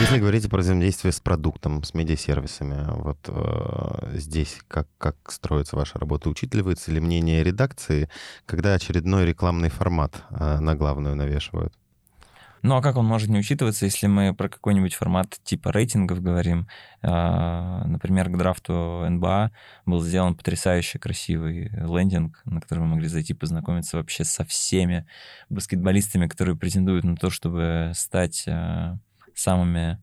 Если 0.00 0.18
говорить 0.18 0.48
про 0.48 0.60
взаимодействие 0.60 1.12
с 1.12 1.20
продуктом, 1.20 1.84
с 1.84 1.92
медиасервисами, 1.92 2.86
вот 3.02 3.18
э, 3.28 4.16
здесь 4.16 4.58
как, 4.66 4.88
как 4.96 5.16
строится 5.30 5.76
ваша 5.76 5.98
работа? 5.98 6.30
Учитывается 6.30 6.90
ли 6.90 7.00
мнение 7.00 7.44
редакции, 7.44 8.08
когда 8.46 8.72
очередной 8.72 9.26
рекламный 9.26 9.68
формат 9.68 10.24
э, 10.30 10.58
на 10.58 10.74
главную 10.74 11.16
навешивают? 11.16 11.74
Ну 12.62 12.76
а 12.76 12.82
как 12.82 12.96
он 12.96 13.04
может 13.04 13.28
не 13.28 13.38
учитываться, 13.38 13.84
если 13.84 14.06
мы 14.06 14.34
про 14.34 14.48
какой-нибудь 14.48 14.94
формат 14.94 15.38
типа 15.44 15.70
рейтингов 15.70 16.22
говорим? 16.22 16.66
Э, 17.02 17.82
например, 17.84 18.30
к 18.30 18.38
драфту 18.38 19.04
НБА 19.06 19.50
был 19.84 20.00
сделан 20.02 20.34
потрясающе 20.34 20.98
красивый 20.98 21.68
лендинг, 21.74 22.40
на 22.46 22.62
который 22.62 22.80
мы 22.80 22.86
могли 22.86 23.06
зайти 23.06 23.34
познакомиться 23.34 23.98
вообще 23.98 24.24
со 24.24 24.46
всеми 24.46 25.06
баскетболистами, 25.50 26.26
которые 26.26 26.56
претендуют 26.56 27.04
на 27.04 27.16
то, 27.16 27.28
чтобы 27.28 27.92
стать 27.94 28.44
э, 28.46 28.96
самыми 29.34 29.98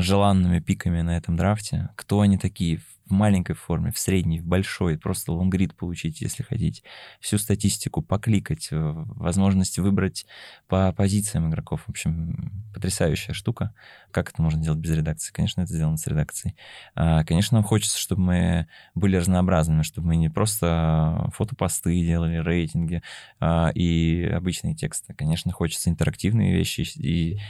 желанными 0.00 0.60
пиками 0.60 1.02
на 1.02 1.16
этом 1.16 1.36
драфте. 1.36 1.90
Кто 1.96 2.20
они 2.20 2.38
такие 2.38 2.78
в 2.78 3.12
маленькой 3.12 3.54
форме, 3.54 3.90
в 3.90 3.98
средней, 3.98 4.40
в 4.40 4.46
большой. 4.46 4.98
Просто 4.98 5.32
лонгрид 5.32 5.76
получить, 5.76 6.20
если 6.20 6.42
хотите. 6.42 6.82
Всю 7.20 7.38
статистику 7.38 8.02
покликать, 8.02 8.68
э, 8.70 8.76
возможность 8.78 9.78
выбрать 9.78 10.26
по 10.68 10.92
позициям 10.92 11.50
игроков. 11.50 11.82
В 11.86 11.90
общем, 11.90 12.52
потрясающая 12.72 13.34
штука. 13.34 13.74
Как 14.12 14.30
это 14.30 14.40
можно 14.40 14.62
делать 14.62 14.78
без 14.78 14.90
редакции? 14.90 15.32
Конечно, 15.32 15.62
это 15.62 15.72
сделано 15.72 15.96
с 15.96 16.06
редакцией. 16.06 16.54
А, 16.94 17.24
конечно, 17.24 17.56
нам 17.56 17.64
хочется, 17.64 17.98
чтобы 17.98 18.22
мы 18.22 18.68
были 18.94 19.16
разнообразными, 19.16 19.82
чтобы 19.82 20.08
мы 20.08 20.16
не 20.16 20.28
просто 20.30 21.30
фотопосты 21.34 22.00
делали, 22.00 22.36
рейтинги 22.36 23.02
а, 23.40 23.70
и 23.74 24.24
обычные 24.24 24.74
тексты. 24.74 25.14
Конечно, 25.14 25.52
хочется 25.52 25.90
интерактивные 25.90 26.54
вещи 26.54 26.86
и 26.96 27.40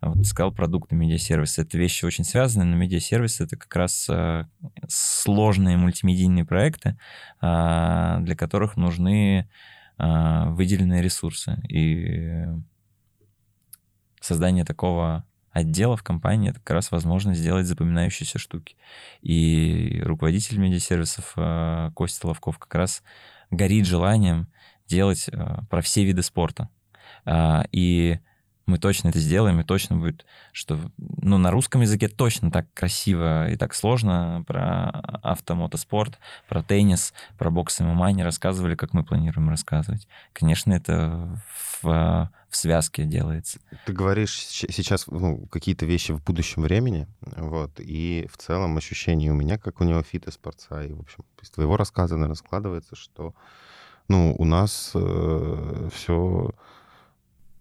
вот 0.00 0.26
сказал 0.26 0.52
продукты 0.52 0.94
медиасервисы. 0.94 1.62
Это 1.62 1.76
вещи 1.76 2.04
очень 2.04 2.24
связаны, 2.24 2.64
но 2.64 2.76
медиасервисы— 2.76 3.44
это 3.44 3.56
как 3.56 3.74
раз 3.76 4.08
а, 4.08 4.48
сложные 4.88 5.76
мультимедийные 5.76 6.46
проекты, 6.46 6.98
а, 7.40 8.20
для 8.20 8.34
которых 8.34 8.76
нужны 8.76 9.50
а, 9.98 10.50
выделенные 10.50 11.02
ресурсы. 11.02 11.60
И 11.68 12.46
создание 14.20 14.64
такого 14.64 15.26
отдела 15.50 15.96
в 15.98 16.02
компании— 16.02 16.50
это 16.50 16.60
как 16.60 16.70
раз 16.70 16.90
возможность 16.90 17.40
сделать 17.40 17.66
запоминающиеся 17.66 18.38
штуки. 18.38 18.76
И 19.20 20.00
руководитель 20.02 20.58
медиасервисов 20.58 21.34
Костя 21.94 22.26
Ловков 22.26 22.58
как 22.58 22.74
раз 22.74 23.02
горит 23.50 23.84
желанием 23.84 24.50
делать 24.86 25.28
про 25.68 25.82
все 25.82 26.04
виды 26.04 26.22
спорта. 26.22 26.70
И 27.72 28.20
мы 28.70 28.78
точно 28.78 29.08
это 29.08 29.18
сделаем, 29.18 29.60
и 29.60 29.64
точно 29.64 29.96
будет, 29.96 30.24
что 30.52 30.78
ну, 30.96 31.36
на 31.36 31.50
русском 31.50 31.82
языке 31.82 32.08
точно 32.08 32.50
так 32.50 32.72
красиво 32.72 33.50
и 33.50 33.56
так 33.56 33.74
сложно 33.74 34.44
про 34.46 34.90
автомотоспорт, 35.22 36.18
про 36.48 36.62
теннис, 36.62 37.12
про 37.36 37.50
бокс 37.50 37.80
и 37.80 37.84
ММА 37.84 38.12
не 38.12 38.22
рассказывали, 38.22 38.76
как 38.76 38.94
мы 38.94 39.04
планируем 39.04 39.50
рассказывать. 39.50 40.08
Конечно, 40.32 40.72
это 40.72 41.42
в, 41.82 42.30
в 42.48 42.56
связке 42.56 43.04
делается. 43.04 43.60
Ты 43.86 43.92
говоришь 43.92 44.38
сейчас 44.38 45.06
ну, 45.08 45.46
какие-то 45.46 45.84
вещи 45.86 46.12
в 46.12 46.22
будущем 46.22 46.62
времени, 46.62 47.06
вот, 47.20 47.72
и 47.78 48.28
в 48.32 48.36
целом 48.36 48.76
ощущение 48.76 49.32
у 49.32 49.34
меня, 49.34 49.58
как 49.58 49.80
у 49.80 49.84
него 49.84 50.02
фита 50.02 50.30
спорца, 50.30 50.82
и, 50.82 50.92
в 50.92 51.00
общем, 51.00 51.24
из 51.42 51.50
твоего 51.50 51.76
рассказа, 51.76 52.14
наверное, 52.14 52.36
складывается, 52.36 52.96
что, 52.96 53.34
ну, 54.08 54.34
у 54.38 54.44
нас 54.44 54.92
э, 54.94 55.88
все 55.92 56.50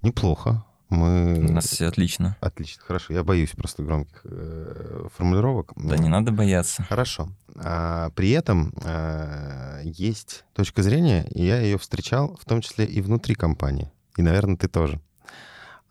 неплохо, 0.01 0.63
мы... 0.89 1.39
У 1.39 1.51
нас 1.51 1.65
все 1.65 1.87
отлично. 1.87 2.35
Отлично, 2.41 2.83
хорошо. 2.83 3.13
Я 3.13 3.23
боюсь 3.23 3.51
просто 3.51 3.83
громких 3.83 4.21
э, 4.23 5.07
формулировок. 5.15 5.71
Да 5.75 5.97
не 5.97 6.09
надо 6.09 6.31
бояться. 6.31 6.83
Хорошо. 6.83 7.29
А, 7.55 8.09
при 8.11 8.31
этом 8.31 8.73
а, 8.83 9.81
есть 9.83 10.45
точка 10.53 10.81
зрения, 10.81 11.27
и 11.29 11.45
я 11.45 11.61
ее 11.61 11.77
встречал 11.77 12.35
в 12.41 12.45
том 12.45 12.61
числе 12.61 12.85
и 12.85 13.01
внутри 13.01 13.35
компании. 13.35 13.91
И, 14.17 14.23
наверное, 14.23 14.57
ты 14.57 14.67
тоже. 14.67 14.99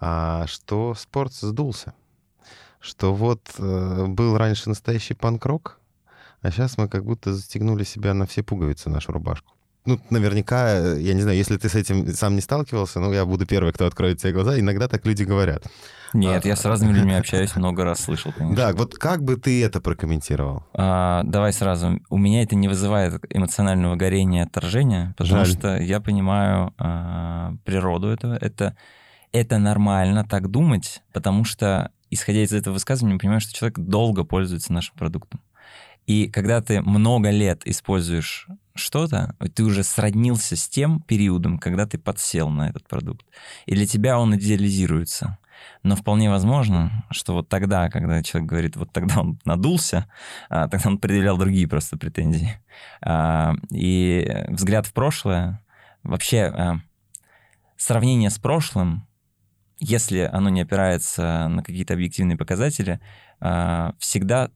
А, 0.00 0.46
что 0.48 0.94
спорт 0.94 1.32
сдулся. 1.32 1.94
Что 2.80 3.14
вот 3.14 3.42
а, 3.58 4.06
был 4.06 4.36
раньше 4.36 4.68
настоящий 4.68 5.14
панк-рок, 5.14 5.78
а 6.42 6.50
сейчас 6.50 6.76
мы 6.76 6.88
как 6.88 7.04
будто 7.04 7.32
застегнули 7.32 7.84
себя 7.84 8.14
на 8.14 8.26
все 8.26 8.42
пуговицы 8.42 8.90
нашу 8.90 9.12
рубашку 9.12 9.57
ну, 9.88 9.98
наверняка, 10.10 10.96
я 10.96 11.14
не 11.14 11.22
знаю, 11.22 11.38
если 11.38 11.56
ты 11.56 11.70
с 11.70 11.74
этим 11.74 12.08
сам 12.08 12.34
не 12.34 12.42
сталкивался, 12.42 13.00
ну, 13.00 13.10
я 13.12 13.24
буду 13.24 13.46
первый, 13.46 13.72
кто 13.72 13.86
откроет 13.86 14.20
тебе 14.20 14.34
глаза. 14.34 14.60
Иногда 14.60 14.86
так 14.86 15.06
люди 15.06 15.22
говорят. 15.22 15.64
Нет, 16.12 16.44
а, 16.44 16.48
я 16.48 16.56
с 16.56 16.64
разными 16.66 16.92
людьми 16.92 17.14
общаюсь, 17.14 17.56
много 17.56 17.84
раз 17.84 18.00
слышал, 18.00 18.32
конечно. 18.36 18.56
Да, 18.56 18.72
вот 18.74 18.96
как 18.96 19.22
бы 19.22 19.36
ты 19.36 19.64
это 19.64 19.80
прокомментировал? 19.80 20.64
А, 20.74 21.22
давай 21.24 21.54
сразу. 21.54 22.00
У 22.10 22.18
меня 22.18 22.42
это 22.42 22.54
не 22.54 22.68
вызывает 22.68 23.24
эмоционального 23.30 23.96
горения, 23.96 24.44
отторжения, 24.44 25.14
потому 25.16 25.44
Жаль. 25.44 25.54
что 25.54 25.76
я 25.78 26.00
понимаю 26.00 26.74
а, 26.76 27.54
природу 27.64 28.08
этого. 28.08 28.34
Это, 28.34 28.76
это 29.32 29.58
нормально 29.58 30.22
так 30.28 30.50
думать, 30.50 31.02
потому 31.14 31.44
что, 31.44 31.92
исходя 32.10 32.42
из 32.42 32.52
этого 32.52 32.74
высказывания, 32.74 33.14
я 33.14 33.20
понимаю, 33.20 33.40
что 33.40 33.54
человек 33.54 33.78
долго 33.78 34.24
пользуется 34.24 34.70
нашим 34.70 34.94
продуктом. 34.96 35.40
И 36.06 36.28
когда 36.28 36.62
ты 36.62 36.80
много 36.80 37.30
лет 37.30 37.66
используешь 37.66 38.46
что-то, 38.78 39.34
ты 39.54 39.64
уже 39.64 39.82
сроднился 39.82 40.56
с 40.56 40.68
тем 40.68 41.00
периодом, 41.00 41.58
когда 41.58 41.86
ты 41.86 41.98
подсел 41.98 42.48
на 42.48 42.68
этот 42.70 42.86
продукт. 42.88 43.26
И 43.66 43.74
для 43.74 43.86
тебя 43.86 44.18
он 44.18 44.34
идеализируется. 44.36 45.38
Но 45.82 45.96
вполне 45.96 46.30
возможно, 46.30 47.04
что 47.10 47.34
вот 47.34 47.48
тогда, 47.48 47.88
когда 47.90 48.22
человек 48.22 48.48
говорит, 48.48 48.76
вот 48.76 48.92
тогда 48.92 49.20
он 49.20 49.40
надулся, 49.44 50.10
а, 50.48 50.68
тогда 50.68 50.90
он 50.90 50.98
предъявлял 50.98 51.36
другие 51.36 51.68
просто 51.68 51.96
претензии. 51.96 52.60
А, 53.00 53.54
и 53.70 54.44
взгляд 54.48 54.86
в 54.86 54.92
прошлое, 54.92 55.62
вообще 56.02 56.44
а, 56.44 56.76
сравнение 57.76 58.30
с 58.30 58.38
прошлым, 58.38 59.06
если 59.80 60.28
оно 60.32 60.48
не 60.48 60.62
опирается 60.62 61.48
на 61.48 61.62
какие-то 61.62 61.94
объективные 61.94 62.36
показатели, 62.36 63.00
всегда 64.00 64.50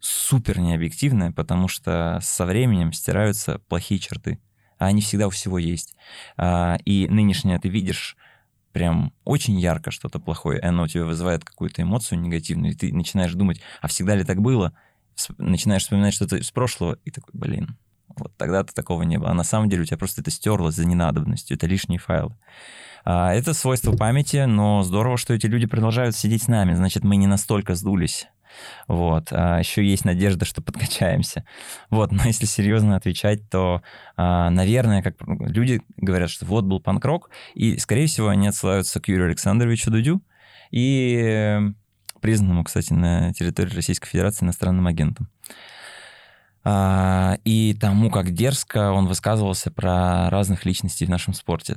супер 0.00 0.58
необъективное, 0.58 1.32
потому 1.32 1.68
что 1.68 2.18
со 2.22 2.44
временем 2.44 2.92
стираются 2.92 3.60
плохие 3.68 3.98
черты. 3.98 4.38
А 4.78 4.86
они 4.86 5.00
всегда 5.00 5.26
у 5.26 5.30
всего 5.30 5.58
есть. 5.58 5.96
А, 6.36 6.76
и 6.84 7.08
нынешнее 7.08 7.58
ты 7.58 7.68
видишь 7.68 8.16
прям 8.72 9.14
очень 9.24 9.58
ярко 9.58 9.90
что-то 9.90 10.20
плохое, 10.20 10.60
и 10.60 10.64
оно 10.64 10.82
у 10.82 10.86
тебя 10.86 11.06
вызывает 11.06 11.44
какую-то 11.44 11.80
эмоцию 11.80 12.20
негативную, 12.20 12.72
и 12.72 12.76
ты 12.76 12.92
начинаешь 12.92 13.32
думать, 13.32 13.62
а 13.80 13.88
всегда 13.88 14.14
ли 14.14 14.22
так 14.22 14.42
было? 14.42 14.74
Начинаешь 15.38 15.82
вспоминать 15.82 16.12
что-то 16.12 16.36
из 16.36 16.50
прошлого, 16.50 16.98
и 17.06 17.10
такой, 17.10 17.30
блин, 17.32 17.78
вот 18.18 18.36
тогда-то 18.36 18.74
такого 18.74 19.02
не 19.02 19.18
было. 19.18 19.30
А 19.30 19.34
на 19.34 19.44
самом 19.44 19.70
деле 19.70 19.82
у 19.82 19.84
тебя 19.86 19.96
просто 19.96 20.20
это 20.20 20.30
стерлось 20.30 20.74
за 20.74 20.84
ненадобностью, 20.84 21.56
это 21.56 21.66
лишние 21.66 21.98
файлы. 21.98 22.36
А, 23.04 23.32
это 23.32 23.54
свойство 23.54 23.96
памяти, 23.96 24.44
но 24.44 24.82
здорово, 24.82 25.16
что 25.16 25.32
эти 25.32 25.46
люди 25.46 25.66
продолжают 25.66 26.14
сидеть 26.14 26.42
с 26.42 26.48
нами, 26.48 26.74
значит, 26.74 27.02
мы 27.02 27.16
не 27.16 27.26
настолько 27.26 27.74
сдулись. 27.76 28.28
Вот. 28.88 29.28
А 29.30 29.58
еще 29.58 29.84
есть 29.84 30.04
надежда, 30.04 30.44
что 30.44 30.62
подкачаемся. 30.62 31.44
Вот. 31.90 32.12
Но 32.12 32.24
если 32.24 32.46
серьезно 32.46 32.96
отвечать, 32.96 33.48
то, 33.50 33.82
а, 34.16 34.50
наверное, 34.50 35.02
как 35.02 35.16
люди 35.26 35.82
говорят, 35.96 36.30
что 36.30 36.46
вот 36.46 36.64
был 36.64 36.80
панк-рок, 36.80 37.30
и, 37.54 37.78
скорее 37.78 38.06
всего, 38.06 38.28
они 38.28 38.48
отсылаются 38.48 39.00
к 39.00 39.08
Юрию 39.08 39.26
Александровичу 39.26 39.90
Дудю 39.90 40.22
и 40.70 41.60
признанному, 42.20 42.64
кстати, 42.64 42.92
на 42.92 43.32
территории 43.32 43.74
Российской 43.74 44.08
Федерации 44.08 44.44
иностранным 44.44 44.86
агентом. 44.86 45.28
А, 46.68 47.38
и 47.44 47.74
тому, 47.74 48.10
как 48.10 48.32
дерзко 48.32 48.90
он 48.90 49.06
высказывался 49.06 49.70
про 49.70 50.28
разных 50.30 50.64
личностей 50.64 51.06
в 51.06 51.10
нашем 51.10 51.32
спорте. 51.32 51.76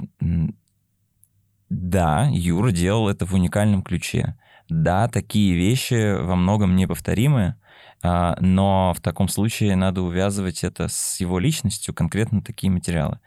Да, 1.69 2.27
Юра 2.31 2.71
делал 2.71 3.07
это 3.07 3.27
в 3.27 3.33
уникальном 3.35 3.83
ключе. 3.83 4.35
Да, 4.69 5.07
такие 5.07 5.55
вещи 5.55 6.15
во 6.21 6.35
многом 6.35 6.75
неповторимы, 6.75 7.55
а, 8.01 8.37
но 8.39 8.93
в 8.95 9.01
таком 9.01 9.27
случае 9.27 9.75
надо 9.75 10.01
увязывать 10.01 10.63
это 10.63 10.87
с 10.87 11.19
его 11.19 11.39
личностью, 11.39 11.93
конкретно 11.93 12.41
такие 12.41 12.71
материалы. 12.71 13.19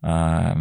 А, 0.00 0.56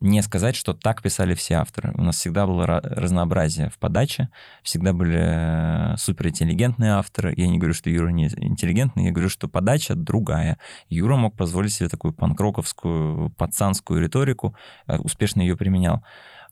не 0.00 0.22
сказать, 0.22 0.56
что 0.56 0.72
так 0.72 1.02
писали 1.02 1.34
все 1.34 1.56
авторы. 1.56 1.92
У 1.94 2.02
нас 2.02 2.16
всегда 2.16 2.46
было 2.46 2.66
разнообразие 2.66 3.68
в 3.68 3.78
подаче, 3.78 4.30
всегда 4.62 4.92
были 4.92 5.18
э, 5.18 5.96
суперинтеллигентные 5.98 6.92
авторы. 6.92 7.34
Я 7.36 7.48
не 7.48 7.58
говорю, 7.58 7.74
что 7.74 7.90
Юра 7.90 8.08
не 8.08 8.26
интеллигентный, 8.26 9.04
я 9.04 9.12
говорю, 9.12 9.28
что 9.28 9.48
подача 9.48 9.94
другая. 9.94 10.58
Юра 10.88 11.16
мог 11.16 11.36
позволить 11.36 11.72
себе 11.74 11.88
такую 11.88 12.14
панкроковскую, 12.14 13.30
пацанскую 13.30 14.00
риторику, 14.00 14.56
э, 14.86 14.96
успешно 14.96 15.42
ее 15.42 15.56
применял. 15.56 16.02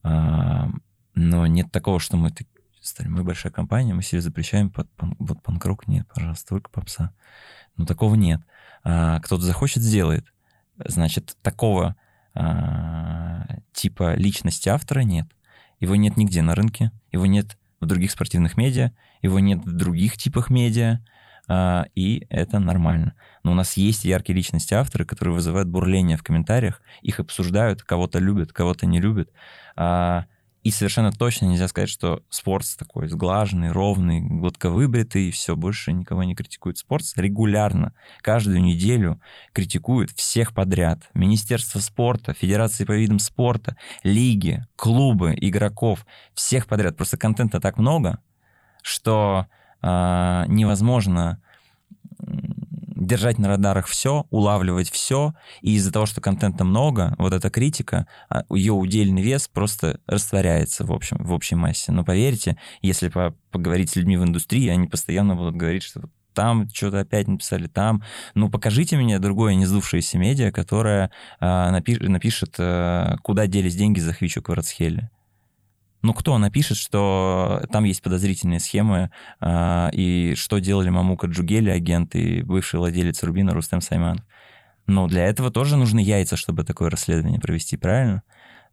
А, 0.03 0.69
но 1.15 1.47
нет 1.47 1.71
такого, 1.73 1.99
что 2.01 2.17
мы 2.17 2.31
стали, 2.83 3.09
мы 3.09 3.24
большая 3.24 3.53
компания, 3.53 3.95
мы 3.95 4.03
себе 4.03 4.20
запрещаем 4.20 4.70
под 4.70 4.91
пан, 4.93 5.16
вот 5.18 5.43
панк-рок, 5.43 5.89
нет, 5.89 6.07
пожалуйста, 6.12 6.49
только 6.49 6.70
попса. 6.70 7.12
Но 7.76 7.87
такого 7.87 8.14
нет. 8.14 8.41
А, 8.85 9.20
кто-то 9.20 9.43
захочет, 9.43 9.83
сделает. 9.83 10.26
Значит, 10.76 11.37
такого 11.43 11.97
а, 12.35 13.47
типа 13.72 14.14
личности 14.14 14.68
автора 14.68 15.01
нет. 15.01 15.26
Его 15.80 15.97
нет 15.97 16.16
нигде 16.16 16.43
на 16.43 16.55
рынке, 16.55 16.93
его 17.11 17.26
нет 17.26 17.57
в 17.80 17.87
других 17.87 18.11
спортивных 18.11 18.57
медиа, 18.57 18.93
его 19.20 19.41
нет 19.41 19.64
в 19.64 19.72
других 19.72 20.16
типах 20.16 20.51
медиа, 20.51 21.01
а, 21.49 21.87
и 21.95 22.26
это 22.30 22.59
нормально. 22.59 23.14
Но 23.43 23.53
у 23.53 23.55
нас 23.55 23.76
есть 23.76 24.05
яркие 24.05 24.37
личности 24.37 24.74
авторы, 24.74 25.05
которые 25.05 25.35
вызывают 25.35 25.68
бурление 25.68 26.16
в 26.16 26.22
комментариях, 26.22 26.80
их 27.03 27.20
обсуждают, 27.20 27.83
кого-то 27.83 28.18
любят, 28.18 28.53
кого-то 28.53 28.87
не 28.87 29.01
любят. 29.01 29.30
А, 29.76 30.26
и 30.63 30.71
совершенно 30.71 31.11
точно 31.11 31.47
нельзя 31.47 31.67
сказать, 31.67 31.89
что 31.89 32.23
спорт 32.29 32.67
такой 32.79 33.09
сглаженный, 33.09 33.73
ровный, 33.73 34.21
гладко 34.21 34.71
выбритый, 34.71 35.29
и 35.29 35.31
все, 35.33 35.57
больше 35.57 35.93
никого 35.93 36.23
не 36.23 36.37
критикует. 36.37 36.79
Спорт 36.79 37.05
регулярно, 37.17 37.95
каждую 38.21 38.63
неделю 38.63 39.21
критикует 39.53 40.11
всех 40.13 40.55
подряд. 40.55 41.11
Министерство 41.15 41.81
спорта, 41.81 42.33
Федерации 42.33 42.85
по 42.85 42.93
видам 42.93 43.19
спорта, 43.19 43.77
лиги, 44.05 44.65
клубы, 44.77 45.35
игроков, 45.37 46.07
всех 46.35 46.69
подряд. 46.69 46.97
Просто 46.97 47.17
контента 47.17 47.61
так 47.61 47.77
много, 47.77 48.21
что 48.83 49.47
э, 49.83 50.45
невозможно 50.47 51.43
держать 53.07 53.39
на 53.39 53.49
радарах 53.49 53.87
все, 53.87 54.27
улавливать 54.31 54.91
все, 54.91 55.35
и 55.61 55.75
из-за 55.75 55.93
того, 55.93 56.07
что 56.07 56.21
контента 56.21 56.65
много, 56.65 57.15
вот 57.19 57.33
эта 57.33 57.51
критика, 57.51 58.07
а, 58.29 58.45
ее 58.51 58.73
удельный 58.73 59.23
вес 59.23 59.49
просто 59.49 60.01
растворяется 60.07 60.85
в, 60.85 60.93
общем, 60.93 61.19
в 61.19 61.33
общей 61.33 61.55
массе. 61.55 61.93
Но 61.93 62.05
поверьте, 62.05 62.57
если 62.81 63.09
по 63.09 63.35
поговорить 63.51 63.91
с 63.91 63.97
людьми 63.97 64.17
в 64.17 64.25
индустрии, 64.25 64.69
они 64.69 64.87
постоянно 64.87 65.37
будут 65.37 65.57
говорить, 65.57 65.83
что 65.83 66.09
там 66.33 66.69
что-то 66.73 67.01
опять 67.01 67.29
написали, 67.29 67.67
там. 67.67 68.03
Ну, 68.35 68.49
покажите 68.49 68.97
мне 68.97 69.19
другое 69.19 69.55
не 69.55 69.67
сдувшееся 69.67 70.19
медиа, 70.19 70.51
которое 70.51 71.11
э, 71.39 71.45
напи- 71.45 72.03
напишет, 72.09 72.55
э, 72.59 73.17
куда 73.23 73.47
делись 73.47 73.77
деньги 73.77 74.01
за 74.01 74.15
Хвичу 74.15 74.41
Кварцхелли. 74.41 75.11
Ну, 76.03 76.15
кто 76.15 76.37
напишет, 76.39 76.77
что 76.77 77.63
там 77.71 77.85
есть 77.85 78.03
подозрительные 78.03 78.59
схемы, 78.59 79.11
э, 79.41 79.91
и 79.93 80.35
что 80.37 80.59
делали 80.59 80.91
Мамука 80.91 81.29
Джугели, 81.29 81.71
агент 81.71 82.15
и 82.17 82.43
бывший 82.43 82.81
владелец 82.81 83.23
Рубина 83.23 83.55
Рустем 83.55 83.81
Сайманов? 83.81 84.25
Но 84.87 85.07
для 85.07 85.25
этого 85.25 85.53
тоже 85.53 85.77
нужны 85.77 86.01
яйца, 86.01 86.37
чтобы 86.37 86.65
такое 86.65 86.91
расследование 86.91 87.41
провести, 87.41 87.77
правильно? 87.77 88.23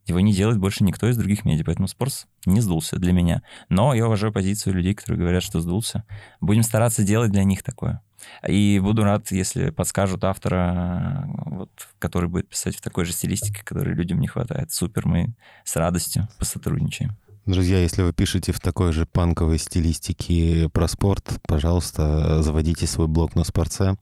Его 0.07 0.19
не 0.21 0.33
делает 0.33 0.57
больше 0.57 0.83
никто 0.83 1.07
из 1.07 1.17
других 1.17 1.45
медиа, 1.45 1.63
поэтому 1.65 1.87
спорс 1.87 2.25
не 2.47 2.61
сдулся 2.61 2.97
для 2.97 3.13
меня. 3.13 3.43
Но 3.69 3.93
я 3.93 4.07
уважаю 4.07 4.33
позицию 4.33 4.73
людей, 4.73 4.95
которые 4.95 5.19
говорят, 5.19 5.43
что 5.43 5.59
сдулся. 5.59 6.03
Будем 6.41 6.63
стараться 6.63 7.03
делать 7.03 7.31
для 7.31 7.43
них 7.43 7.61
такое. 7.61 8.01
И 8.47 8.79
буду 8.79 9.03
рад, 9.03 9.31
если 9.31 9.69
подскажут 9.69 10.23
автора, 10.23 11.25
вот, 11.45 11.69
который 11.99 12.29
будет 12.29 12.49
писать 12.49 12.75
в 12.75 12.81
такой 12.81 13.05
же 13.05 13.13
стилистике, 13.13 13.63
которой 13.63 13.93
людям 13.93 14.19
не 14.19 14.27
хватает. 14.27 14.71
Супер, 14.71 15.07
мы 15.07 15.33
с 15.63 15.75
радостью 15.75 16.27
посотрудничаем. 16.37 17.15
Друзья, 17.49 17.79
если 17.79 18.03
вы 18.03 18.13
пишете 18.13 18.51
в 18.51 18.59
такой 18.59 18.91
же 18.91 19.07
панковой 19.07 19.57
стилистике 19.57 20.69
про 20.71 20.87
спорт, 20.87 21.39
пожалуйста, 21.47 22.43
заводите 22.43 22.85
свой 22.85 23.07
блог 23.07 23.33
на 23.33 23.43
спорце 23.43 23.97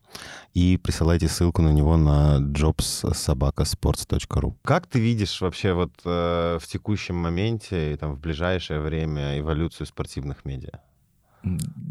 и 0.52 0.76
присылайте 0.76 1.28
ссылку 1.28 1.62
на 1.62 1.72
него 1.72 1.96
на 1.96 2.40
jobssobakasports.ru. 2.40 4.54
Как 4.62 4.86
ты 4.86 5.00
видишь 5.00 5.40
вообще 5.40 5.72
вот 5.72 5.92
э, 6.04 6.58
в 6.60 6.66
текущем 6.66 7.16
моменте 7.16 7.94
и 7.94 7.96
там 7.96 8.16
в 8.16 8.20
ближайшее 8.20 8.80
время 8.80 9.38
эволюцию 9.38 9.86
спортивных 9.86 10.44
медиа? 10.44 10.82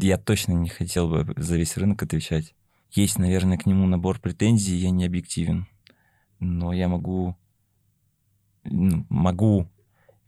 Я 0.00 0.18
точно 0.18 0.52
не 0.52 0.68
хотел 0.68 1.08
бы 1.08 1.32
за 1.36 1.56
весь 1.56 1.76
рынок 1.76 2.02
отвечать. 2.02 2.54
Есть, 2.90 3.18
наверное, 3.18 3.58
к 3.58 3.66
нему 3.66 3.86
набор 3.86 4.20
претензий, 4.20 4.76
я 4.76 4.90
не 4.90 5.04
объективен. 5.04 5.66
Но 6.40 6.72
я 6.72 6.88
могу, 6.88 7.36
ну, 8.64 9.04
могу 9.08 9.68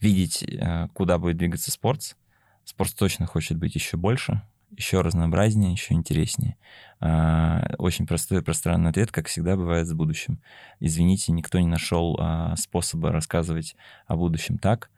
видеть, 0.00 0.42
э, 0.42 0.88
куда 0.94 1.18
будет 1.18 1.36
двигаться 1.36 1.70
спорт. 1.70 2.16
Спорт 2.64 2.94
точно 2.96 3.26
хочет 3.26 3.58
быть 3.58 3.74
еще 3.74 3.96
больше, 3.96 4.42
еще 4.76 5.00
разнообразнее, 5.00 5.72
еще 5.72 5.94
интереснее. 5.94 6.56
А, 7.00 7.74
очень 7.78 8.06
простой 8.06 8.42
пространный 8.42 8.90
ответ, 8.90 9.10
как 9.10 9.26
всегда 9.28 9.56
бывает 9.56 9.86
с 9.86 9.92
будущим. 9.92 10.40
Извините, 10.78 11.32
никто 11.32 11.58
не 11.58 11.66
нашел 11.66 12.16
а, 12.18 12.56
способа 12.56 13.10
рассказывать 13.10 13.76
о 14.06 14.16
будущем 14.16 14.58
так, 14.58 14.90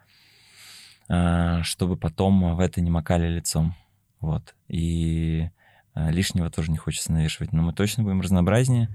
а, 1.09 1.63
чтобы 1.63 1.97
потом 1.97 2.57
в 2.57 2.61
это 2.61 2.81
не 2.81 2.91
макали 2.91 3.29
лицом. 3.29 3.75
Вот. 4.23 4.55
И 4.69 5.51
лишнего 5.95 6.51
тоже 6.51 6.71
не 6.71 6.79
хочется 6.79 7.13
навешивать. 7.13 7.53
Но 7.53 7.63
мы 7.63 7.75
точно 7.75 8.03
будем 8.03 8.23
разнообразнее, 8.23 8.89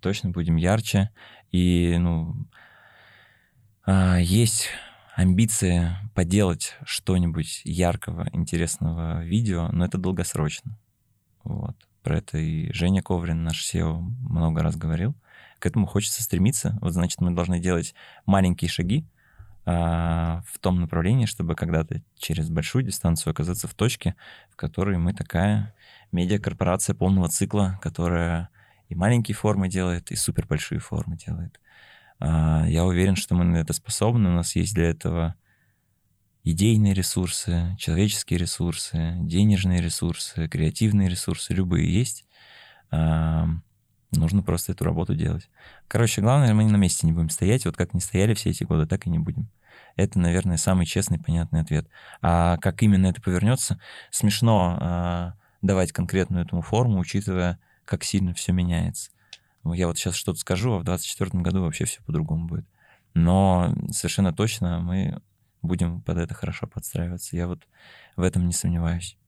точно 0.00 0.30
будем 0.30 0.56
ярче. 0.56 1.10
И, 1.52 1.96
ну, 1.98 2.34
есть 4.18 4.70
амбиция 5.14 5.98
поделать 6.14 6.76
что-нибудь 6.84 7.60
яркого, 7.64 8.28
интересного 8.32 9.22
видео, 9.22 9.68
но 9.70 9.84
это 9.84 9.98
долгосрочно. 9.98 10.78
Вот. 11.44 11.76
Про 12.02 12.18
это 12.18 12.38
и 12.38 12.72
Женя 12.72 13.02
Коврин, 13.02 13.44
наш 13.44 13.62
SEO, 13.62 14.00
много 14.00 14.62
раз 14.62 14.76
говорил. 14.76 15.14
К 15.58 15.66
этому 15.66 15.86
хочется 15.86 16.22
стремиться. 16.22 16.78
Вот, 16.80 16.94
значит, 16.94 17.20
мы 17.20 17.32
должны 17.32 17.60
делать 17.60 17.94
маленькие 18.24 18.70
шаги 18.70 19.04
а, 19.04 19.19
в 19.72 20.58
том 20.60 20.80
направлении, 20.80 21.26
чтобы 21.26 21.54
когда-то 21.54 22.02
через 22.18 22.48
большую 22.48 22.84
дистанцию 22.84 23.30
оказаться 23.32 23.68
в 23.68 23.74
точке, 23.74 24.16
в 24.50 24.56
которой 24.56 24.98
мы 24.98 25.12
такая 25.12 25.74
медиакорпорация 26.12 26.94
полного 26.94 27.28
цикла, 27.28 27.78
которая 27.82 28.48
и 28.88 28.94
маленькие 28.94 29.34
формы 29.34 29.68
делает, 29.68 30.10
и 30.10 30.16
супер 30.16 30.46
большие 30.46 30.80
формы 30.80 31.16
делает. 31.16 31.60
А, 32.18 32.66
я 32.66 32.84
уверен, 32.84 33.16
что 33.16 33.34
мы 33.34 33.44
на 33.44 33.58
это 33.58 33.72
способны. 33.72 34.28
У 34.28 34.32
нас 34.32 34.56
есть 34.56 34.74
для 34.74 34.90
этого 34.90 35.36
идейные 36.42 36.92
ресурсы, 36.92 37.76
человеческие 37.78 38.38
ресурсы, 38.38 39.14
денежные 39.20 39.80
ресурсы, 39.80 40.48
креативные 40.48 41.08
ресурсы, 41.08 41.54
любые 41.54 41.92
есть. 41.92 42.24
А, 42.90 43.46
нужно 44.10 44.42
просто 44.42 44.72
эту 44.72 44.84
работу 44.84 45.14
делать. 45.14 45.48
Короче, 45.86 46.20
главное, 46.20 46.52
мы 46.52 46.64
на 46.64 46.76
месте 46.76 47.06
не 47.06 47.12
будем 47.12 47.30
стоять. 47.30 47.64
Вот 47.66 47.76
как 47.76 47.94
не 47.94 48.00
стояли 48.00 48.34
все 48.34 48.50
эти 48.50 48.64
годы, 48.64 48.86
так 48.86 49.06
и 49.06 49.10
не 49.10 49.20
будем. 49.20 49.48
Это, 50.00 50.18
наверное, 50.18 50.56
самый 50.56 50.86
честный, 50.86 51.18
понятный 51.18 51.60
ответ. 51.60 51.86
А 52.22 52.56
как 52.56 52.82
именно 52.82 53.08
это 53.08 53.20
повернется, 53.20 53.78
смешно 54.10 54.78
а, 54.80 55.34
давать 55.60 55.92
конкретную 55.92 56.46
этому 56.46 56.62
форму, 56.62 56.98
учитывая, 56.98 57.58
как 57.84 58.02
сильно 58.02 58.32
все 58.32 58.52
меняется. 58.52 59.10
Я 59.62 59.88
вот 59.88 59.98
сейчас 59.98 60.14
что-то 60.14 60.38
скажу, 60.38 60.72
а 60.72 60.78
в 60.78 60.84
2024 60.84 61.42
году 61.42 61.60
вообще 61.60 61.84
все 61.84 62.02
по-другому 62.02 62.46
будет. 62.46 62.64
Но 63.12 63.74
совершенно 63.90 64.32
точно 64.32 64.80
мы 64.80 65.20
будем 65.60 66.00
под 66.00 66.16
это 66.16 66.32
хорошо 66.32 66.66
подстраиваться. 66.66 67.36
Я 67.36 67.46
вот 67.46 67.60
в 68.16 68.22
этом 68.22 68.46
не 68.46 68.54
сомневаюсь. 68.54 69.18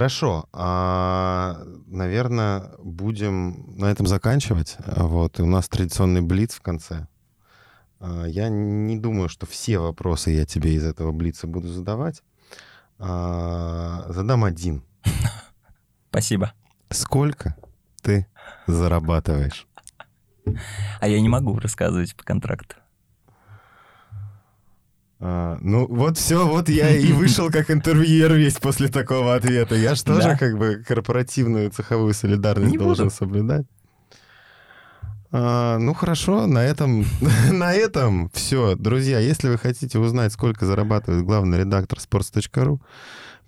Хорошо. 0.00 0.48
А, 0.54 1.62
наверное, 1.86 2.70
будем 2.78 3.76
на 3.76 3.84
этом 3.84 4.06
заканчивать. 4.06 4.78
Вот. 4.86 5.38
И 5.38 5.42
у 5.42 5.46
нас 5.46 5.68
традиционный 5.68 6.22
блиц 6.22 6.54
в 6.54 6.62
конце. 6.62 7.06
А, 7.98 8.24
я 8.24 8.48
не 8.48 8.96
думаю, 8.96 9.28
что 9.28 9.44
все 9.44 9.78
вопросы 9.78 10.30
я 10.30 10.46
тебе 10.46 10.72
из 10.72 10.86
этого 10.86 11.12
блица 11.12 11.46
буду 11.46 11.68
задавать. 11.68 12.22
А, 12.98 14.06
задам 14.08 14.44
один. 14.44 14.84
Спасибо. 16.08 16.54
Сколько 16.88 17.54
ты 18.00 18.26
зарабатываешь? 18.66 19.66
А 20.98 21.08
я 21.08 21.20
не 21.20 21.28
могу 21.28 21.58
рассказывать 21.58 22.16
по 22.16 22.24
контракту. 22.24 22.76
А, 25.22 25.58
ну, 25.60 25.86
вот 25.86 26.16
все, 26.16 26.46
вот 26.46 26.70
я 26.70 26.96
и 26.96 27.12
вышел 27.12 27.50
как 27.50 27.70
интервьюер 27.70 28.32
весь 28.32 28.54
после 28.54 28.88
такого 28.88 29.34
ответа. 29.34 29.74
Я 29.74 29.94
же 29.94 30.02
тоже 30.02 30.28
да. 30.28 30.36
как 30.36 30.56
бы 30.56 30.82
корпоративную 30.86 31.70
цеховую 31.70 32.14
солидарность 32.14 32.72
не 32.72 32.78
должен 32.78 33.06
буду. 33.06 33.16
соблюдать. 33.16 33.66
А, 35.30 35.76
ну 35.78 35.92
хорошо, 35.92 36.46
на 36.46 36.64
этом, 36.64 37.04
на 37.52 37.74
этом 37.74 38.30
все. 38.30 38.76
Друзья, 38.76 39.18
если 39.18 39.50
вы 39.50 39.58
хотите 39.58 39.98
узнать, 39.98 40.32
сколько 40.32 40.64
зарабатывает 40.64 41.24
главный 41.24 41.58
редактор 41.58 41.98
sports.ru, 41.98 42.80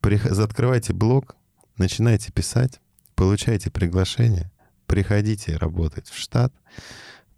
открывайте 0.03 0.93
блог, 0.93 1.37
начинайте 1.79 2.33
писать, 2.33 2.81
получайте 3.15 3.71
приглашение, 3.71 4.51
приходите 4.87 5.57
работать 5.57 6.11
в 6.11 6.19
штат, 6.19 6.53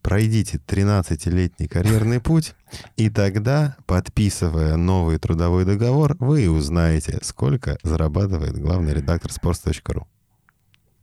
пройдите 0.05 0.59
13-летний 0.59 1.66
карьерный 1.66 2.20
путь, 2.20 2.55
и 2.96 3.09
тогда, 3.09 3.76
подписывая 3.86 4.76
новый 4.76 5.18
трудовой 5.18 5.64
договор, 5.64 6.14
вы 6.18 6.50
узнаете, 6.50 7.18
сколько 7.22 7.78
зарабатывает 7.82 8.59
главный 8.59 8.92
редактор 8.92 9.30
sports.ru. 9.30 10.05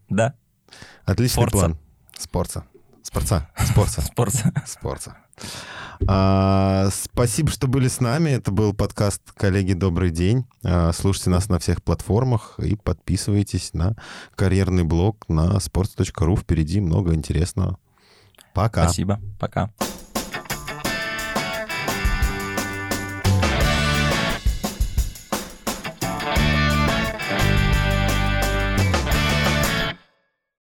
Да. 0.08 0.36
Отличный 1.04 1.48
Спорца. 1.48 1.58
план. 1.58 1.78
Спорца. 2.16 2.66
Спорца. 3.02 3.50
Спорца. 3.58 4.02
Спорца. 4.06 4.54
Спорца. 4.68 5.18
А, 6.08 6.90
спасибо, 6.94 7.50
что 7.50 7.68
были 7.68 7.88
с 7.88 8.02
нами. 8.02 8.30
Это 8.30 8.52
был 8.52 8.74
подкаст 8.74 9.22
«Коллеги, 9.36 9.74
добрый 9.74 10.12
день». 10.12 10.46
А, 10.64 10.92
слушайте 10.94 11.32
нас 11.32 11.50
на 11.50 11.58
всех 11.58 11.82
платформах 11.82 12.60
и 12.60 12.76
подписывайтесь 12.76 13.74
на 13.74 13.96
карьерный 14.36 14.84
блог 14.84 15.28
на 15.28 15.58
sports.ru. 15.58 16.38
Впереди 16.38 16.80
много 16.80 17.16
интересного. 17.16 17.80
Пока. 18.54 18.84
Спасибо. 18.84 19.20
Пока. 19.40 19.70